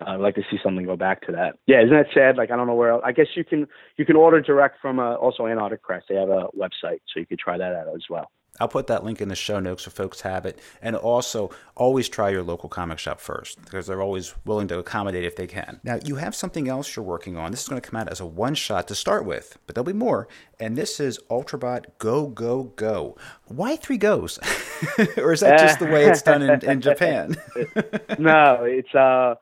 I'd 0.00 0.20
like 0.20 0.34
to 0.36 0.42
see 0.50 0.56
something 0.62 0.86
go 0.86 0.96
back 0.96 1.26
to 1.26 1.32
that. 1.32 1.56
Yeah, 1.66 1.82
isn't 1.82 1.90
that 1.90 2.06
sad? 2.14 2.36
Like 2.36 2.50
I 2.50 2.56
don't 2.56 2.66
know 2.66 2.74
where. 2.74 2.90
Else. 2.90 3.02
I 3.04 3.12
guess 3.12 3.26
you 3.34 3.44
can 3.44 3.66
you 3.96 4.06
can 4.06 4.16
order 4.16 4.40
direct 4.40 4.80
from 4.80 4.98
uh, 4.98 5.14
also 5.16 5.46
Antarctic 5.46 5.82
Press. 5.82 6.02
They 6.08 6.14
have 6.14 6.30
a 6.30 6.46
website, 6.58 7.00
so 7.12 7.20
you 7.20 7.26
could 7.26 7.38
try 7.38 7.58
that 7.58 7.74
out 7.74 7.88
as 7.94 8.04
well. 8.08 8.30
I'll 8.58 8.68
put 8.68 8.86
that 8.88 9.04
link 9.04 9.20
in 9.20 9.28
the 9.28 9.34
show 9.34 9.60
notes 9.60 9.84
so 9.84 9.90
folks 9.90 10.20
have 10.22 10.44
it. 10.44 10.58
And 10.82 10.96
also, 10.96 11.50
always 11.76 12.08
try 12.08 12.30
your 12.30 12.42
local 12.42 12.68
comic 12.68 12.98
shop 12.98 13.20
first 13.20 13.62
because 13.62 13.86
they're 13.86 14.02
always 14.02 14.34
willing 14.44 14.68
to 14.68 14.78
accommodate 14.78 15.24
if 15.24 15.36
they 15.36 15.46
can. 15.46 15.80
Now, 15.82 15.98
you 16.04 16.16
have 16.16 16.34
something 16.34 16.68
else 16.68 16.94
you're 16.94 17.04
working 17.04 17.36
on. 17.36 17.50
This 17.50 17.62
is 17.62 17.68
going 17.68 17.80
to 17.80 17.88
come 17.88 18.00
out 18.00 18.08
as 18.08 18.20
a 18.20 18.26
one 18.26 18.54
shot 18.54 18.88
to 18.88 18.94
start 18.94 19.24
with, 19.24 19.58
but 19.66 19.74
there'll 19.74 19.86
be 19.86 19.92
more. 19.92 20.28
And 20.58 20.76
this 20.76 21.00
is 21.00 21.18
Ultrabot 21.30 21.84
Go, 21.98 22.26
Go, 22.26 22.64
Go. 22.76 23.16
Why 23.46 23.76
three 23.76 23.98
goes? 23.98 24.38
or 25.16 25.32
is 25.32 25.40
that 25.40 25.58
just 25.58 25.78
the 25.78 25.86
way 25.86 26.06
it's 26.06 26.22
done 26.22 26.42
in, 26.42 26.64
in 26.64 26.80
Japan? 26.80 27.36
no, 28.18 28.64
it's 28.64 28.94
uh 28.94 29.36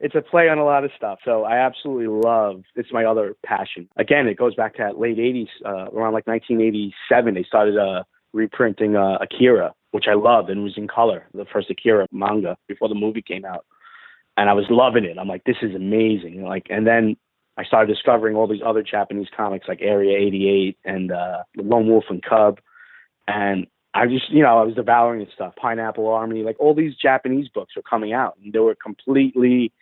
it's 0.00 0.14
a 0.14 0.20
play 0.20 0.48
on 0.48 0.58
a 0.58 0.64
lot 0.64 0.84
of 0.84 0.90
stuff. 0.96 1.20
So 1.24 1.44
I 1.44 1.58
absolutely 1.58 2.08
love. 2.08 2.62
It's 2.74 2.92
my 2.92 3.04
other 3.04 3.36
passion. 3.44 3.88
Again, 3.96 4.26
it 4.26 4.36
goes 4.36 4.54
back 4.54 4.74
to 4.74 4.82
that 4.82 4.98
late 4.98 5.18
'80s, 5.18 5.48
uh, 5.64 5.90
around 5.92 6.12
like 6.12 6.26
1987. 6.26 7.34
They 7.34 7.44
started 7.44 7.78
uh, 7.78 8.02
reprinting 8.34 8.96
uh, 8.96 9.16
Akira, 9.20 9.72
which 9.92 10.04
I 10.10 10.14
loved 10.14 10.50
and 10.50 10.62
was 10.62 10.74
in 10.76 10.88
color, 10.88 11.26
the 11.32 11.46
first 11.50 11.70
Akira 11.70 12.06
manga 12.12 12.56
before 12.68 12.88
the 12.88 12.94
movie 12.94 13.22
came 13.22 13.44
out. 13.44 13.64
And 14.36 14.50
I 14.50 14.52
was 14.52 14.66
loving 14.68 15.04
it. 15.04 15.16
I'm 15.18 15.28
like, 15.28 15.44
this 15.44 15.58
is 15.62 15.74
amazing. 15.74 16.42
Like, 16.42 16.66
and 16.68 16.86
then 16.86 17.16
I 17.56 17.64
started 17.64 17.92
discovering 17.92 18.34
all 18.34 18.48
these 18.48 18.62
other 18.66 18.82
Japanese 18.82 19.28
comics 19.34 19.68
like 19.68 19.80
Area 19.80 20.18
88 20.18 20.76
and 20.84 21.12
uh, 21.12 21.44
Lone 21.56 21.86
Wolf 21.86 22.04
and 22.10 22.22
Cub. 22.22 22.58
And 23.28 23.68
I 23.94 24.06
just, 24.06 24.28
you 24.30 24.42
know, 24.42 24.58
I 24.58 24.64
was 24.64 24.74
devouring 24.74 25.20
this 25.20 25.32
stuff. 25.32 25.54
Pineapple 25.56 26.08
Army, 26.08 26.42
like 26.42 26.56
all 26.58 26.74
these 26.74 26.96
Japanese 26.96 27.48
books 27.48 27.76
were 27.76 27.82
coming 27.82 28.12
out, 28.12 28.36
and 28.42 28.52
they 28.52 28.58
were 28.58 28.74
completely 28.74 29.72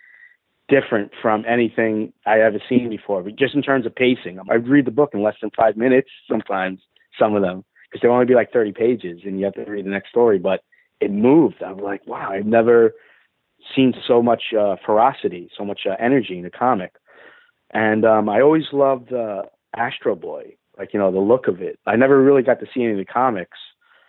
different 0.69 1.13
from 1.21 1.45
anything 1.49 2.13
I 2.27 2.41
ever 2.41 2.59
seen 2.69 2.91
before. 2.91 3.23
But 3.23 3.37
just 3.37 3.55
in 3.55 3.63
terms 3.63 3.87
of 3.87 3.95
pacing, 3.95 4.39
I'd 4.51 4.69
read 4.69 4.85
the 4.85 4.91
book 4.91 5.11
in 5.15 5.23
less 5.23 5.37
than 5.41 5.51
five 5.57 5.77
minutes 5.79 6.11
sometimes. 6.31 6.81
Some 7.19 7.35
of 7.35 7.43
them, 7.43 7.65
because 7.93 8.01
there 8.01 8.11
only 8.11 8.25
be 8.25 8.35
like 8.35 8.53
30 8.53 8.73
pages 8.73 9.21
and 9.25 9.39
you 9.39 9.45
have 9.45 9.55
to 9.55 9.65
read 9.65 9.85
the 9.85 9.91
next 9.91 10.09
story. 10.09 10.39
But 10.39 10.65
it 11.01 11.11
moved. 11.11 11.63
I'm 11.63 11.79
like, 11.79 12.07
wow, 12.07 12.31
I've 12.33 12.47
never 12.47 12.95
seen 13.77 13.93
so 14.09 14.23
much 14.23 14.55
uh, 14.59 14.77
ferocity, 14.85 15.51
so 15.57 15.65
much 15.65 15.81
uh, 15.87 15.95
energy 16.01 16.39
in 16.39 16.47
a 16.47 16.51
comic. 16.51 16.95
And 17.73 18.05
um, 18.05 18.29
I 18.29 18.41
always 18.41 18.65
loved 18.73 19.13
uh, 19.13 19.43
Astro 19.77 20.15
Boy, 20.15 20.57
like 20.79 20.93
you 20.93 21.01
know 21.01 21.13
the 21.13 21.21
look 21.21 21.49
of 21.49 21.61
it. 21.61 21.79
I 21.87 21.97
never 21.97 22.23
really 22.23 22.43
got 22.43 22.61
to 22.61 22.67
see 22.67 22.83
any 22.83 22.93
of 22.93 22.99
the 22.99 23.05
comics, 23.05 23.59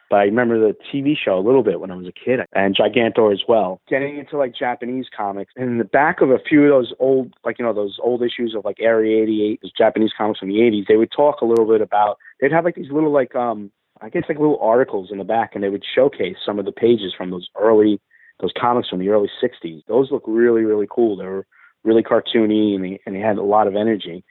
but 0.09 0.17
I 0.17 0.23
remember 0.23 0.59
the 0.59 0.75
TV 0.93 1.15
show 1.17 1.37
a 1.37 1.41
little 1.41 1.63
bit 1.63 1.79
when 1.79 1.91
I 1.91 1.95
was 1.95 2.07
a 2.07 2.11
kid, 2.11 2.39
and 2.53 2.75
Gigantor 2.75 3.33
as 3.33 3.41
well. 3.47 3.81
Getting 3.89 4.17
into 4.17 4.37
like 4.37 4.55
Japanese 4.55 5.07
comics, 5.15 5.53
and 5.55 5.69
in 5.69 5.77
the 5.77 5.83
back 5.83 6.21
of 6.21 6.29
a 6.29 6.39
few 6.39 6.63
of 6.63 6.69
those 6.69 6.93
old, 6.99 7.33
like 7.45 7.59
you 7.59 7.65
know 7.65 7.73
those 7.73 7.97
old 8.01 8.21
issues 8.21 8.55
of 8.55 8.65
like 8.65 8.77
Area 8.79 9.23
88, 9.23 9.61
those 9.61 9.71
Japanese 9.71 10.11
comics 10.17 10.39
from 10.39 10.49
the 10.49 10.55
80s, 10.55 10.87
they 10.87 10.97
would 10.97 11.11
talk 11.11 11.41
a 11.41 11.45
little 11.45 11.65
bit 11.65 11.81
about 11.81 12.17
they'd 12.39 12.51
have 12.51 12.65
like 12.65 12.75
these 12.75 12.91
little 12.91 13.11
like 13.11 13.35
um 13.35 13.71
I 14.01 14.09
guess 14.09 14.23
like 14.27 14.37
little 14.37 14.59
articles 14.61 15.09
in 15.11 15.17
the 15.17 15.23
back, 15.23 15.51
and 15.53 15.63
they 15.63 15.69
would 15.69 15.85
showcase 15.95 16.35
some 16.45 16.59
of 16.59 16.65
the 16.65 16.71
pages 16.71 17.13
from 17.17 17.31
those 17.31 17.47
early 17.59 17.99
those 18.39 18.51
comics 18.59 18.89
from 18.89 18.99
the 18.99 19.09
early 19.09 19.29
'60s. 19.41 19.81
Those 19.87 20.11
look 20.11 20.23
really 20.27 20.63
really 20.63 20.87
cool. 20.89 21.15
They 21.15 21.25
were 21.25 21.45
really 21.83 22.03
cartoony, 22.03 22.75
and 22.75 22.83
they 22.83 22.99
and 23.05 23.15
they 23.15 23.19
had 23.19 23.37
a 23.37 23.43
lot 23.43 23.67
of 23.67 23.75
energy. 23.75 24.23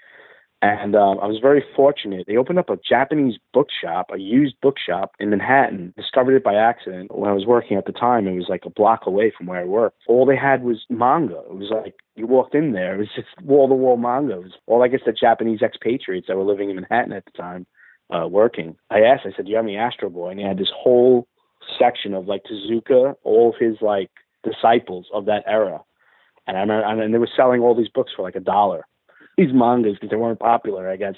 And 0.62 0.94
um, 0.94 1.18
I 1.20 1.26
was 1.26 1.40
very 1.42 1.64
fortunate. 1.74 2.26
They 2.28 2.36
opened 2.36 2.60
up 2.60 2.70
a 2.70 2.78
Japanese 2.88 3.36
bookshop, 3.52 4.10
a 4.14 4.18
used 4.18 4.54
bookshop 4.62 5.10
in 5.18 5.30
Manhattan. 5.30 5.92
Discovered 5.96 6.36
it 6.36 6.44
by 6.44 6.54
accident 6.54 7.12
when 7.12 7.28
I 7.28 7.32
was 7.32 7.44
working 7.44 7.76
at 7.76 7.84
the 7.84 7.92
time. 7.92 8.28
It 8.28 8.36
was 8.36 8.46
like 8.48 8.62
a 8.64 8.70
block 8.70 9.00
away 9.04 9.32
from 9.36 9.48
where 9.48 9.60
I 9.60 9.64
worked. 9.64 10.02
All 10.06 10.24
they 10.24 10.36
had 10.36 10.62
was 10.62 10.86
manga. 10.88 11.40
It 11.50 11.56
was 11.56 11.70
like 11.72 11.96
you 12.14 12.28
walked 12.28 12.54
in 12.54 12.72
there. 12.72 12.94
It 12.94 12.98
was 12.98 13.08
just 13.16 13.26
wall 13.42 13.68
to 13.68 13.74
wall 13.74 13.96
manga. 13.96 14.34
It 14.34 14.44
was 14.44 14.52
all 14.66 14.84
I 14.84 14.88
guess 14.88 15.00
the 15.04 15.12
Japanese 15.12 15.62
expatriates 15.62 16.28
that 16.28 16.36
were 16.36 16.44
living 16.44 16.70
in 16.70 16.76
Manhattan 16.76 17.12
at 17.12 17.24
the 17.24 17.32
time 17.32 17.66
uh, 18.14 18.28
working. 18.28 18.76
I 18.88 19.00
asked, 19.00 19.26
I 19.26 19.32
said, 19.34 19.46
"Do 19.46 19.50
you 19.50 19.56
have 19.56 19.64
any 19.64 19.76
Astro 19.76 20.10
Boy?" 20.10 20.30
And 20.30 20.38
he 20.38 20.46
had 20.46 20.58
this 20.58 20.70
whole 20.72 21.26
section 21.76 22.14
of 22.14 22.26
like 22.26 22.42
Tezuka, 22.44 23.16
all 23.24 23.48
of 23.48 23.56
his 23.58 23.78
like 23.80 24.10
disciples 24.44 25.06
of 25.12 25.24
that 25.24 25.42
era. 25.48 25.80
And 26.46 26.56
I 26.56 26.60
remember, 26.60 27.02
and 27.02 27.12
they 27.12 27.18
were 27.18 27.28
selling 27.36 27.62
all 27.62 27.74
these 27.74 27.88
books 27.88 28.12
for 28.14 28.22
like 28.22 28.36
a 28.36 28.40
dollar. 28.40 28.86
These 29.36 29.52
mangas 29.52 29.94
because 29.94 30.10
they 30.10 30.16
weren't 30.16 30.38
popular, 30.38 30.90
I 30.90 30.96
guess. 30.96 31.14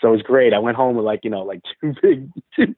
So 0.00 0.08
it 0.08 0.12
was 0.12 0.22
great. 0.22 0.52
I 0.52 0.58
went 0.58 0.76
home 0.76 0.96
with 0.96 1.04
like 1.04 1.20
you 1.24 1.30
know 1.30 1.42
like 1.42 1.60
two 1.80 1.94
big 2.02 2.30
two, 2.54 2.74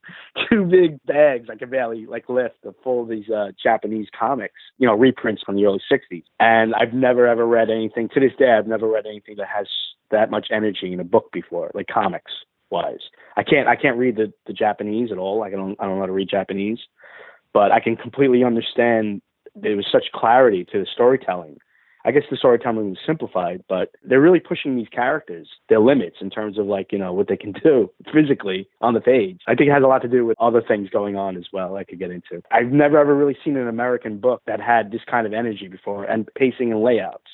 two 0.48 0.64
big 0.64 0.98
bags 1.07 1.48
I 1.51 1.57
could 1.57 1.70
barely 1.70 2.07
like 2.07 2.29
lift 2.29 2.64
of 2.64 2.74
full 2.83 3.03
of 3.03 3.09
these 3.09 3.29
uh, 3.31 3.48
Japanese 3.62 4.09
comics, 4.18 4.61
you 4.79 4.87
know, 4.87 4.94
reprints 4.94 5.42
from 5.42 5.57
the 5.57 5.66
early 5.66 5.81
'60s. 5.90 6.24
And 6.40 6.74
I've 6.74 6.92
never 6.92 7.27
ever 7.27 7.46
read 7.46 7.70
anything 7.70 8.09
to 8.14 8.20
this 8.20 8.33
day. 8.38 8.51
I've 8.51 8.66
never 8.66 8.88
read 8.88 9.07
anything 9.07 9.37
that 9.37 9.48
has 9.55 9.66
that 10.11 10.31
much 10.31 10.48
energy 10.51 10.92
in 10.92 11.01
a 11.01 11.05
book 11.05 11.31
before, 11.33 11.70
like 11.74 11.87
comics 11.87 12.33
wise. 12.70 13.01
I 13.37 13.42
can't 13.42 13.68
I 13.68 13.77
can't 13.77 13.98
read 13.98 14.16
the, 14.16 14.33
the 14.46 14.53
Japanese 14.53 15.11
at 15.12 15.18
all. 15.18 15.38
Like 15.38 15.53
I 15.53 15.57
don't 15.57 15.77
I 15.81 15.85
don't 15.85 15.96
know 15.96 16.01
how 16.01 16.07
to 16.07 16.12
read 16.12 16.29
Japanese, 16.31 16.79
but 17.53 17.72
I 17.72 17.81
can 17.81 17.96
completely 17.96 18.44
understand 18.44 19.22
there 19.55 19.77
was 19.77 19.87
such 19.90 20.07
clarity 20.14 20.64
to 20.72 20.81
the 20.81 20.87
storytelling. 20.92 21.59
I 22.04 22.12
guess 22.12 22.22
the 22.30 22.37
storytelling 22.37 22.90
was 22.90 22.98
simplified, 23.04 23.64
but 23.68 23.90
they're 24.04 24.20
really 24.20 24.40
pushing 24.40 24.76
these 24.76 24.88
characters, 24.88 25.48
their 25.68 25.80
limits 25.80 26.16
in 26.20 26.30
terms 26.30 26.58
of 26.58 26.66
like, 26.66 26.92
you 26.92 26.98
know, 26.98 27.12
what 27.12 27.28
they 27.28 27.37
can 27.37 27.52
do 27.52 27.90
physically 28.12 28.68
on 28.80 28.94
the 28.94 29.00
page. 29.00 29.40
I 29.46 29.54
think 29.54 29.68
it 29.68 29.72
has 29.72 29.82
a 29.82 29.88
lot 29.88 30.02
to 30.02 30.08
do 30.08 30.24
with 30.24 30.37
other 30.40 30.62
things 30.62 30.90
going 30.90 31.16
on 31.16 31.37
as 31.37 31.46
well 31.52 31.76
I 31.76 31.84
could 31.84 31.98
get 31.98 32.11
into. 32.11 32.42
I've 32.50 32.72
never 32.72 32.98
ever 32.98 33.14
really 33.14 33.37
seen 33.44 33.56
an 33.56 33.68
American 33.68 34.18
book 34.18 34.42
that 34.46 34.61
had 34.61 34.90
this 34.90 35.02
kind 35.11 35.26
of 35.26 35.32
energy 35.32 35.68
before 35.68 36.04
and 36.04 36.28
pacing 36.34 36.72
and 36.72 36.82
layouts. 36.82 37.30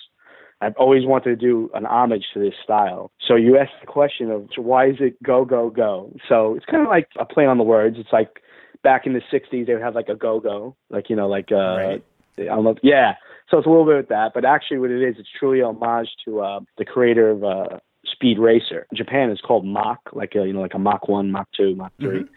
I've 0.60 0.76
always 0.76 1.04
wanted 1.04 1.30
to 1.30 1.36
do 1.36 1.70
an 1.74 1.84
homage 1.84 2.24
to 2.32 2.40
this 2.40 2.54
style. 2.62 3.10
So 3.26 3.36
you 3.36 3.58
asked 3.58 3.72
the 3.80 3.86
question 3.86 4.30
of 4.30 4.48
why 4.56 4.88
is 4.88 4.96
it 5.00 5.22
go 5.22 5.44
go 5.44 5.68
go? 5.68 6.12
So 6.28 6.54
it's 6.54 6.64
kind 6.64 6.82
of 6.82 6.88
like 6.88 7.08
a 7.18 7.24
play 7.24 7.44
on 7.44 7.58
the 7.58 7.64
words. 7.64 7.96
It's 7.98 8.12
like 8.12 8.40
back 8.82 9.06
in 9.06 9.12
the 9.12 9.20
'60s 9.32 9.66
they 9.66 9.74
would 9.74 9.82
have 9.82 9.94
like 9.94 10.08
a 10.08 10.14
go 10.14 10.40
go, 10.40 10.74
like 10.88 11.10
you 11.10 11.16
know, 11.16 11.28
like 11.28 11.52
uh, 11.52 11.76
right. 11.76 12.04
I 12.38 12.44
don't 12.44 12.64
know, 12.64 12.76
yeah. 12.82 13.14
So 13.50 13.58
it's 13.58 13.66
a 13.66 13.70
little 13.70 13.84
bit 13.84 13.96
of 13.96 14.08
that, 14.08 14.32
but 14.34 14.44
actually 14.44 14.78
what 14.78 14.90
it 14.90 15.02
is, 15.06 15.16
it's 15.18 15.28
truly 15.38 15.60
homage 15.62 16.08
to 16.24 16.40
uh, 16.40 16.60
the 16.78 16.84
creator 16.84 17.30
of 17.30 17.44
uh, 17.44 17.78
Speed 18.06 18.38
Racer. 18.38 18.86
In 18.90 18.96
Japan, 18.96 19.30
is 19.30 19.40
called 19.40 19.66
Mach, 19.66 19.98
like 20.12 20.34
a, 20.34 20.46
you 20.46 20.52
know, 20.52 20.60
like 20.60 20.74
a 20.74 20.78
Mach 20.78 21.08
one, 21.08 21.30
Mach 21.30 21.48
two, 21.56 21.74
Mach 21.74 21.92
3 22.00 22.20
Mhm. 22.20 22.28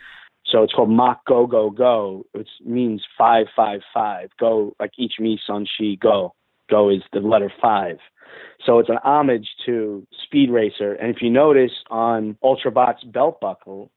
So 0.46 0.64
it's 0.64 0.74
called 0.74 0.90
Mach 0.90 1.26
Go 1.26 1.46
Go 1.46 1.70
Go. 1.70 2.26
which 2.32 2.50
means 2.64 3.04
five 3.18 3.48
five 3.56 3.82
five. 3.94 4.30
Go 4.40 4.74
like 4.80 4.92
each 4.98 5.20
me 5.20 5.40
son 5.46 5.66
she 5.78 5.98
go. 5.98 6.34
Go 6.70 6.90
is 6.90 7.02
the 7.12 7.20
letter 7.20 7.52
five. 7.62 7.98
So 8.66 8.80
it's 8.80 8.90
an 8.90 9.00
homage 9.04 9.48
to 9.66 10.06
Speed 10.26 10.50
Racer. 10.50 10.94
And 10.94 11.14
if 11.14 11.22
you 11.22 11.30
notice 11.30 11.72
on 11.90 12.38
Ultrabot's 12.44 13.04
belt 13.04 13.40
buckle, 13.42 13.92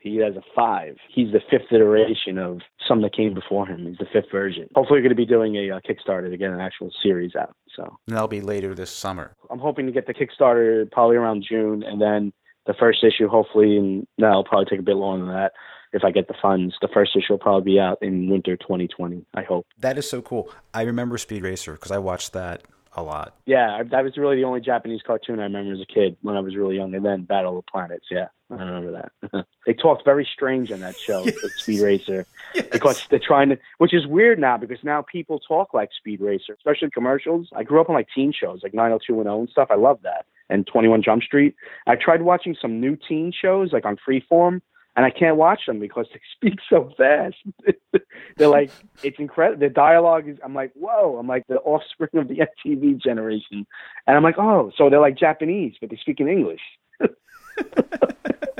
he 0.00 0.16
has 0.18 0.36
a 0.36 0.42
five. 0.54 0.96
He's 1.08 1.32
the 1.32 1.40
fifth 1.50 1.72
iteration 1.72 2.38
of 2.38 2.60
some 2.86 3.02
that 3.02 3.14
came 3.14 3.34
before 3.34 3.66
him. 3.66 3.86
He's 3.86 3.98
the 3.98 4.06
fifth 4.12 4.30
version. 4.30 4.68
Hopefully, 4.74 4.98
we're 4.98 5.02
going 5.02 5.10
to 5.10 5.16
be 5.16 5.26
doing 5.26 5.56
a 5.56 5.70
uh, 5.70 5.80
Kickstarter 5.80 6.30
to 6.30 6.36
get 6.36 6.50
an 6.50 6.60
actual 6.60 6.90
series 7.02 7.34
out. 7.34 7.54
So 7.74 7.84
And 8.06 8.16
that'll 8.16 8.28
be 8.28 8.40
later 8.40 8.74
this 8.74 8.90
summer. 8.90 9.34
I'm 9.50 9.58
hoping 9.58 9.86
to 9.86 9.92
get 9.92 10.06
the 10.06 10.14
Kickstarter 10.14 10.90
probably 10.90 11.16
around 11.16 11.44
June, 11.48 11.82
and 11.82 12.00
then 12.00 12.32
the 12.66 12.74
first 12.74 13.02
issue 13.02 13.28
hopefully, 13.28 13.76
and 13.76 14.06
no, 14.18 14.30
it'll 14.30 14.44
probably 14.44 14.66
take 14.66 14.80
a 14.80 14.82
bit 14.82 14.96
longer 14.96 15.24
than 15.26 15.34
that 15.34 15.52
if 15.92 16.04
I 16.04 16.10
get 16.10 16.28
the 16.28 16.34
funds. 16.40 16.74
The 16.80 16.88
first 16.92 17.16
issue 17.16 17.32
will 17.32 17.38
probably 17.38 17.72
be 17.72 17.80
out 17.80 17.98
in 18.02 18.28
winter 18.28 18.56
2020. 18.56 19.24
I 19.34 19.42
hope. 19.42 19.66
That 19.78 19.98
is 19.98 20.08
so 20.08 20.22
cool. 20.22 20.52
I 20.74 20.82
remember 20.82 21.18
Speed 21.18 21.42
Racer 21.42 21.72
because 21.72 21.90
I 21.90 21.98
watched 21.98 22.34
that 22.34 22.62
a 22.92 23.02
lot. 23.02 23.36
Yeah, 23.46 23.82
that 23.90 24.04
was 24.04 24.16
really 24.16 24.36
the 24.36 24.44
only 24.44 24.60
Japanese 24.60 25.00
cartoon 25.06 25.40
I 25.40 25.44
remember 25.44 25.72
as 25.72 25.80
a 25.80 25.92
kid 25.92 26.16
when 26.22 26.36
I 26.36 26.40
was 26.40 26.56
really 26.56 26.76
young, 26.76 26.94
and 26.94 27.04
then 27.04 27.24
Battle 27.24 27.58
of 27.58 27.64
the 27.64 27.70
Planets. 27.70 28.06
Yeah, 28.10 28.26
I 28.50 28.62
remember 28.62 29.10
that. 29.22 29.46
they 29.66 29.74
talked 29.74 30.04
very 30.04 30.26
strange 30.30 30.72
on 30.72 30.80
that 30.80 30.96
show, 30.96 31.22
with 31.24 31.52
Speed 31.56 31.80
Racer, 31.80 32.26
because 32.54 33.06
they're 33.08 33.18
trying 33.18 33.50
to, 33.50 33.58
which 33.76 33.92
is 33.92 34.06
weird 34.06 34.38
now 34.38 34.56
because 34.56 34.78
now 34.82 35.02
people 35.02 35.38
talk 35.38 35.74
like 35.74 35.90
Speed 35.96 36.20
Racer, 36.20 36.54
especially 36.54 36.90
commercials. 36.90 37.48
I 37.54 37.62
grew 37.62 37.80
up 37.80 37.90
on 37.90 37.94
like 37.94 38.08
teen 38.14 38.32
shows, 38.32 38.60
like 38.62 38.72
90210 38.72 39.40
and 39.40 39.48
stuff. 39.50 39.68
I 39.70 39.74
love 39.74 40.00
that, 40.02 40.24
and 40.48 40.66
21 40.66 41.02
Jump 41.02 41.22
Street. 41.22 41.54
I 41.86 41.96
tried 41.96 42.22
watching 42.22 42.56
some 42.60 42.80
new 42.80 42.96
teen 42.96 43.32
shows 43.32 43.72
like 43.72 43.84
on 43.84 43.96
Freeform. 43.96 44.60
And 44.96 45.06
I 45.06 45.10
can't 45.10 45.36
watch 45.36 45.60
them 45.64 45.78
because 45.78 46.06
they 46.12 46.20
speak 46.34 46.58
so 46.68 46.90
fast. 46.98 47.36
They're 48.36 48.48
like, 48.48 48.72
it's 49.04 49.20
incredible. 49.20 49.60
The 49.60 49.68
dialogue 49.72 50.28
is, 50.28 50.38
I'm 50.44 50.54
like, 50.54 50.72
whoa. 50.74 51.18
I'm 51.20 51.28
like 51.28 51.46
the 51.46 51.58
offspring 51.58 52.10
of 52.14 52.26
the 52.26 52.40
MTV 52.66 53.00
generation. 53.00 53.64
And 54.08 54.16
I'm 54.16 54.24
like, 54.24 54.38
oh, 54.38 54.72
so 54.76 54.90
they're 54.90 54.98
like 54.98 55.16
Japanese, 55.16 55.74
but 55.80 55.90
they 55.90 55.96
speak 55.98 56.18
in 56.18 56.26
English. 56.26 56.62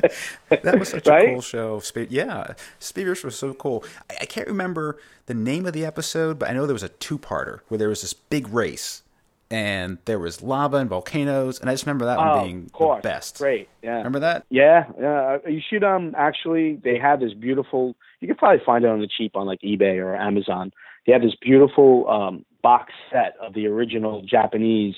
That 0.48 0.78
was 0.78 0.88
such 0.88 1.06
a 1.06 1.26
cool 1.26 1.40
show. 1.40 1.82
Yeah, 2.08 2.54
Racer 2.96 3.26
was 3.26 3.38
so 3.38 3.54
cool. 3.54 3.84
I, 4.20 4.26
can't 4.26 4.48
remember 4.48 4.98
the 5.26 5.34
name 5.34 5.66
of 5.66 5.72
the 5.72 5.84
episode, 5.84 6.38
but 6.38 6.48
I 6.48 6.52
know 6.52 6.66
there 6.66 6.74
was 6.74 6.82
a 6.82 6.88
two-parter 6.88 7.60
where 7.68 7.78
there 7.78 7.88
was 7.88 8.02
this 8.02 8.12
big 8.12 8.48
race, 8.48 9.02
and 9.50 9.98
there 10.04 10.18
was 10.18 10.42
lava 10.42 10.78
and 10.78 10.90
volcanoes, 10.90 11.60
and 11.60 11.70
I 11.70 11.74
just 11.74 11.86
remember 11.86 12.06
that 12.06 12.18
one 12.18 12.28
oh, 12.28 12.44
being 12.44 12.70
of 12.74 12.96
the 12.96 13.08
best. 13.08 13.38
Great. 13.38 13.68
Yeah. 13.82 13.98
Remember 13.98 14.20
that? 14.20 14.44
Yeah, 14.50 14.84
yeah. 15.00 15.38
You 15.46 15.60
should 15.66 15.84
um 15.84 16.14
actually 16.16 16.80
they 16.82 16.98
have 16.98 17.20
this 17.20 17.32
beautiful 17.34 17.96
you 18.20 18.28
could 18.28 18.38
probably 18.38 18.62
find 18.64 18.84
it 18.84 18.90
on 18.90 19.00
the 19.00 19.08
cheap 19.08 19.36
on 19.36 19.46
like 19.46 19.60
eBay 19.60 20.02
or 20.02 20.14
Amazon. 20.14 20.72
They 21.06 21.12
have 21.12 21.22
this 21.22 21.36
beautiful 21.40 22.08
um 22.08 22.44
box 22.62 22.92
set 23.10 23.34
of 23.40 23.54
the 23.54 23.66
original 23.66 24.22
Japanese 24.22 24.96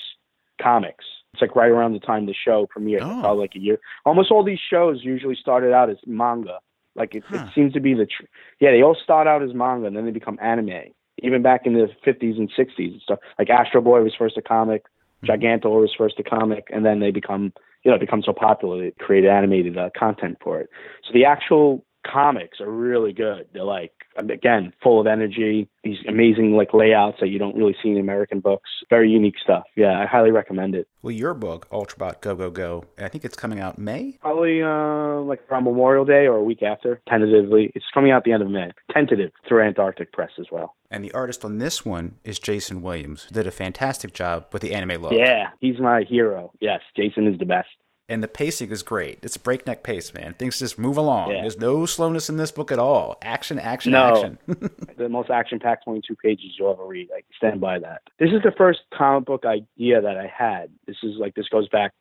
comics. 0.61 1.05
It's 1.33 1.41
like 1.41 1.55
right 1.55 1.69
around 1.71 1.93
the 1.93 1.99
time 1.99 2.25
the 2.25 2.33
show 2.33 2.67
premiered, 2.75 3.01
Oh. 3.01 3.21
probably 3.21 3.41
like 3.41 3.55
a 3.55 3.59
year. 3.59 3.79
Almost 4.05 4.31
all 4.31 4.43
these 4.43 4.59
shows 4.59 5.03
usually 5.03 5.35
started 5.35 5.73
out 5.73 5.89
as 5.89 5.97
manga. 6.05 6.59
Like 6.95 7.15
it, 7.15 7.23
Huh. 7.25 7.37
it 7.47 7.53
seems 7.55 7.73
to 7.73 7.79
be 7.79 7.93
the 7.93 8.05
tr- 8.05 8.25
yeah 8.59 8.71
they 8.71 8.81
all 8.83 8.95
start 8.95 9.25
out 9.27 9.41
as 9.41 9.53
manga 9.53 9.87
and 9.87 9.95
then 9.95 10.05
they 10.05 10.11
become 10.11 10.37
anime. 10.41 10.91
Even 11.23 11.41
back 11.41 11.61
in 11.65 11.73
the 11.73 11.89
50s 12.05 12.37
and 12.37 12.51
60s 12.51 12.91
and 12.93 13.01
stuff. 13.01 13.19
Like 13.39 13.49
Astro 13.49 13.81
Boy 13.81 14.01
was 14.03 14.13
first 14.15 14.37
a 14.37 14.41
comic, 14.41 14.85
Gigantor 15.23 15.79
was 15.79 15.93
first 15.97 16.19
a 16.19 16.23
comic, 16.23 16.67
and 16.73 16.85
then 16.85 16.99
they 16.99 17.11
become 17.11 17.53
you 17.83 17.89
know, 17.89 17.97
become 17.97 18.21
so 18.21 18.31
popular, 18.31 18.79
they 18.79 18.91
created 18.99 19.27
animated 19.31 19.75
uh, 19.75 19.89
content 19.97 20.37
for 20.43 20.59
it. 20.59 20.69
So 21.03 21.13
the 21.13 21.25
actual 21.25 21.83
comics 22.05 22.59
are 22.59 22.69
really 22.69 23.13
good. 23.13 23.47
They're 23.53 23.63
like, 23.63 23.91
again, 24.17 24.73
full 24.81 24.99
of 24.99 25.07
energy, 25.07 25.69
these 25.83 25.97
amazing 26.07 26.53
like 26.53 26.73
layouts 26.73 27.17
that 27.21 27.29
you 27.29 27.39
don't 27.39 27.55
really 27.55 27.75
see 27.81 27.89
in 27.89 27.97
American 27.97 28.39
books. 28.39 28.69
Very 28.89 29.09
unique 29.09 29.35
stuff. 29.41 29.63
Yeah, 29.75 29.99
I 29.99 30.05
highly 30.05 30.31
recommend 30.31 30.75
it. 30.75 30.87
Well, 31.01 31.11
your 31.11 31.33
book, 31.33 31.69
Ultrabot 31.69 32.21
Go 32.21 32.35
Go 32.35 32.49
Go, 32.49 32.85
I 32.99 33.07
think 33.07 33.25
it's 33.25 33.35
coming 33.35 33.59
out 33.59 33.77
May. 33.77 34.17
Probably 34.21 34.61
uh, 34.61 35.21
like 35.21 35.41
around 35.49 35.63
Memorial 35.63 36.05
Day 36.05 36.27
or 36.27 36.37
a 36.37 36.43
week 36.43 36.63
after, 36.63 37.01
tentatively. 37.07 37.71
It's 37.75 37.85
coming 37.93 38.11
out 38.11 38.23
the 38.23 38.33
end 38.33 38.43
of 38.43 38.49
May. 38.49 38.71
Tentative 38.91 39.31
through 39.47 39.63
Antarctic 39.63 40.11
Press 40.11 40.31
as 40.39 40.47
well. 40.51 40.75
And 40.89 41.03
the 41.03 41.11
artist 41.13 41.45
on 41.45 41.57
this 41.57 41.85
one 41.85 42.15
is 42.25 42.37
Jason 42.37 42.81
Williams, 42.81 43.23
who 43.23 43.33
did 43.33 43.47
a 43.47 43.51
fantastic 43.51 44.13
job 44.13 44.47
with 44.51 44.61
the 44.61 44.73
anime 44.73 45.01
look. 45.01 45.13
Yeah, 45.13 45.49
he's 45.59 45.79
my 45.79 46.03
hero. 46.03 46.51
Yes, 46.59 46.81
Jason 46.97 47.27
is 47.27 47.39
the 47.39 47.45
best. 47.45 47.69
And 48.09 48.21
the 48.21 48.27
pacing 48.27 48.71
is 48.71 48.83
great. 48.83 49.19
It's 49.23 49.37
a 49.37 49.39
breakneck 49.39 49.83
pace, 49.83 50.13
man. 50.13 50.33
Things 50.33 50.59
just 50.59 50.77
move 50.77 50.97
along. 50.97 51.31
Yeah. 51.31 51.41
There's 51.41 51.57
no 51.57 51.85
slowness 51.85 52.29
in 52.29 52.35
this 52.35 52.51
book 52.51 52.71
at 52.71 52.79
all. 52.79 53.17
Action, 53.21 53.57
action, 53.57 53.93
No. 53.93 54.15
action. 54.15 54.37
the 54.97 55.07
most 55.07 55.29
action-packed 55.29 55.85
22 55.85 56.15
pages 56.17 56.55
you'll 56.59 56.71
ever 56.71 56.85
read. 56.85 57.09
I 57.15 57.21
stand 57.37 57.61
by 57.61 57.79
that. 57.79 58.01
This 58.19 58.31
is 58.31 58.41
the 58.43 58.51
first 58.57 58.81
comic 58.93 59.25
book 59.25 59.45
idea 59.45 60.01
that 60.01 60.17
I 60.17 60.27
had. 60.27 60.71
This 60.87 60.97
is 61.03 61.17
like 61.19 61.35
this 61.35 61.47
goes 61.47 61.69
back, 61.69 61.93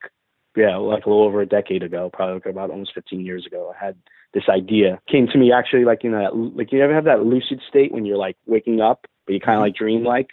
yeah, 0.56 0.76
like 0.76 1.06
a 1.06 1.08
little 1.08 1.24
over 1.24 1.42
a 1.42 1.46
decade 1.46 1.84
ago, 1.84 2.10
probably 2.12 2.34
like 2.34 2.46
about 2.46 2.70
almost 2.70 2.92
15 2.94 3.24
years 3.24 3.46
ago. 3.46 3.72
I 3.72 3.84
had 3.84 3.96
this 4.34 4.48
idea 4.48 5.00
came 5.08 5.26
to 5.28 5.38
me 5.38 5.52
actually 5.52 5.84
like 5.84 6.04
you 6.04 6.10
know 6.10 6.22
that, 6.22 6.36
like 6.56 6.72
you 6.72 6.80
ever 6.80 6.94
have 6.94 7.04
that 7.04 7.24
lucid 7.24 7.60
state 7.68 7.90
when 7.90 8.04
you're 8.04 8.16
like 8.16 8.36
waking 8.46 8.80
up 8.80 9.06
but 9.30 9.34
you 9.34 9.40
kind 9.40 9.56
of 9.56 9.58
mm-hmm. 9.58 9.66
like 9.66 9.74
dream 9.76 10.04
like. 10.04 10.30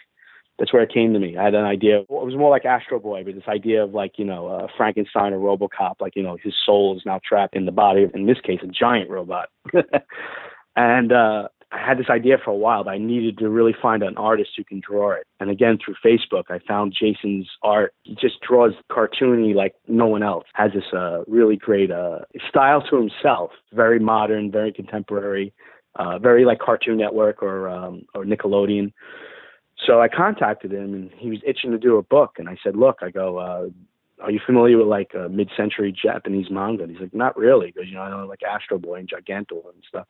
That's 0.58 0.72
where 0.72 0.82
it 0.82 0.92
came 0.92 1.12
to 1.12 1.20
me. 1.20 1.36
I 1.36 1.44
had 1.44 1.54
an 1.54 1.64
idea. 1.64 2.00
It 2.00 2.10
was 2.10 2.34
more 2.36 2.50
like 2.50 2.64
Astro 2.64 2.98
Boy, 2.98 3.22
but 3.24 3.34
this 3.34 3.44
idea 3.46 3.84
of 3.84 3.94
like 3.94 4.18
you 4.18 4.24
know 4.24 4.48
uh, 4.48 4.66
Frankenstein 4.76 5.32
or 5.32 5.38
RoboCop, 5.38 6.00
like 6.00 6.16
you 6.16 6.22
know 6.22 6.36
his 6.42 6.54
soul 6.66 6.96
is 6.96 7.02
now 7.06 7.20
trapped 7.26 7.54
in 7.54 7.64
the 7.64 7.72
body 7.72 8.02
of, 8.02 8.14
in 8.14 8.26
this 8.26 8.40
case, 8.42 8.60
a 8.62 8.66
giant 8.66 9.08
robot. 9.08 9.48
and 10.76 11.12
uh, 11.12 11.48
I 11.70 11.86
had 11.86 11.98
this 11.98 12.08
idea 12.08 12.38
for 12.42 12.50
a 12.50 12.56
while, 12.56 12.84
but 12.84 12.90
I 12.90 12.98
needed 12.98 13.38
to 13.38 13.50
really 13.50 13.74
find 13.80 14.02
an 14.02 14.16
artist 14.16 14.50
who 14.56 14.64
can 14.64 14.80
draw 14.80 15.12
it. 15.12 15.26
And 15.38 15.50
again, 15.50 15.78
through 15.84 15.96
Facebook, 16.04 16.44
I 16.48 16.60
found 16.66 16.96
Jason's 16.98 17.48
art. 17.62 17.94
He 18.04 18.14
just 18.14 18.40
draws 18.40 18.72
cartoony 18.90 19.54
like 19.54 19.74
no 19.86 20.06
one 20.06 20.22
else. 20.22 20.46
Has 20.54 20.72
this 20.72 20.92
uh, 20.92 21.24
really 21.26 21.56
great 21.56 21.90
uh, 21.90 22.20
style 22.48 22.82
to 22.88 22.96
himself. 22.96 23.50
Very 23.72 23.98
modern, 23.98 24.50
very 24.50 24.72
contemporary, 24.72 25.52
uh, 25.96 26.18
very 26.18 26.44
like 26.44 26.58
Cartoon 26.58 26.96
Network 26.96 27.42
or 27.42 27.68
um, 27.68 28.02
or 28.14 28.24
Nickelodeon. 28.24 28.92
So 29.86 30.00
I 30.00 30.08
contacted 30.08 30.72
him, 30.72 30.94
and 30.94 31.10
he 31.16 31.30
was 31.30 31.40
itching 31.46 31.70
to 31.70 31.78
do 31.78 31.96
a 31.96 32.02
book. 32.02 32.36
And 32.38 32.48
I 32.48 32.56
said, 32.62 32.76
"Look, 32.76 32.98
I 33.02 33.10
go." 33.10 33.38
Uh, 33.38 33.68
are 34.20 34.30
you 34.30 34.40
familiar 34.44 34.76
with 34.78 34.88
like 34.88 35.14
uh, 35.14 35.28
mid-century 35.28 35.92
Japanese 35.92 36.50
manga? 36.50 36.82
And 36.82 36.92
he's 36.92 37.00
like, 37.00 37.14
not 37.14 37.36
really, 37.36 37.68
because 37.68 37.88
you 37.88 37.94
know 37.94 38.02
I 38.02 38.10
know 38.10 38.26
like 38.26 38.42
Astro 38.42 38.78
Boy 38.78 38.96
and 38.96 39.08
Gigantor 39.08 39.62
and 39.72 39.84
stuff. 39.86 40.06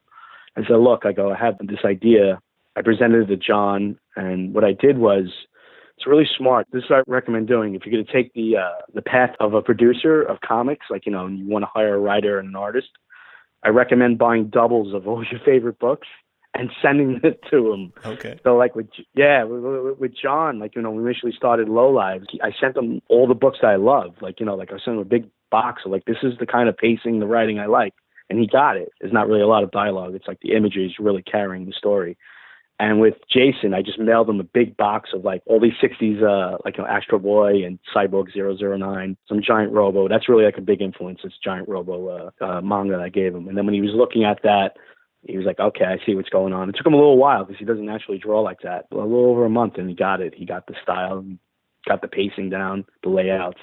I 0.56 0.62
said, 0.62 0.76
look, 0.76 1.04
I 1.04 1.12
go, 1.12 1.30
I 1.30 1.36
have 1.36 1.56
this 1.58 1.84
idea. 1.84 2.40
I 2.74 2.82
presented 2.82 3.22
it 3.22 3.26
to 3.26 3.36
John, 3.36 3.98
and 4.16 4.54
what 4.54 4.64
I 4.64 4.72
did 4.72 4.98
was, 4.98 5.26
it's 5.96 6.06
really 6.06 6.28
smart. 6.36 6.68
This 6.72 6.84
is 6.84 6.90
what 6.90 7.00
I 7.00 7.02
recommend 7.06 7.48
doing. 7.48 7.74
If 7.74 7.84
you're 7.84 7.92
going 7.92 8.06
to 8.06 8.12
take 8.12 8.32
the 8.34 8.56
uh, 8.56 8.82
the 8.94 9.02
path 9.02 9.34
of 9.40 9.54
a 9.54 9.62
producer 9.62 10.22
of 10.22 10.40
comics, 10.40 10.86
like 10.90 11.04
you 11.04 11.12
know, 11.12 11.26
you 11.26 11.46
want 11.46 11.64
to 11.64 11.70
hire 11.72 11.94
a 11.94 11.98
writer 11.98 12.38
and 12.38 12.48
an 12.48 12.56
artist, 12.56 12.88
I 13.64 13.70
recommend 13.70 14.18
buying 14.18 14.48
doubles 14.48 14.94
of 14.94 15.06
all 15.08 15.24
your 15.30 15.40
favorite 15.44 15.78
books 15.78 16.06
and 16.54 16.70
sending 16.82 17.20
it 17.22 17.40
to 17.50 17.72
him. 17.72 17.92
Okay. 18.04 18.38
So 18.42 18.56
like 18.56 18.74
with 18.74 18.88
yeah 19.14 19.44
with, 19.44 19.98
with 19.98 20.12
John, 20.20 20.58
like 20.58 20.74
you 20.74 20.82
know, 20.82 20.90
we 20.90 21.02
initially 21.02 21.32
started 21.36 21.68
Low 21.68 21.90
Lives. 21.90 22.26
I 22.42 22.50
sent 22.60 22.76
him 22.76 23.00
all 23.08 23.26
the 23.26 23.34
books 23.34 23.58
that 23.62 23.68
I 23.68 23.76
love. 23.76 24.14
Like 24.20 24.40
you 24.40 24.46
know, 24.46 24.54
like 24.54 24.70
I 24.70 24.78
sent 24.78 24.96
him 24.96 24.98
a 24.98 25.04
big 25.04 25.28
box 25.50 25.82
of 25.84 25.92
like 25.92 26.04
this 26.04 26.18
is 26.22 26.34
the 26.38 26.46
kind 26.46 26.68
of 26.68 26.76
pacing, 26.76 27.20
the 27.20 27.26
writing 27.26 27.58
I 27.58 27.66
like, 27.66 27.94
and 28.28 28.38
he 28.38 28.46
got 28.46 28.76
it. 28.76 28.90
There's 29.00 29.12
not 29.12 29.28
really 29.28 29.42
a 29.42 29.46
lot 29.46 29.64
of 29.64 29.70
dialogue. 29.70 30.14
It's 30.14 30.28
like 30.28 30.40
the 30.40 30.52
imagery 30.54 30.86
is 30.86 30.96
really 30.98 31.22
carrying 31.22 31.66
the 31.66 31.72
story. 31.72 32.16
And 32.80 33.00
with 33.00 33.14
Jason, 33.28 33.74
I 33.74 33.82
just 33.82 33.98
mailed 33.98 34.28
him 34.28 34.38
a 34.38 34.44
big 34.44 34.76
box 34.76 35.10
of 35.12 35.24
like 35.24 35.42
all 35.46 35.58
these 35.58 35.72
60s, 35.82 36.22
uh, 36.22 36.58
like 36.64 36.76
you 36.76 36.84
know, 36.84 36.88
Astro 36.88 37.18
Boy 37.18 37.64
and 37.64 37.80
Cyborg 37.94 38.28
009, 38.36 39.16
some 39.28 39.42
Giant 39.42 39.72
Robo. 39.72 40.06
That's 40.08 40.28
really 40.28 40.44
like 40.44 40.58
a 40.58 40.62
big 40.62 40.80
influence. 40.80 41.18
This 41.24 41.32
Giant 41.42 41.68
Robo 41.68 42.06
uh, 42.40 42.44
uh, 42.44 42.60
manga 42.60 42.92
that 42.92 43.02
I 43.02 43.08
gave 43.08 43.34
him. 43.34 43.48
And 43.48 43.58
then 43.58 43.64
when 43.64 43.74
he 43.74 43.80
was 43.80 43.90
looking 43.96 44.24
at 44.24 44.42
that, 44.44 44.76
he 45.28 45.36
was 45.36 45.46
like, 45.46 45.60
okay, 45.60 45.84
I 45.84 46.04
see 46.04 46.14
what's 46.14 46.30
going 46.30 46.54
on. 46.54 46.70
It 46.70 46.74
took 46.76 46.86
him 46.86 46.94
a 46.94 46.96
little 46.96 47.18
while 47.18 47.44
because 47.44 47.58
he 47.58 47.66
doesn't 47.66 47.84
naturally 47.84 48.18
draw 48.18 48.40
like 48.40 48.60
that. 48.62 48.86
A 48.90 48.96
little 48.96 49.26
over 49.26 49.44
a 49.44 49.50
month, 49.50 49.74
and 49.76 49.88
he 49.88 49.94
got 49.94 50.22
it. 50.22 50.34
He 50.34 50.46
got 50.46 50.66
the 50.66 50.74
style, 50.82 51.24
got 51.86 52.00
the 52.00 52.08
pacing 52.08 52.48
down, 52.48 52.86
the 53.02 53.10
layouts. 53.10 53.60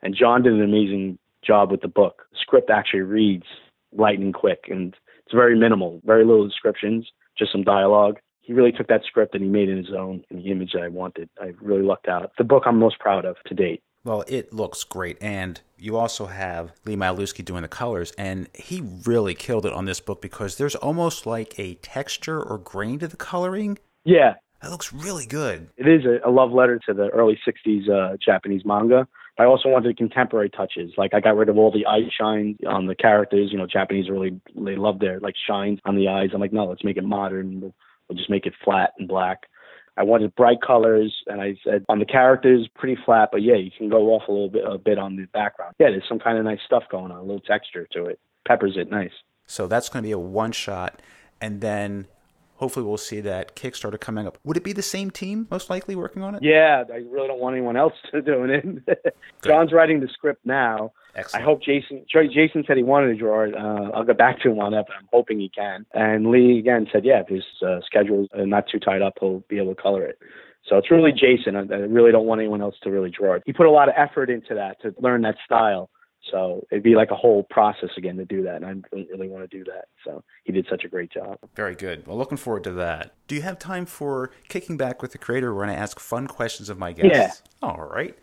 And 0.00 0.14
John 0.14 0.42
did 0.44 0.52
an 0.52 0.62
amazing 0.62 1.18
job 1.44 1.72
with 1.72 1.80
the 1.80 1.88
book. 1.88 2.22
The 2.30 2.38
script 2.40 2.70
actually 2.70 3.00
reads 3.00 3.46
lightning 3.92 4.32
quick, 4.32 4.66
and 4.70 4.94
it's 5.26 5.34
very 5.34 5.58
minimal, 5.58 6.00
very 6.04 6.24
little 6.24 6.46
descriptions, 6.46 7.10
just 7.36 7.50
some 7.50 7.64
dialogue. 7.64 8.20
He 8.40 8.52
really 8.52 8.72
took 8.72 8.86
that 8.86 9.02
script 9.04 9.34
and 9.34 9.44
he 9.44 9.50
made 9.50 9.68
it 9.68 9.76
his 9.76 9.94
own 9.94 10.24
in 10.30 10.38
the 10.38 10.50
image 10.50 10.72
that 10.72 10.82
I 10.82 10.88
wanted. 10.88 11.28
I 11.38 11.52
really 11.60 11.82
lucked 11.82 12.08
out. 12.08 12.30
The 12.38 12.44
book 12.44 12.62
I'm 12.64 12.78
most 12.78 12.98
proud 12.98 13.26
of 13.26 13.36
to 13.46 13.54
date. 13.54 13.82
Well, 14.04 14.24
it 14.26 14.54
looks 14.54 14.84
great. 14.84 15.18
And 15.20 15.60
you 15.78 15.96
also 15.96 16.26
have 16.26 16.72
Lee 16.84 16.96
Maluski 16.96 17.44
doing 17.44 17.62
the 17.62 17.68
colors, 17.68 18.12
and 18.18 18.48
he 18.54 18.82
really 19.04 19.34
killed 19.34 19.66
it 19.66 19.72
on 19.72 19.84
this 19.84 20.00
book 20.00 20.20
because 20.20 20.56
there's 20.56 20.74
almost 20.74 21.26
like 21.26 21.58
a 21.58 21.74
texture 21.74 22.42
or 22.42 22.58
grain 22.58 22.98
to 22.98 23.08
the 23.08 23.16
coloring. 23.16 23.78
Yeah. 24.04 24.34
That 24.62 24.70
looks 24.70 24.92
really 24.92 25.26
good. 25.26 25.70
It 25.76 25.86
is 25.86 26.04
a, 26.04 26.28
a 26.28 26.30
love 26.30 26.50
letter 26.50 26.80
to 26.86 26.94
the 26.94 27.08
early 27.10 27.38
60s 27.46 27.88
uh, 27.88 28.16
Japanese 28.24 28.62
manga. 28.64 29.06
But 29.36 29.44
I 29.44 29.46
also 29.46 29.68
wanted 29.68 29.96
contemporary 29.96 30.50
touches. 30.50 30.92
Like 30.98 31.14
I 31.14 31.20
got 31.20 31.36
rid 31.36 31.48
of 31.48 31.56
all 31.56 31.70
the 31.70 31.86
eye 31.86 32.10
shines 32.20 32.56
on 32.68 32.86
the 32.86 32.96
characters. 32.96 33.50
You 33.52 33.58
know, 33.58 33.68
Japanese 33.68 34.10
really 34.10 34.40
they 34.56 34.74
love 34.74 34.98
their 34.98 35.20
like 35.20 35.36
shines 35.48 35.78
on 35.84 35.94
the 35.94 36.08
eyes. 36.08 36.30
I'm 36.34 36.40
like, 36.40 36.52
no, 36.52 36.64
let's 36.64 36.82
make 36.82 36.96
it 36.96 37.04
modern. 37.04 37.60
We'll, 37.60 37.74
we'll 38.08 38.18
just 38.18 38.30
make 38.30 38.46
it 38.46 38.54
flat 38.64 38.94
and 38.98 39.06
black. 39.06 39.44
I 39.98 40.04
wanted 40.04 40.34
bright 40.36 40.60
colors, 40.64 41.12
and 41.26 41.40
I 41.40 41.56
said 41.64 41.84
on 41.88 41.98
the 41.98 42.04
characters, 42.04 42.68
pretty 42.76 42.96
flat, 43.04 43.30
but 43.32 43.42
yeah, 43.42 43.56
you 43.56 43.72
can 43.76 43.88
go 43.88 44.14
off 44.14 44.28
a 44.28 44.32
little 44.32 44.48
bit, 44.48 44.62
a 44.64 44.78
bit 44.78 44.96
on 44.96 45.16
the 45.16 45.24
background. 45.26 45.74
Yeah, 45.80 45.90
there's 45.90 46.08
some 46.08 46.20
kind 46.20 46.38
of 46.38 46.44
nice 46.44 46.60
stuff 46.64 46.84
going 46.88 47.10
on, 47.10 47.18
a 47.18 47.22
little 47.22 47.40
texture 47.40 47.88
to 47.94 48.04
it, 48.04 48.20
peppers 48.46 48.76
it 48.76 48.88
nice. 48.90 49.10
So 49.46 49.66
that's 49.66 49.88
going 49.88 50.04
to 50.04 50.06
be 50.06 50.12
a 50.12 50.18
one 50.18 50.52
shot, 50.52 51.02
and 51.40 51.60
then 51.60 52.06
hopefully 52.58 52.84
we'll 52.86 52.96
see 52.96 53.20
that 53.22 53.56
Kickstarter 53.56 53.98
coming 53.98 54.26
up. 54.26 54.38
Would 54.44 54.56
it 54.56 54.64
be 54.64 54.72
the 54.72 54.82
same 54.82 55.10
team 55.10 55.48
most 55.50 55.70
likely 55.70 55.96
working 55.96 56.22
on 56.22 56.34
it? 56.34 56.42
Yeah, 56.42 56.84
I 56.92 56.96
really 56.96 57.28
don't 57.28 57.40
want 57.40 57.56
anyone 57.56 57.76
else 57.76 57.94
to 58.12 58.22
doing 58.22 58.50
it. 58.86 59.16
John's 59.42 59.72
writing 59.72 60.00
the 60.00 60.08
script 60.08 60.44
now, 60.44 60.92
Excellent. 61.14 61.42
I 61.42 61.44
hope 61.44 61.62
Jason. 61.62 62.04
Jason 62.12 62.64
said 62.66 62.76
he 62.76 62.84
wanted 62.84 63.08
to 63.08 63.16
draw 63.16 63.42
it. 63.42 63.54
Uh, 63.54 63.90
I'll 63.94 64.04
get 64.04 64.18
back 64.18 64.40
to 64.42 64.50
him 64.50 64.60
on 64.60 64.72
that, 64.72 64.84
but 64.86 64.96
I'm 64.96 65.08
hoping 65.12 65.40
he 65.40 65.48
can. 65.48 65.84
And 65.92 66.30
Lee 66.30 66.58
again 66.58 66.86
said, 66.92 67.04
yeah, 67.04 67.22
if 67.22 67.28
his 67.28 67.44
uh, 67.66 67.80
schedule 67.84 68.22
is 68.22 68.28
not 68.34 68.66
too 68.70 68.78
tied 68.78 69.02
up, 69.02 69.14
he'll 69.18 69.42
be 69.48 69.58
able 69.58 69.74
to 69.74 69.82
color 69.82 70.04
it. 70.04 70.18
So 70.68 70.76
it's 70.76 70.90
really 70.90 71.12
Jason. 71.12 71.56
I, 71.56 71.60
I 71.60 71.78
really 71.78 72.12
don't 72.12 72.26
want 72.26 72.40
anyone 72.40 72.60
else 72.60 72.76
to 72.82 72.90
really 72.90 73.10
draw 73.10 73.34
it. 73.34 73.42
He 73.46 73.52
put 73.52 73.66
a 73.66 73.70
lot 73.70 73.88
of 73.88 73.94
effort 73.96 74.30
into 74.30 74.54
that 74.54 74.80
to 74.82 74.94
learn 75.00 75.22
that 75.22 75.36
style. 75.44 75.90
So 76.30 76.66
it'd 76.70 76.82
be 76.82 76.94
like 76.94 77.10
a 77.10 77.16
whole 77.16 77.44
process 77.44 77.90
again 77.96 78.16
to 78.16 78.24
do 78.24 78.42
that, 78.42 78.56
and 78.56 78.64
I 78.64 78.68
don't 78.96 79.08
really 79.10 79.28
want 79.28 79.48
to 79.48 79.56
do 79.56 79.64
that. 79.64 79.86
So 80.04 80.22
he 80.44 80.52
did 80.52 80.66
such 80.68 80.84
a 80.84 80.88
great 80.88 81.10
job. 81.10 81.38
Very 81.54 81.74
good. 81.74 82.06
Well, 82.06 82.16
looking 82.16 82.38
forward 82.38 82.64
to 82.64 82.72
that. 82.72 83.14
Do 83.26 83.34
you 83.34 83.42
have 83.42 83.58
time 83.58 83.86
for 83.86 84.30
kicking 84.48 84.76
back 84.76 85.02
with 85.02 85.12
the 85.12 85.18
creator 85.18 85.54
when 85.54 85.68
I 85.68 85.74
ask 85.74 85.98
fun 86.00 86.26
questions 86.26 86.68
of 86.68 86.78
my 86.78 86.92
guests? 86.92 87.42
Yeah. 87.62 87.68
All 87.68 87.80
right. 87.80 88.16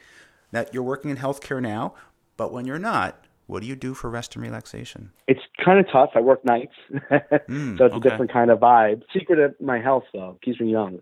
Now 0.52 0.66
you're 0.72 0.84
working 0.84 1.12
in 1.12 1.18
healthcare 1.18 1.62
now. 1.62 1.96
But 2.38 2.52
when 2.52 2.66
you're 2.66 2.80
not, 2.80 3.26
what 3.48 3.62
do 3.62 3.68
you 3.68 3.76
do 3.76 3.94
for 3.94 4.10
rest 4.10 4.36
and 4.36 4.44
relaxation? 4.44 5.12
It's 5.28 5.42
kind 5.64 5.80
of 5.80 5.86
tough. 5.92 6.12
I 6.16 6.22
work 6.22 6.44
nights, 6.44 6.74
mm, 6.92 7.78
so 7.78 7.86
it's 7.86 7.96
okay. 7.96 8.08
a 8.08 8.12
different 8.12 8.32
kind 8.32 8.50
of 8.50 8.60
vibe. 8.60 9.04
Secret 9.14 9.40
of 9.40 9.56
my 9.62 9.80
health, 9.80 10.04
though, 10.14 10.38
keeps 10.44 10.60
me 10.60 10.72
young. 10.72 11.00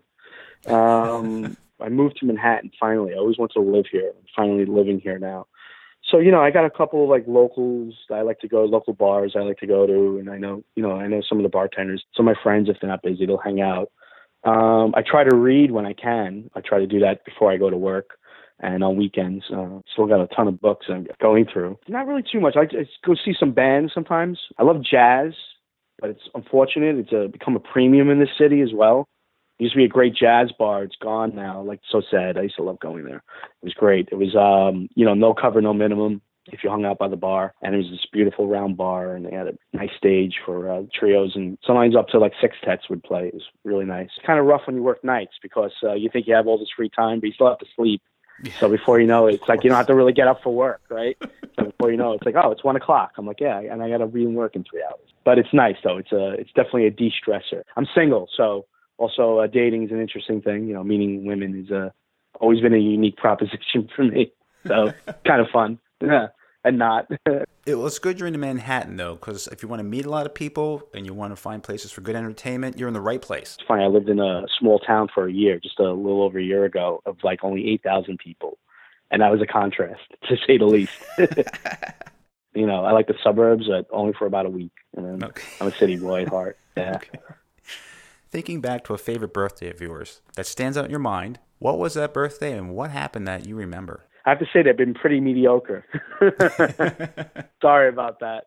Um, 0.66 1.56
I 1.80 1.88
moved 1.88 2.18
to 2.18 2.26
Manhattan 2.26 2.70
finally. 2.78 3.14
I 3.14 3.16
always 3.16 3.38
wanted 3.38 3.54
to 3.54 3.60
live 3.60 3.86
here. 3.90 4.12
I'm 4.16 4.26
finally 4.36 4.64
living 4.64 5.00
here 5.00 5.18
now. 5.18 5.46
So 6.10 6.18
you 6.18 6.30
know, 6.30 6.40
I 6.40 6.50
got 6.50 6.64
a 6.64 6.70
couple 6.70 7.02
of 7.02 7.08
like 7.08 7.24
locals 7.26 7.94
I 8.10 8.22
like 8.22 8.40
to 8.40 8.48
go, 8.48 8.64
local 8.64 8.92
bars 8.92 9.34
I 9.36 9.40
like 9.40 9.58
to 9.58 9.66
go 9.66 9.86
to, 9.86 10.18
and 10.18 10.30
I 10.30 10.38
know 10.38 10.62
you 10.76 10.82
know 10.82 10.92
I 10.92 11.06
know 11.06 11.22
some 11.28 11.38
of 11.38 11.42
the 11.42 11.48
bartenders. 11.48 12.04
Some 12.16 12.28
of 12.28 12.36
my 12.36 12.42
friends, 12.42 12.68
if 12.68 12.76
they're 12.80 12.90
not 12.90 13.02
busy, 13.02 13.26
they'll 13.26 13.38
hang 13.38 13.60
out. 13.60 13.90
Um, 14.44 14.92
I 14.94 15.02
try 15.02 15.24
to 15.24 15.34
read 15.34 15.70
when 15.70 15.86
I 15.86 15.94
can. 15.94 16.50
I 16.54 16.60
try 16.60 16.78
to 16.78 16.86
do 16.86 17.00
that 17.00 17.24
before 17.24 17.50
I 17.50 17.56
go 17.56 17.70
to 17.70 17.76
work 17.76 18.18
and 18.60 18.84
on 18.84 18.96
weekends. 18.96 19.44
Uh, 19.50 19.80
still 19.92 20.06
got 20.06 20.20
a 20.20 20.26
ton 20.28 20.48
of 20.48 20.60
books 20.60 20.86
I'm 20.88 21.06
going 21.20 21.46
through. 21.50 21.78
Not 21.88 22.06
really 22.06 22.22
too 22.30 22.40
much. 22.40 22.56
I 22.56 22.66
just 22.66 22.90
go 23.04 23.14
see 23.14 23.34
some 23.38 23.52
bands 23.52 23.92
sometimes. 23.94 24.38
I 24.58 24.62
love 24.62 24.82
jazz, 24.82 25.32
but 25.98 26.10
it's 26.10 26.28
unfortunate. 26.34 26.96
It's 26.96 27.12
a, 27.12 27.28
become 27.28 27.56
a 27.56 27.60
premium 27.60 28.10
in 28.10 28.20
this 28.20 28.28
city 28.38 28.60
as 28.60 28.70
well. 28.74 29.08
Used 29.58 29.74
to 29.74 29.78
be 29.78 29.84
a 29.84 29.88
great 29.88 30.14
jazz 30.14 30.50
bar. 30.58 30.82
It's 30.82 30.96
gone 30.96 31.34
now. 31.34 31.62
Like 31.62 31.80
so 31.90 32.02
sad. 32.10 32.36
I 32.36 32.42
used 32.42 32.56
to 32.56 32.62
love 32.62 32.80
going 32.80 33.04
there. 33.04 33.22
It 33.62 33.64
was 33.64 33.74
great. 33.74 34.08
It 34.10 34.16
was 34.16 34.34
um, 34.34 34.88
you 34.94 35.04
know, 35.04 35.14
no 35.14 35.32
cover, 35.32 35.60
no 35.60 35.72
minimum 35.72 36.22
if 36.52 36.62
you 36.62 36.70
hung 36.70 36.84
out 36.84 36.98
by 36.98 37.08
the 37.08 37.16
bar. 37.16 37.54
And 37.62 37.74
it 37.74 37.78
was 37.78 37.90
this 37.90 38.06
beautiful 38.12 38.48
round 38.48 38.76
bar, 38.76 39.14
and 39.14 39.24
they 39.24 39.34
had 39.34 39.48
a 39.48 39.54
nice 39.72 39.90
stage 39.96 40.34
for 40.44 40.70
uh, 40.70 40.82
trios, 40.92 41.32
and 41.34 41.56
sometimes 41.64 41.96
up 41.96 42.08
to 42.08 42.18
like 42.18 42.32
sextets 42.42 42.90
would 42.90 43.02
play. 43.02 43.28
It 43.28 43.34
was 43.34 43.44
really 43.64 43.86
nice. 43.86 44.10
It's 44.16 44.26
kind 44.26 44.38
of 44.38 44.46
rough 44.46 44.62
when 44.66 44.76
you 44.76 44.82
work 44.82 45.02
nights 45.04 45.34
because 45.42 45.72
uh, 45.82 45.94
you 45.94 46.10
think 46.10 46.26
you 46.26 46.34
have 46.34 46.46
all 46.46 46.58
this 46.58 46.68
free 46.76 46.90
time, 46.90 47.20
but 47.20 47.28
you 47.28 47.32
still 47.32 47.48
have 47.48 47.58
to 47.58 47.66
sleep. 47.76 48.02
So 48.58 48.68
before 48.68 49.00
you 49.00 49.06
know 49.06 49.28
it, 49.28 49.34
it's 49.34 49.48
like 49.48 49.62
you 49.62 49.70
don't 49.70 49.76
have 49.76 49.86
to 49.86 49.94
really 49.94 50.12
get 50.12 50.26
up 50.26 50.42
for 50.42 50.54
work, 50.54 50.82
right? 50.88 51.16
So 51.56 51.66
before 51.66 51.92
you 51.92 51.96
know 51.96 52.10
it, 52.10 52.16
it's 52.16 52.26
like, 52.26 52.34
oh, 52.34 52.50
it's 52.50 52.64
one 52.64 52.74
o'clock. 52.74 53.12
I'm 53.16 53.26
like, 53.26 53.38
yeah, 53.38 53.60
and 53.60 53.80
I 53.80 53.88
got 53.88 53.98
to 53.98 54.08
be 54.08 54.24
in 54.24 54.34
work 54.34 54.56
in 54.56 54.64
three 54.64 54.82
hours. 54.82 55.08
But 55.24 55.38
it's 55.38 55.52
nice 55.52 55.76
though. 55.84 55.98
It's 55.98 56.10
a, 56.10 56.32
it's 56.32 56.50
definitely 56.50 56.88
a 56.88 56.90
de-stressor. 56.90 57.62
I'm 57.76 57.86
single, 57.94 58.28
so 58.36 58.66
also 58.98 59.38
uh, 59.38 59.46
dating 59.46 59.84
is 59.84 59.90
an 59.90 60.00
interesting 60.00 60.40
thing. 60.42 60.66
You 60.66 60.74
know, 60.74 60.84
meeting 60.84 61.24
women 61.24 61.58
is 61.58 61.70
a 61.70 61.92
always 62.40 62.60
been 62.60 62.74
a 62.74 62.78
unique 62.78 63.16
proposition 63.16 63.88
for 63.96 64.04
me. 64.04 64.32
So 64.66 64.92
kind 65.26 65.40
of 65.40 65.48
fun. 65.52 65.78
Yeah 66.00 66.28
and 66.64 66.78
not. 66.78 67.06
it 67.66 67.76
was 67.76 67.98
good 67.98 68.18
you're 68.18 68.26
in 68.26 68.38
Manhattan 68.40 68.96
though, 68.96 69.14
because 69.14 69.46
if 69.48 69.62
you 69.62 69.68
want 69.68 69.80
to 69.80 69.84
meet 69.84 70.06
a 70.06 70.10
lot 70.10 70.26
of 70.26 70.34
people 70.34 70.88
and 70.94 71.06
you 71.06 71.14
want 71.14 71.32
to 71.32 71.36
find 71.36 71.62
places 71.62 71.92
for 71.92 72.00
good 72.00 72.16
entertainment, 72.16 72.78
you're 72.78 72.88
in 72.88 72.94
the 72.94 73.00
right 73.00 73.22
place. 73.22 73.56
It's 73.58 73.68
funny. 73.68 73.84
I 73.84 73.86
lived 73.86 74.08
in 74.08 74.18
a 74.18 74.46
small 74.58 74.78
town 74.80 75.08
for 75.14 75.28
a 75.28 75.32
year, 75.32 75.60
just 75.60 75.78
a 75.78 75.92
little 75.92 76.22
over 76.22 76.38
a 76.38 76.42
year 76.42 76.64
ago, 76.64 77.02
of 77.06 77.18
like 77.22 77.44
only 77.44 77.70
eight 77.70 77.82
thousand 77.82 78.18
people, 78.18 78.58
and 79.10 79.22
that 79.22 79.30
was 79.30 79.40
a 79.40 79.46
contrast 79.46 80.02
to 80.28 80.36
say 80.46 80.58
the 80.58 80.64
least. 80.64 80.92
you 82.54 82.66
know, 82.66 82.84
I 82.84 82.92
like 82.92 83.06
the 83.06 83.14
suburbs, 83.22 83.66
but 83.68 83.86
only 83.90 84.14
for 84.14 84.26
about 84.26 84.46
a 84.46 84.50
week, 84.50 84.72
and 84.96 85.06
then 85.06 85.24
okay. 85.28 85.46
I'm 85.60 85.68
a 85.68 85.72
city 85.72 85.96
boy 85.96 86.22
at 86.22 86.28
heart. 86.28 86.58
Yeah. 86.76 86.96
Okay. 86.96 87.18
Thinking 88.34 88.60
back 88.60 88.82
to 88.86 88.94
a 88.94 88.98
favorite 88.98 89.32
birthday 89.32 89.70
of 89.70 89.80
yours 89.80 90.20
that 90.34 90.44
stands 90.44 90.76
out 90.76 90.86
in 90.86 90.90
your 90.90 90.98
mind, 90.98 91.38
what 91.60 91.78
was 91.78 91.94
that 91.94 92.12
birthday 92.12 92.58
and 92.58 92.74
what 92.74 92.90
happened 92.90 93.28
that 93.28 93.46
you 93.46 93.54
remember? 93.54 94.08
I 94.26 94.30
have 94.30 94.40
to 94.40 94.46
say 94.52 94.60
they've 94.60 94.76
been 94.76 94.92
pretty 94.92 95.20
mediocre. 95.20 95.84
Sorry 97.62 97.88
about 97.88 98.18
that. 98.18 98.46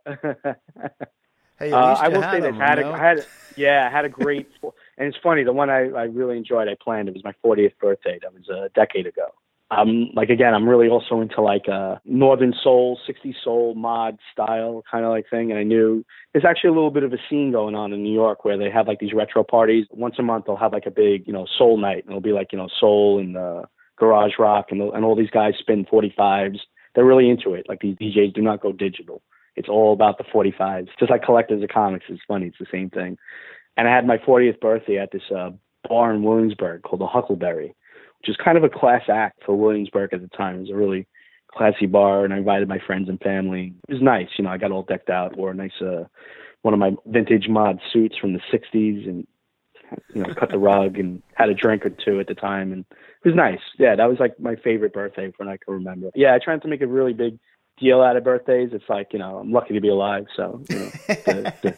hey, 1.57 1.71
uh, 1.71 1.77
I 1.77 2.09
will 2.09 2.21
say 2.21 2.41
this: 2.41 2.53
had, 2.57 2.79
a, 2.79 2.87
I 2.87 2.97
had, 2.97 3.25
yeah, 3.55 3.87
I 3.89 3.95
had 3.95 4.03
a 4.03 4.09
great, 4.09 4.49
and 4.97 5.07
it's 5.07 5.15
funny. 5.23 5.45
The 5.45 5.53
one 5.53 5.69
I, 5.69 5.87
I 5.91 6.03
really 6.03 6.35
enjoyed, 6.35 6.67
I 6.67 6.75
planned. 6.83 7.07
It 7.07 7.13
was 7.13 7.23
my 7.23 7.33
40th 7.41 7.77
birthday. 7.79 8.19
That 8.21 8.33
was 8.33 8.49
a 8.49 8.67
decade 8.75 9.07
ago. 9.07 9.27
Um, 9.69 10.11
like 10.13 10.29
again, 10.29 10.53
I'm 10.53 10.67
really 10.67 10.87
also 10.87 11.19
into 11.19 11.41
like 11.41 11.67
a 11.67 11.99
northern 12.05 12.53
soul, 12.63 12.97
60s 13.07 13.35
soul 13.43 13.75
mod 13.75 14.17
style 14.31 14.83
kind 14.89 15.03
of 15.03 15.11
like 15.11 15.29
thing. 15.29 15.51
And 15.51 15.59
I 15.59 15.63
knew 15.63 16.05
there's 16.31 16.45
actually 16.45 16.69
a 16.69 16.73
little 16.73 16.91
bit 16.91 17.03
of 17.03 17.11
a 17.11 17.17
scene 17.29 17.51
going 17.51 17.75
on 17.75 17.91
in 17.91 18.01
New 18.01 18.13
York 18.13 18.45
where 18.45 18.57
they 18.57 18.69
have 18.69 18.87
like 18.87 18.99
these 18.99 19.13
retro 19.13 19.43
parties. 19.43 19.85
Once 19.91 20.15
a 20.19 20.23
month, 20.23 20.45
they'll 20.45 20.55
have 20.55 20.71
like 20.71 20.85
a 20.85 20.91
big, 20.91 21.27
you 21.27 21.33
know, 21.33 21.45
soul 21.57 21.77
night, 21.77 22.03
and 22.03 22.09
it'll 22.11 22.21
be 22.21 22.31
like 22.31 22.53
you 22.53 22.57
know 22.57 22.69
soul 22.79 23.19
and 23.19 23.35
uh, 23.35 23.63
garage 23.97 24.33
rock 24.39 24.67
and, 24.69 24.81
and 24.81 25.03
all 25.03 25.15
these 25.15 25.29
guys 25.29 25.53
spin 25.59 25.85
45s. 25.85 26.59
They're 26.95 27.05
really 27.05 27.29
into 27.29 27.53
it. 27.53 27.65
Like 27.67 27.81
these 27.81 27.97
DJs 27.97 28.33
do 28.33 28.41
not 28.41 28.61
go 28.61 28.71
digital. 28.71 29.21
It's 29.55 29.69
all 29.69 29.91
about 29.91 30.17
the 30.17 30.23
45s. 30.23 30.87
Just 30.99 31.11
like 31.11 31.23
collectors 31.23 31.61
of 31.61 31.69
comics. 31.69 32.05
It's 32.07 32.21
funny. 32.27 32.47
It's 32.47 32.59
the 32.59 32.67
same 32.71 32.89
thing. 32.89 33.17
And 33.75 33.87
I 33.87 33.93
had 33.93 34.07
my 34.07 34.17
40th 34.17 34.59
birthday 34.59 34.97
at 34.97 35.11
this 35.11 35.23
uh, 35.35 35.51
bar 35.87 36.13
in 36.13 36.23
Williamsburg 36.23 36.83
called 36.83 37.01
the 37.01 37.07
Huckleberry, 37.07 37.75
which 38.21 38.29
is 38.29 38.35
kind 38.43 38.57
of 38.57 38.63
a 38.63 38.69
class 38.69 39.03
act 39.09 39.43
for 39.45 39.55
Williamsburg 39.55 40.13
at 40.13 40.21
the 40.21 40.27
time. 40.29 40.57
It 40.57 40.61
was 40.61 40.69
a 40.69 40.75
really 40.75 41.07
classy 41.51 41.85
bar, 41.85 42.23
and 42.23 42.33
I 42.33 42.37
invited 42.37 42.67
my 42.67 42.79
friends 42.79 43.09
and 43.09 43.19
family. 43.19 43.73
It 43.87 43.93
was 43.93 44.01
nice. 44.01 44.27
You 44.37 44.43
know, 44.43 44.51
I 44.51 44.57
got 44.57 44.71
all 44.71 44.83
decked 44.83 45.09
out, 45.09 45.37
wore 45.37 45.51
a 45.51 45.53
nice, 45.53 45.81
uh, 45.81 46.05
one 46.61 46.73
of 46.73 46.79
my 46.79 46.91
vintage 47.05 47.47
mod 47.47 47.79
suits 47.91 48.17
from 48.17 48.33
the 48.33 48.41
60s, 48.51 49.07
and 49.07 49.27
you 50.13 50.23
know, 50.23 50.33
cut 50.33 50.49
the 50.49 50.57
rug 50.57 50.97
and 50.97 51.21
had 51.35 51.49
a 51.49 51.53
drink 51.53 51.85
or 51.85 51.89
two 51.89 52.19
at 52.19 52.27
the 52.27 52.35
time, 52.35 52.71
and 52.73 52.85
it 52.91 53.27
was 53.27 53.35
nice. 53.35 53.59
Yeah, 53.77 53.95
that 53.95 54.09
was 54.09 54.19
like 54.19 54.39
my 54.39 54.55
favorite 54.55 54.93
birthday 54.93 55.31
when 55.37 55.47
I 55.47 55.57
can 55.57 55.73
remember. 55.73 56.11
Yeah, 56.15 56.33
I 56.33 56.39
tried 56.39 56.61
to 56.63 56.67
make 56.67 56.81
a 56.81 56.87
really 56.87 57.13
big 57.13 57.39
deal 57.79 58.01
out 58.01 58.17
of 58.17 58.23
birthdays. 58.23 58.69
It's 58.73 58.89
like 58.89 59.13
you 59.13 59.19
know, 59.19 59.37
I'm 59.37 59.51
lucky 59.51 59.73
to 59.73 59.81
be 59.81 59.89
alive, 59.89 60.25
so 60.35 60.61
you 60.69 60.75
know, 60.75 60.85
the, 61.07 61.53
the, 61.61 61.77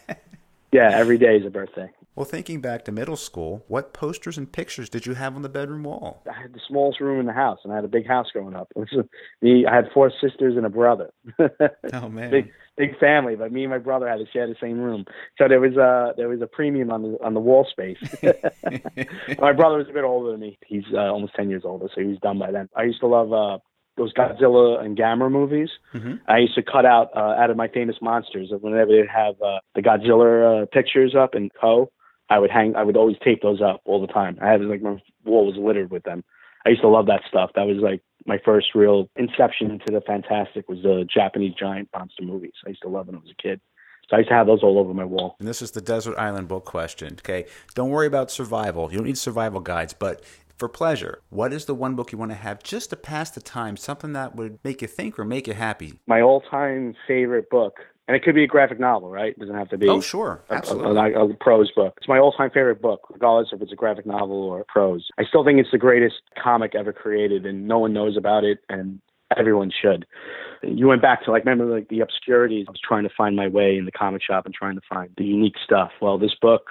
yeah, 0.72 0.92
every 0.94 1.18
day 1.18 1.38
is 1.38 1.46
a 1.46 1.50
birthday. 1.50 1.90
Well, 2.20 2.26
thinking 2.26 2.60
back 2.60 2.84
to 2.84 2.92
middle 2.92 3.16
school, 3.16 3.64
what 3.70 3.94
posters 3.94 4.38
and 4.38 4.52
pictures 4.52 4.90
did 4.90 5.06
you 5.06 5.14
have 5.14 5.38
on 5.38 5.42
the 5.42 5.48
bedroom 5.48 5.84
wall? 5.84 6.22
I 6.30 6.42
had 6.42 6.54
the 6.54 6.60
smallest 6.68 7.00
room 7.00 7.18
in 7.20 7.26
the 7.26 7.32
house, 7.32 7.60
and 7.64 7.72
I 7.72 7.78
had 7.78 7.86
a 7.86 7.90
big 7.90 8.06
house 8.06 8.28
growing 8.34 8.56
up. 8.56 8.68
It 8.76 8.80
was 8.80 9.06
me. 9.42 9.66
I 9.66 9.74
had 9.74 9.86
four 9.94 10.12
sisters 10.22 10.58
and 10.58 10.66
a 10.66 10.70
brother. 10.70 11.12
oh 11.94 12.10
man, 12.10 12.30
big 12.30 12.52
big 12.76 13.00
family. 13.00 13.38
But 13.38 13.54
me 13.54 13.64
and 13.64 13.72
my 13.72 13.78
brother 13.78 14.06
had 14.10 14.18
to 14.18 14.26
share 14.34 14.48
the 14.48 14.56
same 14.60 14.80
room, 14.80 15.06
so 15.38 15.48
there 15.48 15.62
was 15.62 15.78
a 15.78 16.14
there 16.18 16.28
was 16.28 16.42
a 16.42 16.48
premium 16.48 16.92
on 16.92 17.04
the 17.04 17.18
on 17.24 17.34
the 17.36 17.40
wall 17.40 17.66
space. 17.72 18.00
my 19.40 19.54
brother 19.54 19.78
was 19.78 19.88
a 19.90 19.94
bit 19.94 20.04
older 20.04 20.32
than 20.32 20.42
me. 20.42 20.58
He's 20.68 20.84
uh, 20.94 20.98
almost 20.98 21.36
ten 21.36 21.50
years 21.50 21.64
older, 21.64 21.88
so 21.96 22.02
he 22.02 22.08
was 22.08 22.20
done 22.20 22.38
by 22.38 22.52
then. 22.52 22.68
I 22.76 22.84
used 22.84 23.00
to 23.00 23.08
love 23.08 23.32
uh, 23.32 23.60
those 24.00 24.14
Godzilla 24.14 24.84
and 24.84 24.98
Gamera 24.98 25.32
movies. 25.32 25.70
Mm-hmm. 25.94 26.16
I 26.28 26.40
used 26.40 26.56
to 26.56 26.64
cut 26.64 26.86
out 26.86 27.10
uh, 27.16 27.36
out 27.38 27.52
of 27.52 27.58
my 27.58 27.68
famous 27.68 27.98
monsters 28.02 28.52
whenever 28.60 28.92
they'd 28.92 29.08
have 29.08 29.36
uh, 29.42 29.60
the 29.76 29.82
Godzilla 29.82 30.64
uh, 30.64 30.66
pictures 30.66 31.16
up 31.16 31.36
in 31.36 31.50
Co. 31.60 31.92
I 32.30 32.40
would 32.40 32.52
hang. 32.52 32.76
I 32.76 32.84
would 32.84 32.98
always 32.98 33.18
tape 33.24 33.42
those 33.42 33.62
up 33.62 33.82
all 33.86 34.02
the 34.02 34.12
time. 34.12 34.38
I 34.42 34.48
had 34.50 34.62
like 34.62 34.82
my 34.82 35.02
wall 35.26 35.46
was 35.46 35.56
littered 35.58 35.92
with 35.92 36.04
them. 36.04 36.24
I 36.66 36.70
used 36.70 36.82
to 36.82 36.88
love 36.88 37.06
that 37.08 37.22
stuff. 37.28 37.52
That 37.56 37.68
was 37.68 37.78
like 37.78 38.02
my 38.26 38.38
first 38.44 38.76
real 38.76 39.10
inception 39.16 39.72
into 39.72 39.92
the 39.92 40.02
fantastic 40.02 40.68
was 40.68 40.80
the 40.84 41.08
Japanese 41.12 41.54
giant 41.54 41.90
monster 41.96 42.24
movies. 42.24 42.54
I 42.66 42.70
used 42.70 42.82
to 42.82 42.90
love 42.90 43.08
when 43.08 43.16
I 43.16 43.20
was 43.20 43.32
a 43.32 43.42
kid. 43.42 43.62
So 44.10 44.16
I 44.16 44.20
used 44.20 44.30
to 44.30 44.36
have 44.36 44.48
those 44.48 44.64
all 44.64 44.80
over 44.80 44.94
my 44.94 45.06
wall. 45.06 45.36
And 45.40 45.48
this 45.48 45.62
is 45.62 45.72
the 45.72 45.82
Desert 45.82 46.18
Island 46.18 46.48
book 46.48 46.66
question. 46.66 47.14
Okay, 47.20 47.46
don't 47.76 47.90
worry 47.90 48.08
about 48.08 48.32
survival. 48.32 48.92
You 48.92 48.98
don't 48.98 49.08
need 49.08 49.18
survival 49.18 49.62
guides, 49.62 49.94
but 49.94 50.24
for 50.60 50.70
pleasure, 50.70 51.22
what 51.30 51.54
is 51.54 51.66
the 51.66 51.74
one 51.74 51.96
book 51.96 52.12
you 52.12 52.18
want 52.18 52.32
to 52.32 52.36
have 52.36 52.62
just 52.62 52.92
to 52.92 52.96
pass 52.96 53.32
the 53.32 53.42
time, 53.42 53.78
something 53.78 54.14
that 54.14 54.36
would 54.36 54.60
make 54.64 54.82
you 54.82 54.88
think 54.88 55.18
or 55.18 55.26
make 55.26 55.48
you 55.48 55.54
happy? 55.54 56.00
My 56.06 56.22
all-time 56.22 56.96
favorite 57.08 57.50
book 57.50 57.80
and 58.10 58.16
it 58.16 58.24
could 58.24 58.34
be 58.34 58.44
a 58.44 58.48
graphic 58.48 58.80
novel, 58.80 59.12
right? 59.12 59.34
It 59.34 59.40
doesn't 59.40 59.54
have 59.54 59.70
to 59.70 59.78
be. 59.78 59.88
Oh, 59.88 60.02
sure, 60.02 60.42
absolutely. 60.50 61.14
A, 61.14 61.20
a, 61.20 61.30
a, 61.30 61.34
prose 61.36 61.70
book. 61.76 61.94
It's 61.98 62.08
my 62.08 62.18
all-time 62.18 62.50
favorite 62.50 62.82
book, 62.82 63.02
regardless 63.12 63.54
if 63.54 63.62
it's 63.62 63.72
a 63.72 63.76
graphic 63.76 64.08
novel 64.08 64.36
or 64.36 64.66
prose. 64.68 65.08
I 65.20 65.26
still 65.26 65.46
think 65.46 65.60
it's 65.60 65.70
the 65.72 65.78
greatest 65.78 66.16
comic 66.44 66.74
ever 66.74 66.92
created, 66.92 67.46
and 67.46 67.68
no 67.68 67.78
one 67.78 67.94
knows 67.94 68.18
about 68.18 68.44
it, 68.44 68.62
and 68.68 69.00
everyone 69.38 69.72
should. 69.80 70.08
You 70.64 70.88
went 70.88 71.04
back 71.04 71.24
to 71.26 71.32
like 71.32 71.46
remember 71.46 71.72
like 71.72 71.90
the 71.90 72.00
obscurities. 72.00 72.66
I 72.68 72.72
was 72.72 72.82
trying 72.84 73.04
to 73.04 73.12
find 73.16 73.36
my 73.36 73.48
way 73.48 73.78
in 73.78 73.86
the 73.86 73.92
comic 73.92 74.24
shop 74.24 74.48
and 74.48 74.56
trying 74.56 74.74
to 74.74 74.82
find 74.90 75.12
the 75.16 75.26
unique 75.26 75.58
stuff. 75.64 75.92
Well, 76.02 76.18
this 76.18 76.34
book, 76.42 76.64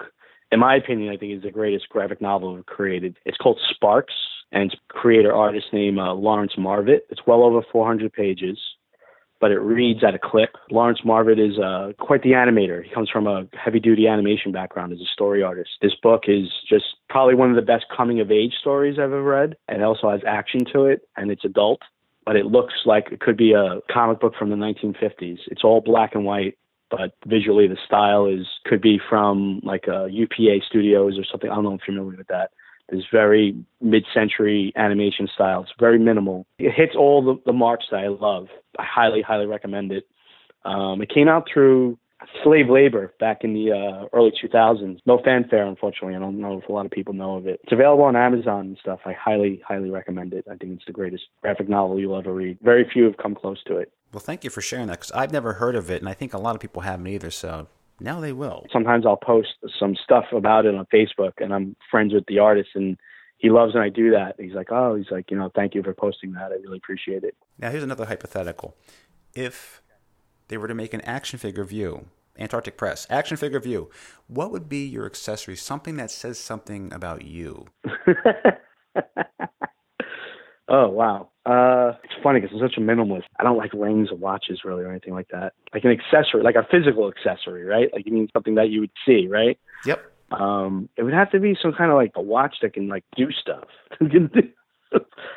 in 0.51 0.61
my 0.61 0.77
opinion, 0.77 1.13
I 1.13 1.17
think 1.17 1.37
is 1.37 1.43
the 1.43 1.51
greatest 1.51 1.89
graphic 1.89 2.21
novel 2.21 2.55
ever 2.55 2.63
created. 2.63 3.17
It's 3.25 3.37
called 3.37 3.61
Sparks, 3.71 4.15
and 4.53 4.71
it's 4.71 4.81
creator 4.89 5.35
artist 5.35 5.67
name 5.73 5.99
uh, 5.99 6.15
Lawrence 6.15 6.53
Marvit. 6.57 7.07
It's 7.11 7.27
well 7.27 7.43
over 7.43 7.63
400 7.73 8.13
pages 8.13 8.59
but 9.41 9.51
it 9.51 9.59
reads 9.59 10.03
at 10.03 10.15
a 10.15 10.19
clip. 10.19 10.51
Lawrence 10.71 11.01
Marvit 11.05 11.39
is 11.39 11.59
uh, 11.59 11.93
quite 11.99 12.23
the 12.23 12.31
animator. 12.31 12.83
He 12.83 12.91
comes 12.91 13.09
from 13.09 13.27
a 13.27 13.47
heavy 13.53 13.81
duty 13.81 14.07
animation 14.07 14.53
background 14.53 14.93
as 14.93 15.01
a 15.01 15.07
story 15.13 15.43
artist. 15.43 15.71
This 15.81 15.95
book 16.03 16.25
is 16.27 16.49
just 16.69 16.85
probably 17.09 17.35
one 17.35 17.51
of 17.51 17.57
the 17.57 17.63
best 17.63 17.87
coming 17.95 18.21
of 18.21 18.31
age 18.31 18.55
stories 18.61 18.99
I've 18.99 19.05
ever 19.05 19.23
read, 19.23 19.57
and 19.69 19.81
it 19.81 19.85
also 19.85 20.11
has 20.11 20.21
action 20.27 20.61
to 20.73 20.87
it, 20.87 21.03
and 21.17 21.31
it's 21.31 21.45
adult, 21.45 21.81
but 22.27 22.37
it 22.37 22.47
looks 22.47 22.75
like 22.85 23.09
it 23.13 23.21
could 23.21 23.37
be 23.37 23.53
a 23.53 23.81
comic 23.91 24.21
book 24.21 24.35
from 24.39 24.51
the 24.51 24.57
1950s. 24.57 25.39
It's 25.47 25.65
all 25.65 25.81
black 25.81 26.15
and 26.15 26.25
white. 26.25 26.59
But 26.91 27.13
visually, 27.27 27.69
the 27.69 27.77
style 27.85 28.27
is 28.27 28.47
could 28.65 28.81
be 28.81 28.99
from 29.09 29.61
like 29.63 29.87
a 29.89 30.09
UPA 30.11 30.65
Studios 30.67 31.19
or 31.19 31.25
something. 31.31 31.51
I 31.51 31.55
don't 31.55 31.65
know 31.65 31.75
if 31.75 31.81
you're 31.87 31.97
familiar 31.97 32.19
with 32.19 32.29
that 32.29 32.51
this 32.91 33.05
very 33.13 33.55
mid-century 33.81 34.73
animation 34.77 35.29
style. 35.35 35.63
It's 35.63 35.73
very 35.79 35.99
minimal. 35.99 36.47
It 36.59 36.73
hits 36.73 36.95
all 36.97 37.23
the, 37.23 37.41
the 37.45 37.53
marks 37.53 37.87
that 37.91 37.99
I 37.99 38.09
love. 38.09 38.47
I 38.79 38.85
highly, 38.85 39.23
highly 39.23 39.47
recommend 39.47 39.93
it. 39.93 40.07
Um, 40.65 41.03
it 41.03 41.13
came 41.13 41.29
out 41.29 41.47
through 41.53 41.99
slave 42.43 42.69
labor 42.69 43.13
back 43.21 43.45
in 43.45 43.55
the 43.55 43.73
uh, 43.73 44.07
early 44.13 44.33
2000s. 44.33 44.99
No 45.07 45.21
fanfare, 45.25 45.67
unfortunately. 45.67 46.17
I 46.17 46.19
don't 46.19 46.41
know 46.41 46.59
if 46.59 46.69
a 46.69 46.73
lot 46.73 46.87
of 46.87 46.93
people 46.93 47.15
know 47.15 47.37
of 47.37 47.47
it. 47.47 47.61
It's 47.63 47.73
available 47.73 48.05
on 48.05 48.17
Amazon 48.17 48.67
and 48.67 48.79
stuff. 48.81 49.01
I 49.05 49.13
highly, 49.13 49.63
highly 49.67 49.91
recommend 49.91 50.35
it. 50.35 50.45
I 50.51 50.57
think 50.57 50.75
it's 50.75 50.85
the 50.87 50.93
greatest 50.93 51.25
graphic 51.43 51.69
novel 51.69 52.01
you'll 52.01 52.19
ever 52.19 52.35
read. 52.35 52.59
Very 52.63 52.89
few 52.93 53.05
have 53.05 53.17
come 53.17 53.35
close 53.35 53.63
to 53.65 53.77
it. 53.77 53.93
Well, 54.13 54.21
thank 54.21 54.43
you 54.43 54.51
for 54.51 54.61
sharing 54.61 54.87
that 54.89 55.01
because 55.01 55.13
I've 55.13 55.33
never 55.33 55.55
heard 55.55 55.77
of 55.77 55.91
it, 55.91 56.01
and 56.01 56.09
I 56.09 56.15
think 56.15 56.35
a 56.35 56.39
lot 56.39 56.55
of 56.55 56.61
people 56.61 56.83
haven't 56.83 57.07
either. 57.07 57.31
So 57.31 57.69
now 58.01 58.21
they 58.21 58.33
will. 58.33 58.67
Sometimes 58.73 59.07
I'll 59.07 59.17
post 59.17 59.49
some 59.79 59.95
stuff 60.03 60.25
about 60.33 60.67
it 60.67 60.75
on 60.75 60.87
Facebook, 60.93 61.33
and 61.39 61.53
I'm 61.53 61.77
friends 61.91 62.15
with 62.15 62.25
the 62.27 62.39
artist, 62.39 62.71
and 62.75 62.97
he 63.37 63.51
loves 63.51 63.75
when 63.75 63.83
I 63.83 63.89
do 63.89 64.11
that. 64.11 64.35
He's 64.39 64.55
like, 64.55 64.73
oh, 64.73 64.97
he's 64.97 65.11
like, 65.11 65.31
you 65.31 65.37
know, 65.37 65.51
thank 65.55 65.75
you 65.75 65.83
for 65.83 65.95
posting 65.95 66.33
that. 66.33 66.51
I 66.53 66.57
really 66.57 66.79
appreciate 66.79 67.23
it. 67.23 67.37
Now, 67.59 67.71
here's 67.71 67.83
another 67.83 68.07
hypothetical. 68.07 68.77
If 69.35 69.83
they 70.49 70.57
were 70.59 70.69
to 70.69 70.75
make 70.75 70.95
an 70.95 71.01
action 71.03 71.39
figure 71.39 71.65
view, 71.65 72.07
Antarctic 72.39 72.77
Press, 72.77 73.07
action 73.11 73.37
figure 73.37 73.61
view, 73.61 73.91
what 74.27 74.51
would 74.51 74.69
be 74.69 74.87
your 74.87 75.07
accessory? 75.07 75.57
Something 75.57 75.97
that 75.97 76.11
says 76.11 76.39
something 76.39 76.93
about 76.93 77.25
you. 77.25 77.67
oh, 80.69 80.89
wow. 80.89 81.31
Uh, 81.45 81.93
it's 82.05 82.15
funny 82.23 82.41
because 82.41 82.55
I'm 82.55 82.69
such 82.69 82.77
a 82.77 82.81
minimalist. 82.81 83.25
I 83.39 83.43
don't 83.43 83.57
like 83.57 83.73
rings 83.73 84.11
or 84.11 84.17
watches 84.17 84.61
really 84.65 84.85
or 84.85 84.91
anything 84.91 85.15
like 85.15 85.29
that. 85.33 85.55
Like 85.73 85.85
an 85.85 85.91
accessory, 85.91 86.43
like 86.43 86.57
a 86.57 86.67
physical 86.71 87.11
accessory, 87.11 87.65
right? 87.65 87.89
Like 87.93 88.07
you 88.07 88.13
mean 88.13 88.29
something 88.33 88.55
that 88.57 88.71
you 88.71 88.81
would 88.81 88.91
see, 89.07 89.27
right? 89.29 89.59
Yep. 89.87 90.05
Um, 90.31 90.91
it 90.97 91.05
would 91.05 91.15
have 91.15 91.31
to 91.31 91.41
be 91.41 91.57
some 91.61 91.73
kind 91.73 91.91
of 91.91 91.97
like 91.97 92.13
a 92.15 92.23
watch 92.23 92.57
that 92.63 92.75
can 92.75 92.89
like 92.89 93.05
do 93.17 93.33
stuff. 93.33 93.65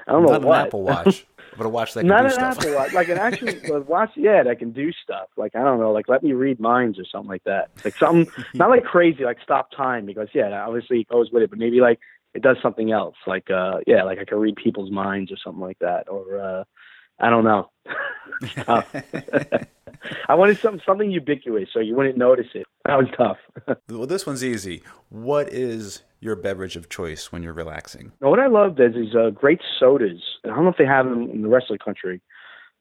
I 0.07 0.11
don't 0.11 0.23
know 0.23 0.31
Not 0.33 0.41
what. 0.43 0.59
an 0.59 0.65
Apple 0.67 0.83
Watch, 0.83 1.25
but 1.57 1.65
a 1.65 1.69
watch 1.69 1.93
that 1.93 2.01
can 2.01 2.07
Not 2.07 2.21
do 2.21 2.25
an 2.25 2.31
stuff. 2.31 2.57
Apple 2.59 2.75
Watch, 2.75 2.93
like 2.93 3.09
an 3.09 3.17
actual 3.17 3.81
watch, 3.87 4.11
yeah, 4.15 4.43
that 4.43 4.59
can 4.59 4.71
do 4.71 4.91
stuff. 4.91 5.27
Like 5.37 5.55
I 5.55 5.63
don't 5.63 5.79
know, 5.79 5.91
like 5.91 6.07
let 6.07 6.23
me 6.23 6.33
read 6.33 6.59
minds 6.59 6.97
or 6.99 7.05
something 7.05 7.29
like 7.29 7.43
that. 7.43 7.69
Like 7.83 7.95
something 7.95 8.31
not 8.53 8.69
like 8.69 8.83
crazy, 8.83 9.23
like 9.23 9.37
stop 9.43 9.69
time 9.71 10.05
because 10.05 10.29
yeah, 10.33 10.49
obviously 10.65 11.01
it 11.01 11.07
goes 11.07 11.29
with 11.31 11.43
it, 11.43 11.49
but 11.49 11.59
maybe 11.59 11.81
like 11.81 11.99
it 12.33 12.41
does 12.41 12.57
something 12.61 12.91
else. 12.91 13.15
Like 13.27 13.49
uh 13.49 13.79
yeah, 13.85 14.03
like 14.03 14.19
I 14.19 14.25
can 14.25 14.39
read 14.39 14.55
people's 14.55 14.91
minds 14.91 15.31
or 15.31 15.37
something 15.43 15.61
like 15.61 15.79
that. 15.79 16.07
Or 16.09 16.39
uh 16.39 16.63
I 17.19 17.29
don't 17.29 17.43
know. 17.43 17.69
uh, 18.67 18.81
I 20.27 20.33
wanted 20.33 20.57
something 20.57 20.81
something 20.85 21.11
ubiquitous 21.11 21.69
so 21.71 21.79
you 21.79 21.95
wouldn't 21.95 22.17
notice 22.17 22.47
it. 22.55 22.65
That 22.85 22.97
was 22.97 23.07
tough. 23.15 23.37
well, 23.89 24.07
this 24.07 24.25
one's 24.25 24.43
easy. 24.43 24.81
What 25.09 25.53
is 25.53 26.01
your 26.21 26.35
beverage 26.35 26.77
of 26.77 26.87
choice 26.87 27.31
when 27.31 27.43
you're 27.43 27.51
relaxing? 27.51 28.13
Now, 28.21 28.29
what 28.29 28.39
I 28.39 28.47
love 28.47 28.79
is 28.79 28.93
these 28.93 29.15
uh, 29.15 29.31
great 29.31 29.59
sodas. 29.79 30.21
I 30.45 30.49
don't 30.49 30.63
know 30.63 30.69
if 30.69 30.77
they 30.77 30.85
have 30.85 31.05
them 31.05 31.29
in 31.29 31.41
the 31.41 31.49
rest 31.49 31.65
of 31.69 31.77
the 31.77 31.83
country, 31.83 32.21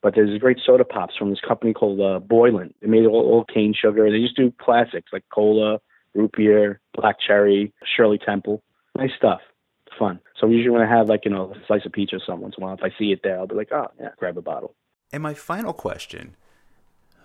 but 0.03 0.15
there's 0.15 0.31
these 0.31 0.41
great 0.41 0.59
soda 0.65 0.85
pops 0.85 1.17
from 1.17 1.31
this 1.31 1.41
company 1.41 1.73
called 1.73 2.01
uh, 2.01 2.21
Boylan. 2.21 2.73
They 2.81 2.87
made 2.87 3.07
all, 3.07 3.23
all 3.23 3.45
cane 3.45 3.75
sugar. 3.75 4.09
They 4.11 4.21
just 4.21 4.37
do 4.37 4.53
classics 4.61 5.11
like 5.13 5.25
cola, 5.35 5.81
root 6.15 6.33
beer, 6.37 6.81
black 6.95 7.17
cherry, 7.27 7.73
Shirley 7.97 8.19
Temple. 8.19 8.63
Nice 8.97 9.11
stuff. 9.17 9.41
It's 9.87 9.97
fun. 9.99 10.21
So 10.39 10.47
usually 10.47 10.71
when 10.71 10.83
I 10.83 10.89
have 10.89 11.09
like 11.09 11.25
you 11.25 11.31
know 11.31 11.53
a 11.53 11.67
slice 11.67 11.85
of 11.85 11.93
pizza 11.93 12.17
or 12.17 12.21
something 12.25 12.43
once 12.43 12.55
in 12.57 12.63
a 12.63 12.67
while, 12.67 12.77
if 12.77 12.83
I 12.85 12.91
see 12.99 13.13
it 13.13 13.21
there, 13.25 13.39
I'll 13.39 13.47
be 13.47 13.55
like, 13.55 13.73
oh 13.73 13.89
yeah, 13.99 14.11
grab 14.19 14.37
a 14.37 14.43
bottle. 14.43 14.75
And 15.13 15.23
my 15.23 15.35
final 15.35 15.73
question 15.73 16.37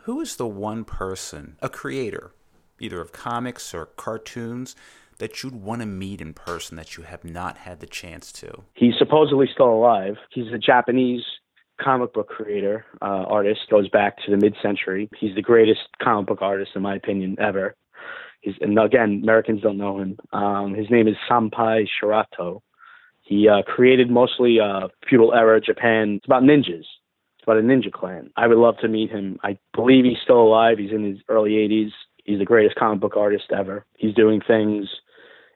who 0.03 0.21
is 0.21 0.35
the 0.35 0.47
one 0.47 0.83
person, 0.83 1.57
a 1.63 1.69
creator, 1.69 2.31
either 2.79 3.01
of 3.01 3.11
comics 3.11 3.73
or 3.73 3.87
cartoons, 3.87 4.75
that 5.17 5.43
you'd 5.43 5.55
want 5.55 5.81
to 5.81 5.85
meet 5.85 6.21
in 6.21 6.33
person 6.33 6.77
that 6.77 6.97
you 6.97 7.03
have 7.03 7.23
not 7.23 7.57
had 7.57 7.79
the 7.79 7.87
chance 7.87 8.31
to? 8.33 8.63
He's 8.73 8.93
supposedly 8.97 9.47
still 9.53 9.69
alive. 9.69 10.15
He's 10.31 10.51
a 10.53 10.57
Japanese 10.57 11.23
comic 11.81 12.13
book 12.13 12.29
creator, 12.29 12.85
uh, 13.01 13.25
artist, 13.27 13.61
goes 13.69 13.89
back 13.89 14.17
to 14.25 14.31
the 14.31 14.37
mid 14.37 14.55
century. 14.61 15.09
He's 15.19 15.35
the 15.35 15.41
greatest 15.41 15.81
comic 16.01 16.27
book 16.27 16.41
artist, 16.41 16.71
in 16.75 16.81
my 16.81 16.95
opinion, 16.95 17.35
ever. 17.39 17.75
He's, 18.41 18.55
and 18.61 18.77
again, 18.79 19.21
Americans 19.23 19.61
don't 19.61 19.77
know 19.77 19.99
him. 19.99 20.17
Um, 20.31 20.73
his 20.73 20.89
name 20.89 21.07
is 21.07 21.15
Sanpei 21.29 21.87
Shirato. 22.01 22.61
He 23.21 23.49
uh, 23.49 23.63
created 23.63 24.09
mostly 24.09 24.59
uh, 24.59 24.87
feudal 25.09 25.33
era 25.33 25.59
Japan. 25.59 26.15
It's 26.17 26.25
about 26.25 26.43
ninjas 26.43 26.81
It's 26.81 27.43
about 27.43 27.57
a 27.57 27.61
ninja 27.61 27.91
clan. 27.91 28.29
I 28.37 28.45
would 28.45 28.57
love 28.57 28.75
to 28.81 28.87
meet 28.87 29.09
him. 29.09 29.39
I 29.43 29.57
believe 29.73 30.05
he's 30.05 30.21
still 30.23 30.41
alive. 30.41 30.77
He's 30.77 30.91
in 30.91 31.03
his 31.03 31.17
early 31.27 31.51
80s. 31.51 31.89
He's 32.23 32.39
the 32.39 32.45
greatest 32.45 32.75
comic 32.75 32.99
book 32.99 33.17
artist 33.17 33.45
ever. 33.55 33.85
He's 33.97 34.13
doing 34.13 34.41
things 34.47 34.87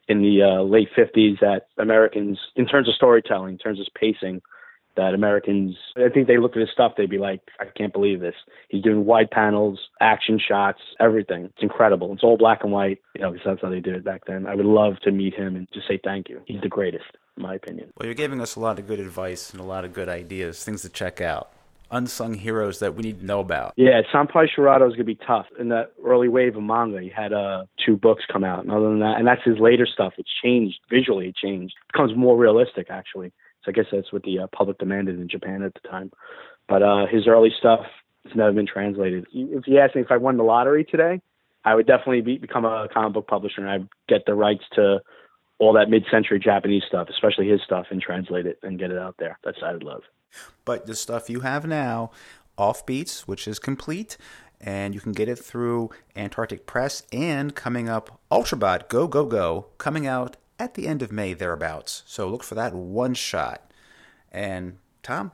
in 0.10 0.22
the 0.22 0.42
uh, 0.42 0.64
late 0.64 0.90
50s 0.98 1.40
that 1.40 1.68
Americans, 1.78 2.38
in 2.56 2.66
terms 2.66 2.90
of 2.90 2.96
storytelling, 2.96 3.54
in 3.54 3.58
terms 3.58 3.80
of 3.80 3.86
pacing, 3.94 4.42
that 4.98 5.14
Americans, 5.14 5.78
I 5.96 6.10
think 6.10 6.28
they 6.28 6.38
look 6.38 6.58
at 6.58 6.60
his 6.60 6.72
stuff, 6.74 6.94
they'd 6.98 7.10
be 7.10 7.20
like, 7.20 7.40
I 7.60 7.66
can't 7.66 7.94
believe 7.94 8.20
this. 8.20 8.34
He's 8.68 8.84
doing 8.84 9.06
wide 9.06 9.30
panels, 9.32 9.80
action 10.02 10.40
shots, 10.46 10.80
everything. 11.00 11.46
It's 11.46 11.62
incredible. 11.62 12.12
It's 12.12 12.24
all 12.24 12.38
black 12.38 12.64
and 12.64 12.74
white, 12.74 12.98
you 13.16 13.22
know, 13.22 13.32
because 13.32 13.46
that's 13.46 13.62
how 13.62 13.70
they 13.70 13.80
did 13.80 13.96
it 13.96 14.04
back 14.04 14.24
then. 14.28 14.48
I 14.48 14.56
would 14.56 14.66
love 14.66 15.00
to 15.04 15.12
meet 15.12 15.36
him 15.36 15.56
and 15.56 15.68
just 15.74 15.88
say 15.88 16.00
thank 16.04 16.28
you. 16.28 16.42
He's 16.48 16.62
the 16.62 16.70
greatest, 16.70 17.06
in 17.38 17.44
my 17.44 17.56
opinion. 17.56 17.92
Well, 17.98 18.08
you're 18.08 18.16
giving 18.16 18.42
us 18.42 18.56
a 18.56 18.60
lot 18.60 18.80
of 18.80 18.88
good 18.88 19.00
advice 19.00 19.52
and 19.52 19.62
a 19.62 19.64
lot 19.64 19.86
of 19.86 19.94
good 19.94 20.10
ideas, 20.10 20.66
things 20.66 20.82
to 20.82 20.90
check 20.90 21.22
out 21.22 21.54
unsung 21.92 22.34
heroes 22.34 22.80
that 22.80 22.96
we 22.96 23.04
need 23.04 23.20
to 23.20 23.26
know 23.26 23.40
about? 23.40 23.74
Yeah, 23.76 24.02
Sanpei 24.14 24.48
Shirato 24.56 24.88
is 24.88 24.94
gonna 24.94 25.04
be 25.04 25.16
tough. 25.16 25.48
In 25.60 25.70
that 25.70 25.94
early 26.04 26.28
wave 26.28 26.56
of 26.56 26.64
manga, 26.64 27.02
he 27.02 27.10
had 27.10 27.34
uh, 27.34 27.66
two 27.86 27.98
books 27.98 28.24
come 28.32 28.44
out, 28.44 28.64
and 28.64 28.72
other 28.72 28.90
than 28.90 29.00
that, 29.00 29.16
and 29.18 29.28
that's 29.28 29.44
his 29.44 29.60
later 29.60 29.88
stuff. 29.92 30.14
It's 30.18 30.30
changed 30.44 30.80
visually. 30.90 31.30
It 31.30 31.36
changed. 31.36 31.74
It 31.82 31.94
becomes 31.94 32.16
more 32.16 32.38
realistic, 32.38 32.88
actually. 32.90 33.32
So 33.64 33.70
I 33.70 33.72
guess 33.74 33.86
that's 33.92 34.14
what 34.14 34.24
the 34.24 34.40
uh, 34.40 34.48
public 34.56 34.78
demanded 34.78 35.20
in 35.20 35.28
Japan 35.28 35.64
at 35.64 35.74
the 35.74 35.88
time. 35.88 36.12
But 36.68 36.82
uh, 36.84 37.08
his 37.08 37.28
early 37.28 37.52
stuff 37.58 37.82
has 38.26 38.36
never 38.36 38.52
been 38.52 38.68
translated. 38.68 39.26
If 39.34 39.68
you 39.68 39.80
ask 39.80 39.96
me 39.96 40.02
if 40.02 40.12
I 40.12 40.18
won 40.18 40.38
the 40.38 40.44
lottery 40.44 40.86
today, 40.86 41.22
I 41.66 41.76
would 41.76 41.88
definitely 41.88 42.22
be, 42.22 42.38
become 42.38 42.66
a 42.66 42.88
comic 42.94 43.14
book 43.14 43.28
publisher 43.28 43.62
and 43.62 43.70
I'd 43.70 43.90
get 44.08 44.26
the 44.26 44.34
rights 44.34 44.64
to 44.74 45.00
all 45.60 45.74
that 45.74 45.90
mid-century 45.90 46.40
Japanese 46.40 46.84
stuff, 46.88 47.10
especially 47.10 47.48
his 47.48 47.62
stuff, 47.62 47.88
and 47.92 48.02
translate 48.02 48.46
it 48.46 48.60
and 48.64 48.80
get 48.80 48.92
it 48.92 48.98
out 48.98 49.16
there. 49.20 49.38
That's 49.44 49.62
what 49.62 49.70
I 49.70 49.74
would 49.74 49.84
love. 49.84 50.04
But 50.66 50.86
the 50.86 50.96
stuff 50.96 51.30
you 51.30 51.42
have 51.42 51.66
now, 51.68 52.12
Offbeats, 52.58 53.22
which 53.22 53.48
is 53.48 53.60
complete, 53.60 54.18
and 54.62 54.94
you 54.94 55.02
can 55.02 55.12
get 55.12 55.30
it 55.30 55.38
through 55.38 55.90
Antarctic 56.16 56.66
Press 56.66 57.04
and 57.12 57.56
coming 57.56 57.88
up 57.88 58.20
Ultrabot 58.32 58.90
Go 58.90 59.08
Go 59.08 59.26
Go 59.26 59.68
coming 59.78 60.06
out 60.06 60.38
at 60.58 60.74
the 60.74 60.88
end 60.88 61.02
of 61.02 61.12
May 61.12 61.34
thereabouts. 61.34 62.04
So 62.06 62.28
look 62.28 62.44
for 62.44 62.56
that 62.56 62.74
one 62.74 63.14
shot. 63.14 63.72
And 64.32 64.78
Tom, 65.02 65.32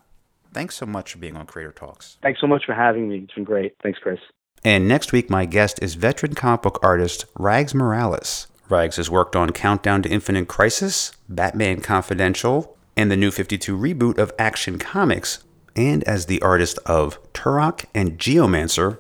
thanks 0.54 0.76
so 0.76 0.86
much 0.86 1.12
for 1.12 1.18
being 1.18 1.36
on 1.36 1.48
Creator 1.48 1.72
Talks. 1.72 2.18
Thanks 2.22 2.40
so 2.40 2.48
much 2.48 2.66
for 2.66 2.74
having 2.74 3.10
me. 3.10 3.20
It's 3.20 3.34
been 3.34 3.44
great. 3.44 3.76
Thanks, 3.82 4.00
Chris. 4.00 4.20
And 4.64 4.88
next 4.88 5.12
week, 5.12 5.30
my 5.30 5.46
guest 5.46 5.80
is 5.82 5.96
veteran 5.96 6.34
comic 6.36 6.62
book 6.62 6.80
artist 6.82 7.26
Rags 7.38 7.76
Morales. 7.76 8.48
Rags 8.68 8.96
has 8.96 9.12
worked 9.12 9.36
on 9.36 9.52
Countdown 9.52 10.02
to 10.02 10.10
Infinite 10.10 10.48
Crisis, 10.48 11.12
Batman 11.30 11.82
Confidential, 11.82 12.76
and 12.98 13.12
the 13.12 13.18
new 13.18 13.30
52 13.30 13.78
reboot 13.78 14.18
of 14.18 14.34
Action 14.40 14.80
Comics, 14.80 15.44
and 15.76 16.04
as 16.06 16.26
the 16.26 16.42
artist 16.42 16.80
of 16.86 17.22
Turok 17.34 17.86
and 17.94 18.18
Geomancer 18.18 18.98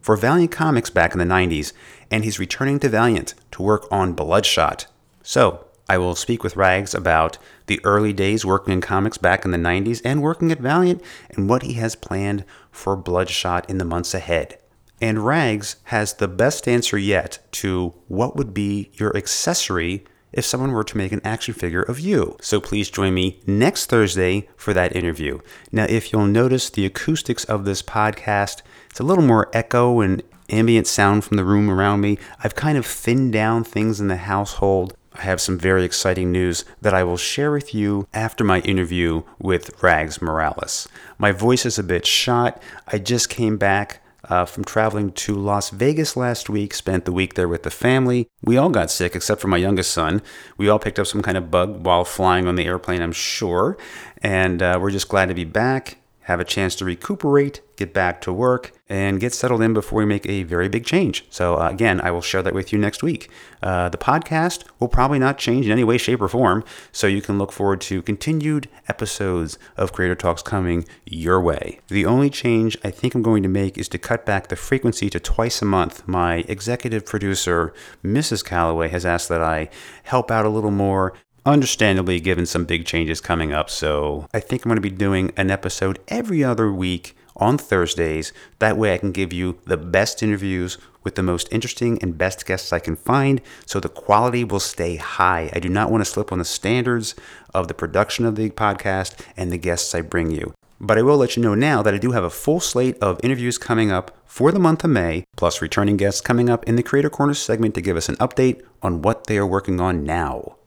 for 0.00 0.16
Valiant 0.16 0.52
Comics 0.52 0.90
back 0.90 1.12
in 1.12 1.18
the 1.18 1.24
90s, 1.24 1.72
and 2.10 2.22
he's 2.22 2.38
returning 2.38 2.78
to 2.78 2.88
Valiant 2.88 3.34
to 3.50 3.62
work 3.62 3.88
on 3.90 4.12
Bloodshot. 4.12 4.86
So, 5.22 5.64
I 5.88 5.98
will 5.98 6.14
speak 6.14 6.44
with 6.44 6.56
Rags 6.56 6.94
about 6.94 7.38
the 7.66 7.80
early 7.82 8.12
days 8.12 8.44
working 8.44 8.74
in 8.74 8.80
comics 8.80 9.18
back 9.18 9.44
in 9.44 9.50
the 9.50 9.58
90s 9.58 10.02
and 10.04 10.22
working 10.22 10.52
at 10.52 10.60
Valiant 10.60 11.02
and 11.30 11.48
what 11.48 11.62
he 11.62 11.72
has 11.74 11.96
planned 11.96 12.44
for 12.70 12.94
Bloodshot 12.94 13.68
in 13.68 13.78
the 13.78 13.84
months 13.84 14.14
ahead. 14.14 14.58
And 15.00 15.24
Rags 15.24 15.76
has 15.84 16.14
the 16.14 16.28
best 16.28 16.66
answer 16.66 16.98
yet 16.98 17.38
to 17.52 17.94
what 18.08 18.36
would 18.36 18.52
be 18.52 18.90
your 18.94 19.16
accessory 19.16 20.04
if 20.32 20.44
someone 20.44 20.72
were 20.72 20.84
to 20.84 20.96
make 20.96 21.12
an 21.12 21.20
action 21.24 21.54
figure 21.54 21.82
of 21.82 22.00
you. 22.00 22.36
So 22.40 22.60
please 22.60 22.90
join 22.90 23.14
me 23.14 23.40
next 23.46 23.86
Thursday 23.86 24.48
for 24.56 24.74
that 24.74 24.94
interview. 24.94 25.40
Now, 25.72 25.86
if 25.88 26.12
you'll 26.12 26.26
notice 26.26 26.68
the 26.68 26.84
acoustics 26.84 27.44
of 27.44 27.64
this 27.64 27.82
podcast, 27.82 28.62
it's 28.90 29.00
a 29.00 29.04
little 29.04 29.24
more 29.24 29.48
echo 29.52 30.00
and 30.00 30.22
ambient 30.50 30.86
sound 30.86 31.24
from 31.24 31.36
the 31.36 31.44
room 31.44 31.70
around 31.70 32.00
me. 32.00 32.18
I've 32.42 32.54
kind 32.54 32.78
of 32.78 32.86
thinned 32.86 33.32
down 33.32 33.64
things 33.64 34.00
in 34.00 34.08
the 34.08 34.16
household. 34.16 34.94
I 35.14 35.22
have 35.22 35.40
some 35.40 35.58
very 35.58 35.84
exciting 35.84 36.30
news 36.30 36.64
that 36.80 36.94
I 36.94 37.04
will 37.04 37.16
share 37.16 37.50
with 37.50 37.74
you 37.74 38.06
after 38.14 38.44
my 38.44 38.60
interview 38.60 39.22
with 39.38 39.82
Rags 39.82 40.22
Morales. 40.22 40.88
My 41.18 41.32
voice 41.32 41.66
is 41.66 41.78
a 41.78 41.82
bit 41.82 42.06
shot. 42.06 42.62
I 42.86 42.98
just 42.98 43.28
came 43.28 43.56
back 43.56 44.00
uh, 44.28 44.44
from 44.44 44.64
traveling 44.64 45.12
to 45.12 45.34
Las 45.34 45.70
Vegas 45.70 46.16
last 46.16 46.48
week, 46.48 46.74
spent 46.74 47.04
the 47.04 47.12
week 47.12 47.34
there 47.34 47.48
with 47.48 47.62
the 47.62 47.70
family. 47.70 48.28
We 48.42 48.56
all 48.56 48.70
got 48.70 48.90
sick 48.90 49.14
except 49.14 49.40
for 49.40 49.48
my 49.48 49.56
youngest 49.56 49.90
son. 49.90 50.22
We 50.56 50.68
all 50.68 50.78
picked 50.78 50.98
up 50.98 51.06
some 51.06 51.22
kind 51.22 51.36
of 51.36 51.50
bug 51.50 51.84
while 51.84 52.04
flying 52.04 52.46
on 52.46 52.56
the 52.56 52.66
airplane, 52.66 53.02
I'm 53.02 53.12
sure. 53.12 53.76
And 54.22 54.62
uh, 54.62 54.78
we're 54.80 54.90
just 54.90 55.08
glad 55.08 55.26
to 55.26 55.34
be 55.34 55.44
back 55.44 55.98
have 56.28 56.40
a 56.40 56.44
chance 56.44 56.74
to 56.74 56.84
recuperate, 56.84 57.62
get 57.76 57.94
back 57.94 58.20
to 58.20 58.30
work, 58.30 58.72
and 58.86 59.18
get 59.18 59.32
settled 59.32 59.62
in 59.62 59.72
before 59.72 60.00
we 60.00 60.04
make 60.04 60.28
a 60.28 60.42
very 60.42 60.68
big 60.68 60.84
change. 60.84 61.24
So, 61.30 61.56
uh, 61.58 61.70
again, 61.70 62.02
I 62.02 62.10
will 62.10 62.20
share 62.20 62.42
that 62.42 62.52
with 62.52 62.70
you 62.70 62.78
next 62.78 63.02
week. 63.02 63.30
Uh, 63.62 63.88
the 63.88 63.96
podcast 63.96 64.64
will 64.78 64.88
probably 64.88 65.18
not 65.18 65.38
change 65.38 65.64
in 65.64 65.72
any 65.72 65.84
way, 65.84 65.96
shape, 65.96 66.20
or 66.20 66.28
form, 66.28 66.64
so 66.92 67.06
you 67.06 67.22
can 67.22 67.38
look 67.38 67.50
forward 67.50 67.80
to 67.80 68.02
continued 68.02 68.68
episodes 68.88 69.58
of 69.78 69.94
Creator 69.94 70.16
Talks 70.16 70.42
coming 70.42 70.84
your 71.06 71.40
way. 71.40 71.80
The 71.88 72.04
only 72.04 72.28
change 72.28 72.76
I 72.84 72.90
think 72.90 73.14
I'm 73.14 73.22
going 73.22 73.42
to 73.42 73.48
make 73.48 73.78
is 73.78 73.88
to 73.88 73.98
cut 73.98 74.26
back 74.26 74.48
the 74.48 74.56
frequency 74.56 75.08
to 75.08 75.18
twice 75.18 75.62
a 75.62 75.64
month. 75.64 76.06
My 76.06 76.44
executive 76.46 77.06
producer, 77.06 77.72
Mrs. 78.04 78.44
Calloway, 78.44 78.88
has 78.88 79.06
asked 79.06 79.30
that 79.30 79.40
I 79.40 79.70
help 80.02 80.30
out 80.30 80.44
a 80.44 80.50
little 80.50 80.70
more 80.70 81.14
understandably 81.52 82.20
given 82.20 82.46
some 82.46 82.64
big 82.64 82.84
changes 82.84 83.20
coming 83.20 83.52
up. 83.52 83.70
So 83.70 84.28
I 84.34 84.40
think 84.40 84.64
I'm 84.64 84.68
going 84.68 84.76
to 84.76 84.82
be 84.82 84.90
doing 84.90 85.32
an 85.36 85.50
episode 85.50 85.98
every 86.08 86.44
other 86.44 86.72
week 86.72 87.16
on 87.36 87.56
Thursdays. 87.56 88.32
That 88.58 88.76
way 88.76 88.92
I 88.92 88.98
can 88.98 89.12
give 89.12 89.32
you 89.32 89.58
the 89.64 89.76
best 89.76 90.22
interviews 90.22 90.76
with 91.04 91.14
the 91.14 91.22
most 91.22 91.48
interesting 91.50 91.98
and 92.02 92.18
best 92.18 92.44
guests 92.44 92.72
I 92.72 92.80
can 92.80 92.96
find 92.96 93.40
so 93.64 93.80
the 93.80 93.88
quality 93.88 94.44
will 94.44 94.60
stay 94.60 94.96
high. 94.96 95.50
I 95.54 95.58
do 95.58 95.68
not 95.68 95.90
want 95.90 96.04
to 96.04 96.10
slip 96.10 96.32
on 96.32 96.38
the 96.38 96.44
standards 96.44 97.14
of 97.54 97.68
the 97.68 97.74
production 97.74 98.26
of 98.26 98.36
the 98.36 98.50
podcast 98.50 99.18
and 99.36 99.50
the 99.50 99.58
guests 99.58 99.94
I 99.94 100.02
bring 100.02 100.30
you. 100.30 100.52
But 100.80 100.98
I 100.98 101.02
will 101.02 101.16
let 101.16 101.36
you 101.36 101.42
know 101.42 101.54
now 101.54 101.82
that 101.82 101.94
I 101.94 101.98
do 101.98 102.12
have 102.12 102.24
a 102.24 102.30
full 102.30 102.60
slate 102.60 102.98
of 102.98 103.18
interviews 103.24 103.58
coming 103.58 103.90
up 103.90 104.16
for 104.26 104.52
the 104.52 104.60
month 104.60 104.84
of 104.84 104.90
May, 104.90 105.24
plus 105.36 105.62
returning 105.62 105.96
guests 105.96 106.20
coming 106.20 106.48
up 106.48 106.62
in 106.64 106.76
the 106.76 106.84
Creator 106.84 107.10
Corner 107.10 107.34
segment 107.34 107.74
to 107.74 107.80
give 107.80 107.96
us 107.96 108.08
an 108.08 108.16
update 108.16 108.62
on 108.82 109.02
what 109.02 109.26
they 109.26 109.38
are 109.38 109.46
working 109.46 109.80
on 109.80 110.04
now. 110.04 110.57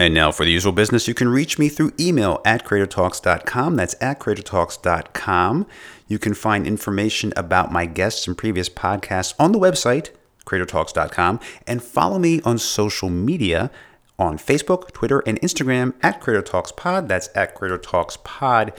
And 0.00 0.14
now 0.14 0.32
for 0.32 0.46
the 0.46 0.50
usual 0.50 0.72
business, 0.72 1.06
you 1.06 1.12
can 1.12 1.28
reach 1.28 1.58
me 1.58 1.68
through 1.68 1.92
email 2.00 2.40
at 2.46 2.64
creatortalks.com. 2.64 3.76
That's 3.76 3.94
at 4.00 4.18
creatortalks.com. 4.18 5.66
You 6.08 6.18
can 6.18 6.32
find 6.32 6.66
information 6.66 7.34
about 7.36 7.70
my 7.70 7.84
guests 7.84 8.26
and 8.26 8.36
previous 8.36 8.70
podcasts 8.70 9.34
on 9.38 9.52
the 9.52 9.58
website, 9.58 10.08
creatortalks.com, 10.46 11.38
and 11.66 11.82
follow 11.82 12.18
me 12.18 12.40
on 12.46 12.56
social 12.56 13.10
media 13.10 13.70
on 14.18 14.38
Facebook, 14.38 14.90
Twitter, 14.92 15.22
and 15.26 15.38
Instagram 15.42 15.92
at 16.02 16.18
Creator 16.18 16.44
Talks 16.44 16.72
Pod. 16.72 17.06
That's 17.06 17.28
at 17.34 17.54
Creator 17.54 17.78
Talks 17.78 18.16
Pod. 18.24 18.72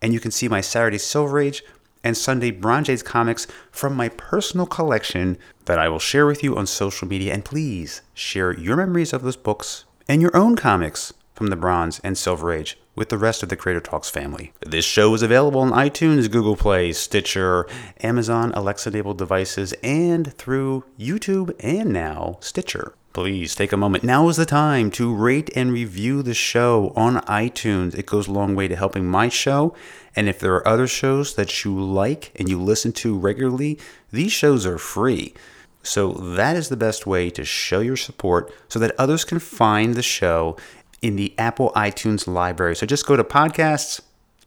And 0.00 0.12
you 0.12 0.20
can 0.20 0.30
see 0.30 0.46
my 0.46 0.60
Saturday 0.60 0.98
Silver 0.98 1.40
Age 1.40 1.64
and 2.04 2.16
Sunday 2.16 2.52
Bronze 2.52 2.88
Age 2.88 3.02
comics 3.02 3.48
from 3.72 3.96
my 3.96 4.10
personal 4.10 4.64
collection 4.64 5.38
that 5.64 5.80
I 5.80 5.88
will 5.88 5.98
share 5.98 6.24
with 6.24 6.44
you 6.44 6.56
on 6.56 6.68
social 6.68 7.08
media. 7.08 7.34
And 7.34 7.44
please 7.44 8.02
share 8.14 8.56
your 8.56 8.76
memories 8.76 9.12
of 9.12 9.22
those 9.22 9.36
books 9.36 9.84
and 10.08 10.22
your 10.22 10.34
own 10.34 10.56
comics 10.56 11.12
from 11.34 11.48
the 11.48 11.56
Bronze 11.56 12.00
and 12.02 12.16
Silver 12.16 12.50
Age 12.50 12.78
with 12.96 13.10
the 13.10 13.18
rest 13.18 13.42
of 13.42 13.48
the 13.48 13.56
Creator 13.56 13.80
Talks 13.80 14.10
family. 14.10 14.52
This 14.66 14.84
show 14.84 15.14
is 15.14 15.22
available 15.22 15.60
on 15.60 15.70
iTunes, 15.70 16.30
Google 16.30 16.56
Play, 16.56 16.92
Stitcher, 16.92 17.66
Amazon 18.00 18.52
Alexa 18.54 18.88
enabled 18.88 19.18
devices, 19.18 19.74
and 19.82 20.32
through 20.32 20.84
YouTube 20.98 21.54
and 21.60 21.92
now 21.92 22.38
Stitcher. 22.40 22.94
Please 23.12 23.54
take 23.54 23.72
a 23.72 23.76
moment. 23.76 24.02
Now 24.02 24.28
is 24.28 24.36
the 24.36 24.46
time 24.46 24.90
to 24.92 25.14
rate 25.14 25.50
and 25.54 25.72
review 25.72 26.22
the 26.22 26.34
show 26.34 26.92
on 26.96 27.16
iTunes. 27.22 27.94
It 27.96 28.06
goes 28.06 28.28
a 28.28 28.32
long 28.32 28.54
way 28.54 28.68
to 28.68 28.76
helping 28.76 29.06
my 29.06 29.28
show. 29.28 29.74
And 30.16 30.28
if 30.28 30.40
there 30.40 30.54
are 30.54 30.66
other 30.66 30.86
shows 30.86 31.34
that 31.34 31.64
you 31.64 31.78
like 31.78 32.32
and 32.36 32.48
you 32.48 32.60
listen 32.60 32.92
to 32.94 33.18
regularly, 33.18 33.78
these 34.12 34.32
shows 34.32 34.66
are 34.66 34.78
free. 34.78 35.34
So 35.82 36.12
that 36.12 36.56
is 36.56 36.68
the 36.68 36.76
best 36.76 37.06
way 37.06 37.30
to 37.30 37.44
show 37.44 37.80
your 37.80 37.96
support 37.96 38.52
so 38.68 38.78
that 38.78 38.94
others 38.98 39.24
can 39.24 39.38
find 39.38 39.94
the 39.94 40.02
show 40.02 40.56
in 41.00 41.16
the 41.16 41.34
Apple 41.38 41.72
iTunes 41.74 42.26
library. 42.26 42.76
So 42.76 42.86
just 42.86 43.06
go 43.06 43.16
to 43.16 43.24
podcasts, 43.24 44.00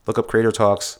look 0.05 0.17
up 0.17 0.27
Creator 0.27 0.51
Talks, 0.51 0.99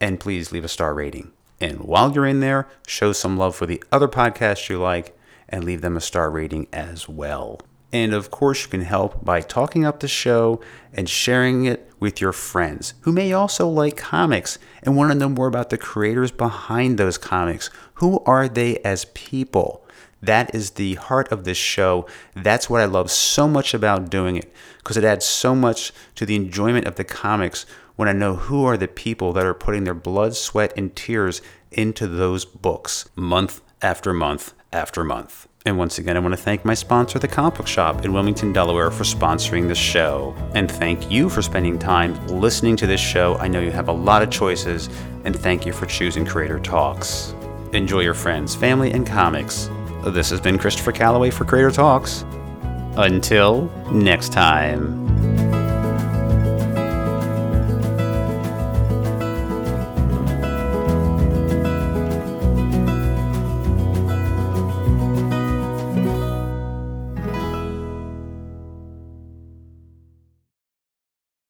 and 0.00 0.20
please 0.20 0.52
leave 0.52 0.64
a 0.64 0.68
star 0.68 0.94
rating. 0.94 1.32
And 1.60 1.80
while 1.80 2.12
you're 2.12 2.26
in 2.26 2.40
there, 2.40 2.68
show 2.86 3.12
some 3.12 3.36
love 3.36 3.54
for 3.56 3.66
the 3.66 3.82
other 3.90 4.08
podcasts 4.08 4.68
you 4.68 4.78
like 4.78 5.16
and 5.48 5.64
leave 5.64 5.80
them 5.80 5.96
a 5.96 6.00
star 6.00 6.30
rating 6.30 6.66
as 6.72 7.08
well. 7.08 7.60
And 7.92 8.12
of 8.12 8.30
course, 8.32 8.64
you 8.64 8.68
can 8.68 8.80
help 8.80 9.24
by 9.24 9.40
talking 9.40 9.84
up 9.84 10.00
the 10.00 10.08
show 10.08 10.60
and 10.92 11.08
sharing 11.08 11.64
it 11.64 11.88
with 12.00 12.20
your 12.20 12.32
friends 12.32 12.94
who 13.02 13.12
may 13.12 13.32
also 13.32 13.68
like 13.68 13.96
comics 13.96 14.58
and 14.82 14.96
want 14.96 15.12
to 15.12 15.18
know 15.18 15.28
more 15.28 15.46
about 15.46 15.70
the 15.70 15.78
creators 15.78 16.32
behind 16.32 16.98
those 16.98 17.18
comics. 17.18 17.70
Who 17.94 18.20
are 18.26 18.48
they 18.48 18.78
as 18.78 19.06
people? 19.06 19.84
That 20.20 20.54
is 20.54 20.70
the 20.70 20.94
heart 20.94 21.30
of 21.30 21.44
this 21.44 21.58
show. 21.58 22.06
That's 22.34 22.70
what 22.70 22.80
I 22.80 22.86
love 22.86 23.10
so 23.10 23.46
much 23.46 23.74
about 23.74 24.10
doing 24.10 24.36
it 24.36 24.52
because 24.78 24.96
it 24.96 25.04
adds 25.04 25.26
so 25.26 25.54
much 25.54 25.92
to 26.14 26.24
the 26.24 26.34
enjoyment 26.34 26.86
of 26.86 26.96
the 26.96 27.04
comics 27.04 27.66
when 27.96 28.08
I 28.08 28.12
know 28.12 28.36
who 28.36 28.64
are 28.64 28.76
the 28.76 28.88
people 28.88 29.32
that 29.34 29.46
are 29.46 29.54
putting 29.54 29.84
their 29.84 29.94
blood, 29.94 30.34
sweat, 30.34 30.72
and 30.76 30.94
tears 30.96 31.42
into 31.70 32.06
those 32.06 32.44
books 32.44 33.08
month 33.14 33.60
after 33.82 34.12
month 34.12 34.54
after 34.72 35.04
month. 35.04 35.46
And 35.66 35.78
once 35.78 35.98
again, 35.98 36.16
I 36.16 36.20
want 36.20 36.34
to 36.34 36.40
thank 36.40 36.64
my 36.64 36.74
sponsor, 36.74 37.18
The 37.18 37.28
Comic 37.28 37.54
Book 37.54 37.66
Shop 37.66 38.04
in 38.04 38.12
Wilmington, 38.12 38.52
Delaware, 38.52 38.90
for 38.90 39.04
sponsoring 39.04 39.66
this 39.66 39.78
show. 39.78 40.34
And 40.54 40.70
thank 40.70 41.10
you 41.10 41.30
for 41.30 41.40
spending 41.40 41.78
time 41.78 42.14
listening 42.26 42.76
to 42.76 42.86
this 42.86 43.00
show. 43.00 43.36
I 43.36 43.48
know 43.48 43.60
you 43.60 43.70
have 43.70 43.88
a 43.88 43.92
lot 43.92 44.22
of 44.22 44.30
choices, 44.30 44.88
and 45.24 45.34
thank 45.34 45.64
you 45.64 45.72
for 45.72 45.86
choosing 45.86 46.26
Creator 46.26 46.60
Talks. 46.60 47.34
Enjoy 47.74 48.00
your 48.00 48.14
friends, 48.14 48.54
family, 48.54 48.92
and 48.92 49.04
comics. 49.04 49.68
This 50.06 50.30
has 50.30 50.40
been 50.40 50.58
Christopher 50.58 50.92
Calloway 50.92 51.30
for 51.30 51.44
Creator 51.44 51.72
Talks. 51.72 52.24
Until 52.96 53.68
next 53.90 54.32
time. 54.32 55.03